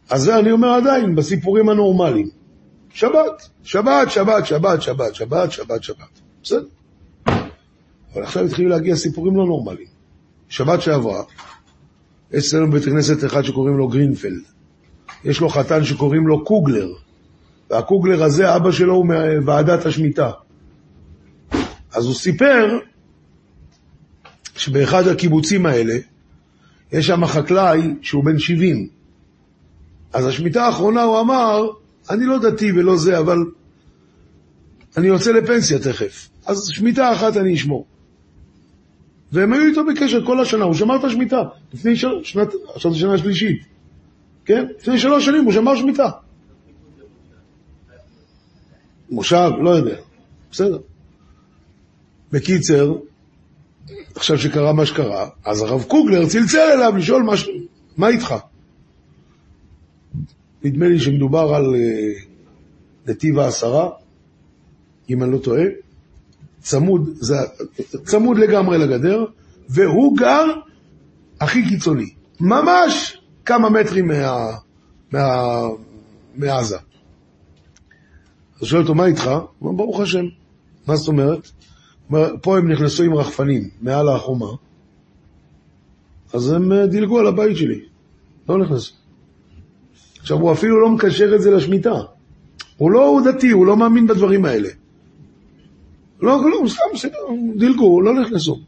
אז 0.10 0.22
זה 0.22 0.40
אני 0.40 0.52
אומר 0.52 0.70
עדיין, 0.70 1.16
בסיפורים 1.16 1.70
הנורמליים. 1.70 2.30
שבת, 2.94 3.50
שבת, 3.64 4.12
שבת, 4.12 4.46
שבת, 4.46 4.82
שבת, 4.82 5.16
שבת, 5.16 5.52
שבת, 5.52 5.84
שבת. 5.84 6.20
בסדר. 6.44 6.66
אבל 8.14 8.24
עכשיו 8.24 8.46
התחילו 8.46 8.70
להגיע 8.70 8.96
סיפורים 8.96 9.36
לא 9.38 9.46
נורמליים. 9.46 9.88
שבת 10.50 10.82
שעברה, 10.82 11.24
יש 12.32 12.48
אצלנו 12.48 12.72
בבית 12.72 12.84
כנסת 12.84 13.26
אחד 13.26 13.42
שקוראים 13.42 13.78
לו 13.78 13.88
גרינפלד. 13.88 14.42
יש 15.24 15.42
לו 15.42 15.50
חתן 15.50 15.84
שקוראים 15.84 16.28
לו 16.28 16.46
קוגלר, 16.46 16.94
והקוגלר 17.70 18.24
הזה, 18.24 18.56
אבא 18.56 18.72
שלו 18.72 18.94
הוא 18.94 19.06
מוועדת 19.06 19.86
השמיטה. 19.86 20.32
אז 21.94 22.06
הוא 22.06 22.14
סיפר 22.14 22.80
שבאחד 24.56 25.08
הקיבוצים 25.08 25.66
האלה, 25.66 25.96
יש 26.92 27.08
שם 27.08 27.26
חקלאי 27.26 27.82
שהוא 28.02 28.24
בן 28.24 28.40
70. 28.40 28.88
אז 30.14 30.26
השמיטה 30.26 30.66
האחרונה 30.66 31.04
הוא 31.04 31.20
אמר, 31.20 31.68
אני 32.10 32.26
לא 32.26 32.40
דתי 32.40 32.72
ולא 32.72 32.98
זה, 32.98 33.20
אבל 33.20 33.38
אני 34.98 35.08
יוצא 35.08 35.32
לפנסיה 35.32 35.80
תכף. 35.80 36.30
אז 36.46 36.68
שמיטה 36.68 37.14
אחת 37.14 37.38
אני 37.38 37.54
אשמור. 37.54 37.86
והם 39.32 39.54
היו 39.54 39.66
איתו 39.66 39.86
בקשר 39.86 40.26
כל 40.26 40.40
השנה, 40.40 40.66
הוא 40.66 40.74
שמר 40.74 40.96
את 40.96 41.04
השמיטה. 41.04 41.42
לפני 41.74 41.96
ש... 41.96 42.06
שנת, 42.24 42.48
עכשיו 42.74 42.94
זו 42.94 43.00
שנה 43.00 43.18
שלישית. 43.18 43.62
כן? 44.46 44.66
לפני 44.80 45.00
שלוש 45.00 45.26
שנים 45.26 45.44
הוא 45.44 45.54
שמר 45.54 45.76
שמיטה. 45.76 46.10
מושב, 49.10 49.50
לא 49.62 49.70
יודע. 49.70 49.96
בסדר. 50.52 50.80
בקיצר, 52.32 52.96
עכשיו 54.16 54.38
שקרה 54.38 54.74
מה 54.74 54.86
שקרה, 54.86 55.30
אז 55.46 55.62
הרב 55.62 55.84
קוגלר 55.84 56.26
צלצל 56.26 56.72
אליו 56.74 56.98
לשאול 56.98 57.24
מה, 57.24 57.38
ש... 57.38 57.50
מה 57.98 58.08
איתך? 58.08 58.36
נדמה 60.64 60.88
לי 60.88 61.00
שמדובר 61.00 61.56
על 61.56 61.76
uh, 61.76 63.10
נתיב 63.10 63.40
העשרה, 63.40 63.90
אם 65.10 65.24
אני 65.24 65.32
לא 65.32 65.38
טועה, 65.38 65.64
צמוד, 66.60 67.10
זה, 67.20 67.36
צמוד 68.04 68.38
לגמרי 68.38 68.78
לגדר, 68.78 69.26
והוא 69.70 70.18
גר 70.18 70.46
הכי 71.40 71.70
קיצוני, 71.70 72.10
ממש 72.40 73.22
כמה 73.46 73.70
מטרים 73.70 74.08
מה, 74.08 74.52
מה, 75.12 75.62
מעזה. 76.36 76.78
אז 78.62 78.68
שואל 78.68 78.82
אותו, 78.82 78.96
מה 78.96 79.06
איתך? 79.06 79.28
הוא 79.28 79.70
אומר, 79.70 79.78
ברוך 79.78 80.00
השם. 80.00 80.26
מה 80.88 80.96
זאת 80.96 81.08
אומרת? 81.08 81.52
פה 82.42 82.58
הם 82.58 82.72
נכנסו 82.72 83.04
עם 83.04 83.14
רחפנים 83.14 83.70
מעל 83.82 84.10
החומה, 84.10 84.52
אז 86.34 86.52
הם 86.52 86.72
אה, 86.72 86.88
דילגו 86.88 87.20
על 87.20 87.28
הבית 87.28 87.58
שלי, 87.58 87.80
לא 88.50 88.58
נכנסו. 88.58 88.94
עכשיו, 90.20 90.38
הוא 90.38 90.52
אפילו 90.54 90.82
לא 90.82 90.90
מקשר 90.90 91.36
את 91.36 91.42
זה 91.42 91.52
לשמיטה. 91.52 91.96
הוא 92.78 92.92
לא 92.92 93.08
הוא 93.08 93.22
דתי, 93.22 93.50
הוא 93.50 93.66
לא 93.66 93.78
מאמין 93.78 94.08
בדברים 94.08 94.46
האלה. 94.46 94.70
לא, 96.22 96.42
לא, 96.50 96.70
סתם, 96.70 96.82
בסדר, 96.94 97.18
דילגו, 97.56 98.02
לא 98.02 98.22
נכנסו. 98.22 98.60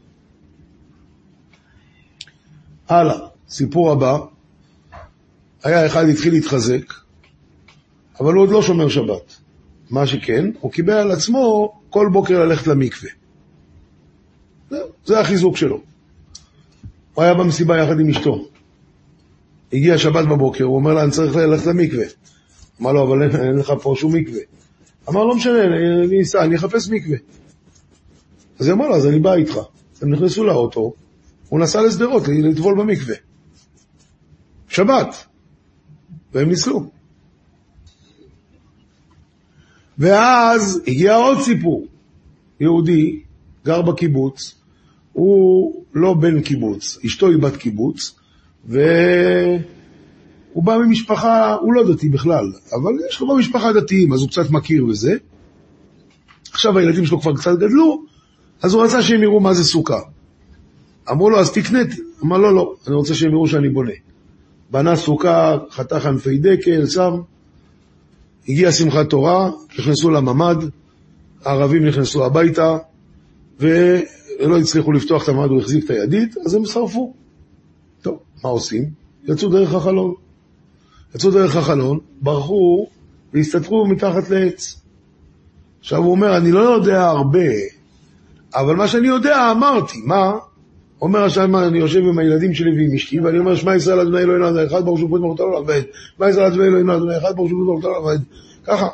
הלאה, 2.88 3.18
סיפור 3.48 3.92
הבא. 3.92 4.18
היה 5.64 5.86
אחד 5.86 6.04
התחיל 6.04 6.32
להתחזק, 6.32 6.92
אבל 8.20 8.34
הוא 8.34 8.42
עוד 8.42 8.50
לא 8.50 8.62
שומר 8.62 8.88
שבת. 8.88 9.39
מה 9.90 10.06
שכן, 10.06 10.50
הוא 10.60 10.72
קיבל 10.72 10.92
על 10.92 11.10
עצמו 11.10 11.72
כל 11.90 12.08
בוקר 12.12 12.44
ללכת 12.44 12.66
למקווה. 12.66 13.10
זה, 14.70 14.76
זה 15.04 15.20
החיזוק 15.20 15.56
שלו. 15.56 15.80
הוא 17.14 17.24
היה 17.24 17.34
במסיבה 17.34 17.78
יחד 17.78 18.00
עם 18.00 18.08
אשתו. 18.08 18.48
הגיע 19.72 19.98
שבת 19.98 20.26
בבוקר, 20.26 20.64
הוא 20.64 20.76
אומר 20.76 20.94
לה, 20.94 21.02
אני 21.02 21.10
צריך 21.10 21.36
ללכת 21.36 21.66
למקווה. 21.66 22.04
אמר 22.80 22.92
לו, 22.92 23.02
אבל 23.08 23.22
אין, 23.22 23.36
אין 23.40 23.56
לך 23.56 23.72
פה 23.82 23.94
שום 23.96 24.14
מקווה. 24.14 24.40
אמר, 25.08 25.24
לא 25.24 25.34
משנה, 25.34 25.64
אני, 25.64 26.22
אסע, 26.22 26.44
אני 26.44 26.56
אחפש 26.56 26.88
מקווה. 26.88 27.16
אז 28.58 28.66
היא 28.66 28.74
אמרה 28.74 28.88
לו, 28.88 28.96
אז 28.96 29.06
אני 29.06 29.18
בא 29.18 29.34
איתך. 29.34 29.58
הם 30.02 30.12
נכנסו 30.12 30.44
לאוטו, 30.44 30.92
הוא 31.48 31.60
נסע 31.60 31.82
לשדרות 31.82 32.22
לטבול 32.28 32.78
במקווה. 32.78 33.14
שבת. 34.68 35.26
והם 36.32 36.48
ניסלו. 36.48 36.99
ואז 40.00 40.82
הגיע 40.86 41.14
עוד 41.14 41.40
סיפור. 41.40 41.86
יהודי, 42.60 43.20
גר 43.64 43.82
בקיבוץ, 43.82 44.54
הוא 45.12 45.74
לא 45.94 46.14
בן 46.14 46.40
קיבוץ, 46.40 46.98
אשתו 47.06 47.28
היא 47.28 47.38
בת 47.38 47.56
קיבוץ, 47.56 48.16
והוא 48.64 49.60
בא 50.54 50.78
ממשפחה, 50.78 51.54
הוא 51.54 51.74
לא 51.74 51.92
דתי 51.92 52.08
בכלל, 52.08 52.52
אבל 52.72 52.92
יש 53.08 53.20
לו 53.20 53.34
במשפחה 53.34 53.72
דתיים, 53.72 54.12
אז 54.12 54.20
הוא 54.20 54.28
קצת 54.28 54.50
מכיר 54.50 54.84
בזה. 54.84 55.14
עכשיו 56.52 56.78
הילדים 56.78 57.06
שלו 57.06 57.20
כבר 57.20 57.36
קצת 57.36 57.56
גדלו, 57.56 58.02
אז 58.62 58.74
הוא 58.74 58.84
רצה 58.84 59.02
שהם 59.02 59.22
יראו 59.22 59.40
מה 59.40 59.54
זה 59.54 59.64
סוכה. 59.64 60.00
אמרו 61.10 61.30
לו, 61.30 61.40
אז 61.40 61.52
תקנה, 61.52 61.78
אמר 62.24 62.38
לו, 62.38 62.50
לא, 62.54 62.74
אני 62.86 62.94
רוצה 62.94 63.14
שהם 63.14 63.30
יראו 63.30 63.46
שאני 63.46 63.68
בונה. 63.68 63.92
בנה 64.70 64.96
סוכה, 64.96 65.58
חתך 65.70 66.06
ענפי 66.06 66.38
דקל, 66.38 66.86
שם, 66.86 67.12
הגיעה 68.48 68.72
שמחת 68.72 69.10
תורה, 69.10 69.50
נכנסו 69.78 70.10
לממ"ד, 70.10 70.56
הערבים 71.44 71.86
נכנסו 71.86 72.24
הביתה, 72.24 72.76
ולא 73.60 74.58
הצליחו 74.60 74.92
לפתוח 74.92 75.24
את 75.24 75.28
הממ"ד, 75.28 75.50
הוא 75.50 75.60
החזיק 75.60 75.84
את 75.84 75.90
הידית, 75.90 76.36
אז 76.46 76.54
הם 76.54 76.64
שרפו. 76.64 77.14
טוב, 78.02 78.18
מה 78.44 78.50
עושים? 78.50 78.84
יצאו 79.28 79.48
דרך 79.48 79.74
החלון. 79.74 80.14
יצאו 81.14 81.30
דרך 81.30 81.56
החלון, 81.56 81.98
ברחו 82.20 82.86
והסתתרו 83.34 83.86
מתחת 83.86 84.30
לעץ. 84.30 84.80
עכשיו 85.80 85.98
הוא 85.98 86.10
אומר, 86.10 86.36
אני 86.36 86.52
לא 86.52 86.60
יודע 86.60 87.06
הרבה, 87.06 87.48
אבל 88.54 88.76
מה 88.76 88.88
שאני 88.88 89.08
יודע 89.08 89.50
אמרתי, 89.50 89.98
מה? 90.04 90.32
אומר 91.02 91.24
השם, 91.24 91.56
אני 91.56 91.78
יושב 91.78 92.00
עם 92.00 92.18
הילדים 92.18 92.54
שלי 92.54 92.70
ועם 92.70 92.94
אשתי, 92.94 93.20
ואני 93.20 93.38
אומר, 93.38 93.56
שמע 93.56 93.76
ישראל 93.76 94.00
אדוני 94.00 94.18
אלוהינו 94.18 94.48
אדוני 94.48 94.66
אחד 94.66 94.84
ברוך 94.84 94.98
שהוא 94.98 95.10
פות 95.10 95.20
מורתו 95.20 95.50
לעבד, 95.50 95.80
שמע 96.16 96.28
ישראל 96.28 96.46
אדוני 96.46 96.68
אלוהינו 96.68 96.96
אדוני 96.96 97.18
אחד 97.18 97.36
ברוך 97.36 97.48
שהוא 97.48 97.60
פות 97.60 97.66
מורתו 97.66 97.90
לעבד, 97.90 98.18
ככה. 98.64 98.88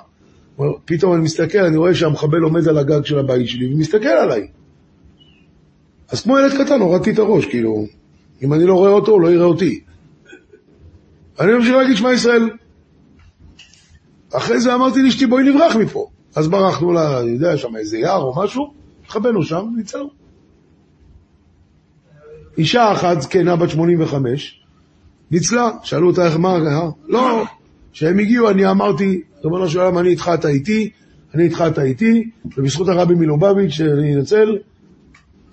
פתאום 0.84 1.14
אני 1.14 1.22
מסתכל, 1.22 1.58
אני 1.58 1.76
רואה 1.76 1.94
שהמחבל 1.94 2.42
עומד 2.42 2.68
על 2.68 2.78
הגג 2.78 3.04
של 3.04 3.18
הבית 3.18 3.48
שלי 3.48 3.74
ומסתכל 3.74 4.08
עליי. 4.08 4.46
אז 6.08 6.22
כמו 6.22 6.38
ילד 6.38 6.52
קטן 6.52 6.80
הורדתי 6.80 7.10
את 7.10 7.18
הראש, 7.18 7.46
כאילו, 7.46 7.86
אם 8.42 8.52
אני 8.54 8.66
לא 8.66 8.74
רואה 8.74 8.90
אותו, 8.90 9.12
הוא 9.12 9.20
לא 9.20 9.28
יראה 9.28 9.44
אותי. 9.44 9.80
אני 11.40 11.52
ממשיך 11.52 11.74
להגיד 11.74 11.96
שמע 11.96 12.12
ישראל. 12.12 12.50
אחרי 14.32 14.60
זה 14.60 14.74
אמרתי 14.74 15.02
לאשתי, 15.02 15.26
בואי 15.26 15.44
נברח 15.44 15.76
מפה. 15.76 16.06
אז 16.36 16.48
ברחנו 16.48 16.92
לה, 16.92 17.20
אני 17.20 17.30
יודע, 17.30 17.56
שם 17.56 17.76
איזה 17.76 17.98
יער 17.98 18.22
או 18.22 18.42
משהו, 18.42 18.74
התחבאנו 19.04 19.42
שם, 19.42 19.66
ניצלנו. 19.76 20.25
אישה 22.58 22.92
אחת, 22.92 23.20
זקנה 23.20 23.56
בת 23.56 23.70
85, 23.70 24.60
ניצלה, 25.30 25.70
שאלו 25.82 26.06
אותה 26.06 26.26
איך 26.26 26.36
מה, 26.36 26.56
אה? 26.56 26.88
לא, 27.08 27.44
כשהם 27.92 28.18
הגיעו 28.18 28.50
אני 28.50 28.70
אמרתי, 28.70 29.20
ריבונו 29.44 29.68
של 29.68 29.80
עולם, 29.80 29.98
אני 29.98 30.08
איתך, 30.08 30.30
אתה 30.34 30.48
איתי, 30.48 30.90
אני 31.34 31.44
איתך, 31.44 31.64
אתה 31.66 31.82
איתי, 31.82 32.30
ובזכות 32.56 32.88
הרבי 32.88 33.14
מלובביץ' 33.14 33.70
שאני 33.70 34.14
אנצל, 34.14 34.58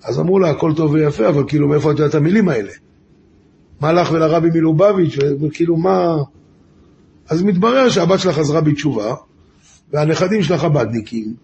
אז 0.04 0.20
אמרו 0.20 0.38
לה, 0.38 0.50
הכל 0.50 0.72
טוב 0.76 0.92
ויפה, 0.92 1.28
אבל 1.28 1.44
כאילו, 1.48 1.68
מאיפה 1.68 1.92
את 1.92 1.98
יודעת 1.98 2.14
המילים 2.14 2.48
האלה? 2.48 2.72
מה 3.80 3.92
לך 3.92 4.12
ולרבי 4.12 4.48
מלובביץ', 4.54 5.16
וכאילו, 5.40 5.76
מה... 5.76 6.16
אז 7.28 7.42
מתברר 7.42 7.88
שהבת 7.88 8.20
שלה 8.20 8.32
חזרה 8.32 8.60
בתשובה, 8.60 9.14
והנכדים 9.92 10.42
שלה 10.42 10.58
חב"דניקים, 10.58 11.34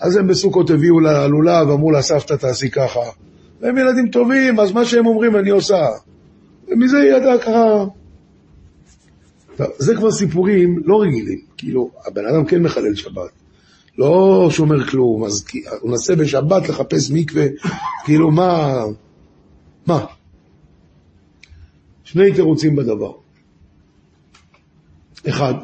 אז 0.00 0.16
הם 0.16 0.26
בסוכות 0.26 0.70
הביאו 0.70 1.00
לה 1.00 1.26
לולב, 1.26 1.68
ואמרו 1.68 1.90
לה, 1.90 2.02
סבתא 2.02 2.34
תעשי 2.34 2.70
ככה. 2.70 3.00
והם 3.60 3.78
ילדים 3.78 4.08
טובים, 4.08 4.60
אז 4.60 4.72
מה 4.72 4.84
שהם 4.84 5.06
אומרים 5.06 5.36
אני 5.36 5.50
עושה. 5.50 5.86
ומזה 6.68 6.96
היא 6.98 7.12
ידעה 7.12 7.38
ככה... 7.38 7.84
זה 9.78 9.96
כבר 9.96 10.10
סיפורים 10.10 10.82
לא 10.84 11.02
רגילים. 11.02 11.40
כאילו, 11.56 11.90
הבן 12.06 12.26
אדם 12.26 12.44
כן 12.44 12.62
מחלל 12.62 12.94
שבת. 12.94 13.30
לא 13.98 14.48
שומר 14.50 14.86
כלום, 14.86 15.24
אז 15.24 15.44
הוא 15.80 15.90
מנסה 15.90 16.16
בשבת 16.16 16.68
לחפש 16.68 17.10
מקווה, 17.10 17.46
כאילו 18.04 18.30
מה... 18.30 18.82
מה? 19.86 20.06
שני 22.04 22.32
תירוצים 22.34 22.76
בדבר. 22.76 23.12
אחד, 25.28 25.54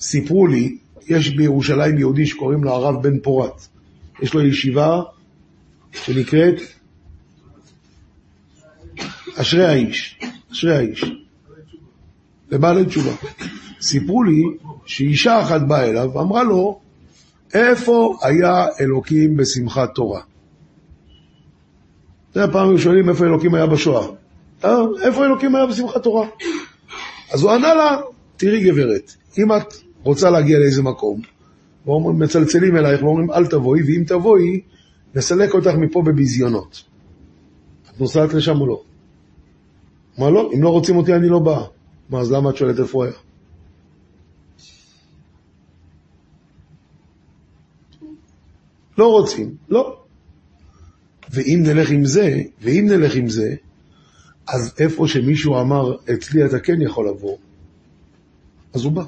סיפרו 0.00 0.46
לי, 0.46 0.78
יש 1.08 1.36
בירושלים 1.36 1.98
יהודי 1.98 2.26
שקוראים 2.26 2.64
לו 2.64 2.70
הרב 2.70 3.02
בן 3.02 3.18
פורת. 3.18 3.66
יש 4.22 4.34
לו 4.34 4.46
ישיבה 4.46 5.02
שנקראת 5.92 6.54
אשרי 9.36 9.64
האיש, 9.64 10.20
אשרי 10.52 10.76
האיש. 10.76 11.04
לבעלי 12.50 12.84
תשובה. 12.84 13.10
סיפרו 13.80 14.22
לי 14.22 14.42
שאישה 14.86 15.42
אחת 15.42 15.60
באה 15.60 15.88
אליו 15.88 16.10
ואמרה 16.14 16.42
לו, 16.42 16.80
איפה 17.54 18.18
היה 18.22 18.66
אלוקים 18.80 19.36
בשמחת 19.36 19.94
תורה? 19.94 20.20
זה 22.34 22.44
הפעם 22.44 22.68
הם 22.68 22.78
שואלים 22.78 23.08
איפה 23.08 23.24
אלוקים 23.24 23.54
היה 23.54 23.66
בשואה. 23.66 24.06
אה, 24.64 24.78
איפה 25.02 25.24
אלוקים 25.24 25.54
היה 25.54 25.66
בשמחת 25.66 26.02
תורה? 26.02 26.26
אז 27.32 27.42
הוא 27.42 27.50
ענה 27.50 27.74
לה, 27.74 28.00
תראי 28.36 28.64
גברת, 28.70 29.12
אם 29.38 29.52
את 29.52 29.74
רוצה 30.02 30.30
להגיע 30.30 30.58
לאיזה 30.58 30.82
מקום, 30.82 31.20
מצלצלים 32.14 32.76
אלייך 32.76 33.02
ואומרים 33.02 33.30
אל 33.30 33.46
תבואי, 33.46 33.82
ואם 33.82 34.04
תבואי, 34.06 34.60
נסלק 35.14 35.54
אותך 35.54 35.74
מפה 35.74 36.02
בביזיונות. 36.02 36.82
את 37.90 38.00
נוסעת 38.00 38.34
לשם 38.34 38.60
או 38.60 38.66
לא? 38.66 38.82
מה 40.18 40.30
לא? 40.30 40.50
אם 40.54 40.62
לא 40.62 40.68
רוצים 40.68 40.96
אותי 40.96 41.14
אני 41.14 41.28
לא 41.28 41.38
באה. 41.38 41.64
מה, 42.10 42.20
אז 42.20 42.32
למה 42.32 42.50
את 42.50 42.56
שואלת 42.56 42.78
איפה 42.80 42.98
הוא 42.98 43.04
היה? 43.04 43.12
לא 48.98 49.10
רוצים, 49.10 49.54
לא. 49.68 49.96
ואם 51.30 51.62
נלך 51.62 51.90
עם 51.90 52.04
זה, 52.04 52.42
ואם 52.62 52.86
נלך 52.88 53.14
עם 53.14 53.28
זה, 53.28 53.54
אז 54.46 54.74
איפה 54.78 55.08
שמישהו 55.08 55.60
אמר, 55.60 55.96
אצלי 56.14 56.44
אתה 56.44 56.58
כן 56.58 56.82
יכול 56.82 57.08
לבוא, 57.08 57.36
אז 58.74 58.84
הוא 58.84 58.92
בא. 58.92 59.04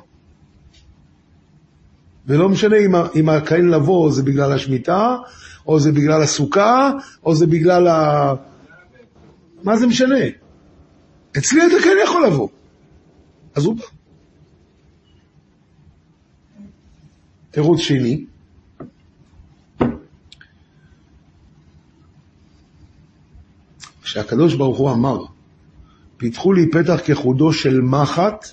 ולא 2.27 2.49
משנה 2.49 2.77
אם, 2.77 2.93
אם 3.17 3.29
הכהן 3.29 3.69
לבוא 3.69 4.11
זה 4.11 4.23
בגלל 4.23 4.53
השמיטה, 4.53 5.17
או 5.67 5.81
זה 5.81 5.93
בגלל 5.93 6.23
הסוכה, 6.23 6.91
או 7.25 7.35
זה 7.35 7.47
בגלל 7.47 7.89
ה... 7.89 8.33
מה 9.63 9.77
זה 9.77 9.87
משנה? 9.87 10.44
אצלי 11.39 11.67
אתה 11.67 11.83
כן 11.85 11.97
יכול 12.05 12.27
לבוא. 12.27 12.49
אז 13.55 13.65
הוא 13.65 13.77
בא. 13.77 13.85
תירוץ 17.51 17.81
שני, 17.81 18.25
שהקדוש 24.03 24.55
ברוך 24.55 24.79
הוא 24.79 24.91
אמר, 24.91 25.19
פיתחו 26.17 26.53
לי 26.53 26.71
פתח 26.71 27.01
כחודו 27.05 27.53
של 27.53 27.81
מחט, 27.81 28.47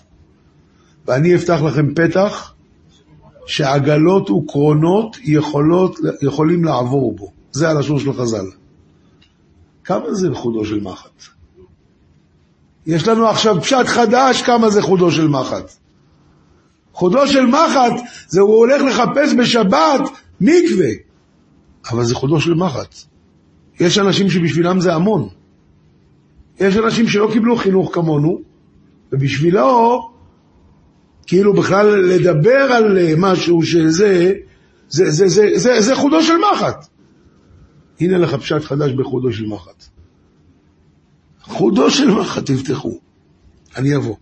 ואני 1.06 1.36
אפתח 1.36 1.60
לכם 1.66 1.94
פתח 1.94 2.54
שעגלות 3.46 4.30
וקרונות 4.30 5.18
יכולות, 5.24 6.00
יכולים 6.22 6.64
לעבור 6.64 7.16
בו. 7.16 7.32
זה 7.52 7.70
הלשון 7.70 8.00
של 8.00 8.14
חז"ל. 8.14 8.46
כמה 9.84 10.14
זה 10.14 10.28
חודו 10.34 10.66
של 10.66 10.80
מחט? 10.80 11.41
יש 12.86 13.08
לנו 13.08 13.28
עכשיו 13.28 13.62
פשט 13.62 13.86
חדש 13.86 14.42
כמה 14.42 14.70
זה 14.70 14.82
חודו 14.82 15.12
של 15.12 15.28
מחט. 15.28 15.72
חודו 16.94 17.28
של 17.28 17.46
מחט 17.46 17.94
זה 18.28 18.42
הוא 18.42 18.56
הולך 18.56 18.82
לחפש 18.82 19.34
בשבת 19.40 20.02
מקווה, 20.42 20.90
אבל 21.92 22.04
זה 22.04 22.16
חודו 22.16 22.40
של 22.40 22.54
מחט. 22.54 22.96
יש 23.80 23.98
אנשים 23.98 24.30
שבשבילם 24.30 24.80
זה 24.80 24.94
המון. 24.94 25.28
יש 26.60 26.78
אנשים 26.78 27.08
שלא 27.08 27.30
קיבלו 27.34 27.56
חינוך 27.56 27.94
כמונו, 27.94 28.42
ובשבילו, 29.12 30.10
כאילו 31.28 31.54
בכלל 31.54 31.88
לדבר 31.88 32.62
על 32.62 32.98
משהו 33.18 33.64
שזה, 33.64 34.34
זה, 34.90 35.12
זה, 35.12 35.28
זה, 35.28 35.50
זה, 35.56 35.82
זה 35.82 35.96
חודו 35.96 36.24
של 36.24 36.34
מחט. 36.54 36.88
הנה 38.00 38.18
לך 38.18 38.36
פשט 38.36 38.62
חדש 38.62 38.92
בחודו 38.92 39.34
של 39.34 39.46
מחט. 39.46 39.86
חודו 41.52 41.92
של 41.92 42.12
מחט 42.12 42.52
תפתחו, 42.52 43.00
אני 43.78 43.96
אבוא. 43.96 44.16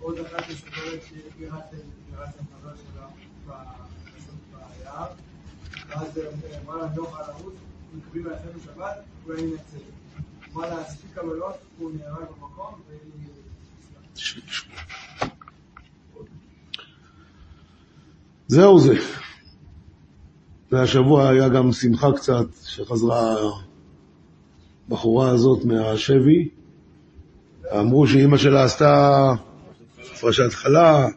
עוד 0.00 0.18
אחת 0.18 0.50
מספרת 0.50 1.00
שפירטתם 1.02 1.78
חבר 2.60 2.74
שלה 2.76 3.06
ביער, 4.78 5.06
ואז 5.88 6.18
אמרה 6.62 6.76
לה 6.76 6.88
נוח 6.96 7.20
על 7.20 7.26
לרוץ, 7.26 7.54
לאחינו 8.14 8.60
שבת, 8.64 8.96
אולי 9.26 9.42
ננצל. 9.42 9.84
אמרה 10.52 10.68
לה, 10.68 10.80
הספיקה 10.80 11.24
ולא, 11.24 11.54
הוא 11.78 11.90
נהרג 11.98 12.26
במקום, 12.40 12.80
והיא... 12.88 13.34
זהו 18.48 18.80
זה. 18.80 18.94
והשבוע 20.72 21.28
היה 21.28 21.48
גם 21.48 21.72
שמחה 21.72 22.12
קצת, 22.12 22.46
שחזרה 22.64 23.36
הבחורה 24.88 25.28
הזאת 25.28 25.64
מהשבי. 25.64 26.48
אמרו 27.72 28.06
שאימא 28.06 28.36
שלה 28.36 28.64
עשתה 28.64 29.32
הפרשת 30.12 30.52
חלה, 30.52 31.08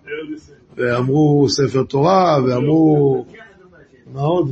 ואמרו 0.76 1.46
ספר 1.50 1.84
תורה, 1.84 2.38
ואמרו... 2.46 3.26
מה 4.14 4.22
עוד? 4.22 4.52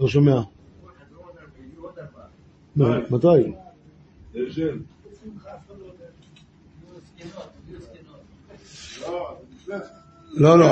לא 0.00 0.08
שומע. 0.08 0.40
מתי? 3.10 3.52
לא, 10.34 10.58
לא, 10.58 10.66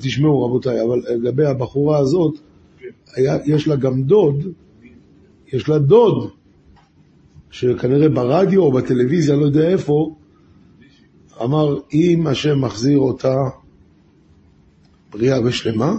תשמעו 0.00 0.44
רבותיי, 0.44 0.82
אבל 0.82 1.02
לגבי 1.08 1.46
הבחורה 1.46 1.98
הזאת, 1.98 2.38
יש 3.46 3.68
לה 3.68 3.76
גם 3.76 4.02
דוד, 4.02 4.44
יש 5.52 5.68
לה 5.68 5.78
דוד, 5.78 6.30
שכנראה 7.50 8.08
ברדיו 8.08 8.62
או 8.62 8.72
בטלוויזיה, 8.72 9.36
לא 9.36 9.44
יודע 9.44 9.68
איפה, 9.68 10.14
אמר, 11.42 11.78
אם 11.92 12.26
השם 12.26 12.60
מחזיר 12.60 12.98
אותה 12.98 13.36
בריאה 15.10 15.42
ושלמה, 15.44 15.92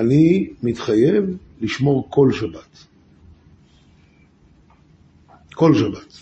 אני 0.00 0.50
מתחייב 0.62 1.24
לשמור 1.60 2.06
כל 2.10 2.32
שבת. 2.32 2.84
כל 5.54 5.74
שבת. 5.74 6.18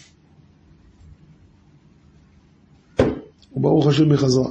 וברוך 3.56 3.86
השם 3.86 4.10
היא 4.10 4.18
חזרה. 4.18 4.48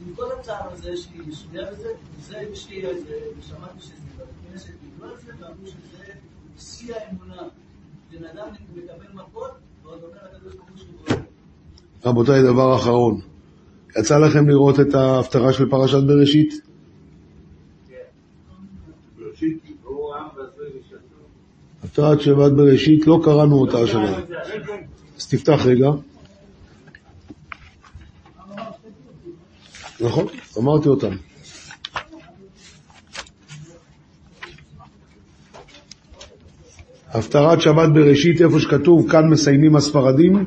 עם 0.00 0.14
כל 0.16 0.24
הצער 0.40 0.72
הזה, 0.72 0.90
יש 0.90 1.08
לי 1.14 1.34
שנייה 1.34 1.72
בזה, 1.72 1.88
זה 2.20 2.36
יש 2.52 2.68
לי 2.68 2.86
איזה, 2.86 3.18
שמעתי 3.40 3.80
שזה 3.80 4.24
בכנסת 4.48 4.70
דיברו 4.82 5.10
על 5.10 5.16
זה, 5.26 5.32
ואמרו 5.40 5.66
שזה 5.66 6.12
שיא 6.58 6.94
האמונה. 6.94 7.42
בן 8.10 8.24
אדם 8.24 8.48
מקבל 8.52 9.06
מכות, 9.14 9.50
ועוד 9.82 10.02
אומר 10.02 10.18
הקדוש 10.22 10.54
ברוך 10.54 10.68
הוא 10.68 10.78
שהוא 10.78 11.16
רבותיי, 12.04 12.42
דבר 12.42 12.76
אחרון. 12.76 13.20
יצא 13.98 14.18
לכם 14.18 14.48
לראות 14.48 14.80
את 14.80 14.94
ההפטרה 14.94 15.52
של 15.52 15.70
פרשת 15.70 16.02
בראשית? 16.06 16.65
הפטרת 21.98 22.20
שבת 22.20 22.52
בראשית, 22.52 23.06
לא 23.06 23.20
קראנו 23.24 23.60
אותה 23.60 23.78
השנה. 23.78 24.18
אז 25.16 25.28
תפתח 25.28 25.60
רגע. 25.64 25.90
נכון, 30.00 30.26
אמרתי 30.58 30.88
אותם. 30.88 31.16
הפטרת 37.08 37.60
שבת 37.60 37.88
בראשית, 37.94 38.42
איפה 38.42 38.60
שכתוב, 38.60 39.10
כאן 39.10 39.28
מסיימים 39.30 39.76
הספרדים. 39.76 40.44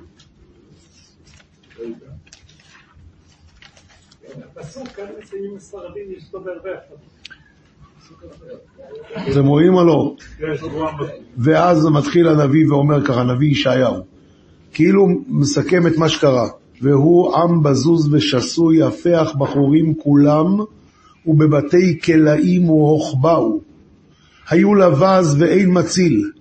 אתם 9.31 9.47
רואים 9.47 9.73
או 9.73 9.85
לא? 9.85 10.15
ואז 11.37 11.85
מתחיל 11.85 12.27
הנביא 12.27 12.67
ואומר 12.67 13.05
ככה, 13.05 13.21
הנביא 13.21 13.51
ישעיהו, 13.51 13.95
כאילו 14.73 15.07
מסכם 15.27 15.87
את 15.87 15.97
מה 15.97 16.09
שקרה. 16.09 16.47
והוא 16.81 17.35
עם 17.35 17.63
בזוז 17.63 18.13
ושסוי, 18.13 18.83
הפח 18.83 19.33
בחורים 19.37 19.93
כולם, 20.03 20.57
ובבתי 21.25 21.99
כלאים 21.99 22.61
הוכבאו. 22.61 23.59
היו 24.49 24.75
לבז 24.75 25.35
ואין 25.39 25.77
מציל, 25.77 26.31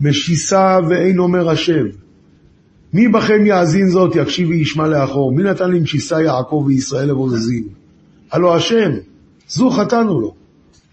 משיסה 0.00 0.78
ואין 0.88 1.18
אומר 1.18 1.50
השב. 1.50 1.84
מי 2.92 3.08
בכם 3.08 3.46
יאזין 3.46 3.88
זאת, 3.88 4.16
יקשיב 4.16 4.48
וישמע 4.48 4.86
לאחור? 4.86 5.32
מי 5.32 5.42
נתן 5.42 5.70
למשיסה 5.70 6.22
יעקב 6.22 6.64
וישראל 6.66 7.08
לבוזזים? 7.08 7.68
הלא 8.32 8.56
השם, 8.56 8.90
זו 9.48 9.70
חטאנו 9.70 10.20
לו. 10.20 10.34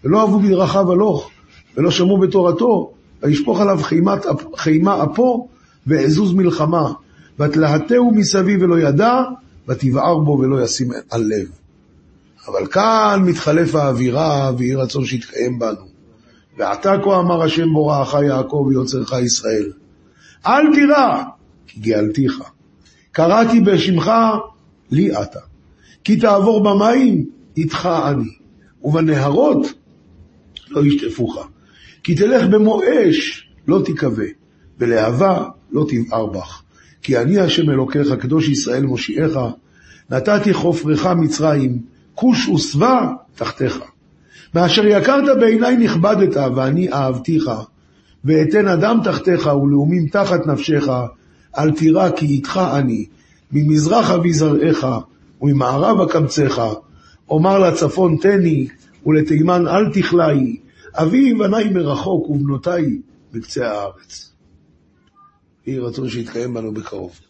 ולא 0.04 0.20
אהבו 0.20 0.38
בדרכיו 0.40 0.92
הלוך, 0.92 1.30
ולא 1.76 1.90
שמעו 1.90 2.18
בתורתו, 2.18 2.92
וישפוך 3.22 3.60
עליו 3.60 3.78
חימת, 3.82 4.26
חימה 4.56 5.04
אפו, 5.04 5.48
ואזוז 5.86 6.34
מלחמה. 6.34 6.92
ותלהטהו 7.38 8.10
מסביב 8.14 8.62
ולא 8.62 8.78
ידע, 8.78 9.22
ותבער 9.68 10.18
בו 10.18 10.30
ולא 10.30 10.62
ישים 10.62 10.90
על 11.10 11.22
לב. 11.22 11.48
אבל 12.48 12.66
כאן 12.66 13.22
מתחלף 13.24 13.74
האווירה, 13.74 14.52
ויהי 14.58 14.74
רצון 14.74 15.04
שיתקיים 15.04 15.58
בנו. 15.58 15.92
ועתה 16.58 16.94
כה 17.04 17.18
אמר 17.18 17.42
השם 17.42 17.72
בוראך 17.72 18.16
יעקב 18.26 18.64
ויוצרך 18.68 19.12
ישראל. 19.12 19.72
אל 20.46 20.74
תירא, 20.74 21.22
כי 21.66 21.80
גאלתיך. 21.80 22.42
קראתי 23.12 23.60
בשמך, 23.60 24.10
לי 24.90 25.12
אתה. 25.22 25.40
כי 26.04 26.16
תעבור 26.16 26.62
במים, 26.62 27.26
איתך 27.56 27.88
אני. 28.04 28.30
ובנהרות, 28.82 29.66
לא 30.72 30.86
ישטפוך. 30.86 31.48
כי 32.02 32.14
תלך 32.14 32.46
במו 32.46 32.80
אש, 32.82 33.48
לא 33.68 33.82
תיכווה. 33.84 34.26
בלהבה, 34.78 35.44
לא 35.72 35.86
תבער 35.88 36.26
בך. 36.26 36.62
כי 37.02 37.18
אני 37.18 37.40
השם 37.40 37.70
אלוקיך, 37.70 38.12
קדוש 38.12 38.48
ישראל 38.48 38.86
מושיעך, 38.86 39.38
נתתי 40.10 40.54
חופרך 40.54 41.06
מצרים, 41.06 41.78
כוש 42.14 42.48
ושבע 42.48 43.06
תחתיך. 43.34 43.80
מאשר 44.54 44.86
יקרת 44.86 45.38
בעיניי 45.40 45.76
נכבדת, 45.76 46.36
ואני 46.56 46.92
אהבתיך, 46.92 47.50
ואתן 48.24 48.68
אדם 48.68 48.98
תחתיך 49.04 49.46
ולאומים 49.46 50.06
תחת 50.06 50.46
נפשך, 50.46 50.88
אל 51.58 51.70
תירא 51.70 52.10
כי 52.10 52.26
איתך 52.26 52.60
אני, 52.72 53.06
ממזרח 53.52 54.10
אבי 54.10 54.32
זרעך, 54.32 54.86
וממערב 55.42 56.00
אקמצך, 56.00 56.62
אומר 57.28 57.58
לצפון 57.58 58.16
תני, 58.20 58.66
ולתימן 59.06 59.68
אל 59.68 59.92
תכלאי, 59.92 60.56
אבי 60.94 61.34
בניי 61.34 61.70
מרחוק 61.70 62.30
ובנותיי 62.30 62.84
בקצה 63.32 63.70
הארץ. 63.70 64.32
יהי 65.66 65.78
רצון 65.78 66.08
שיתקיים 66.08 66.54
בנו 66.54 66.74
בקרוב. 66.74 67.20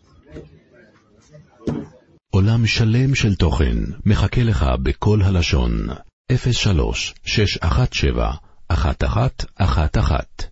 עולם 2.30 2.66
שלם 2.66 3.14
של 3.14 3.34
תוכן 3.34 3.76
מחכה 4.06 4.42
לך 4.42 4.66
בכל 4.82 5.22
הלשון, 5.22 5.86
03 6.32 7.14
617 7.24 8.34
1111 8.70 10.51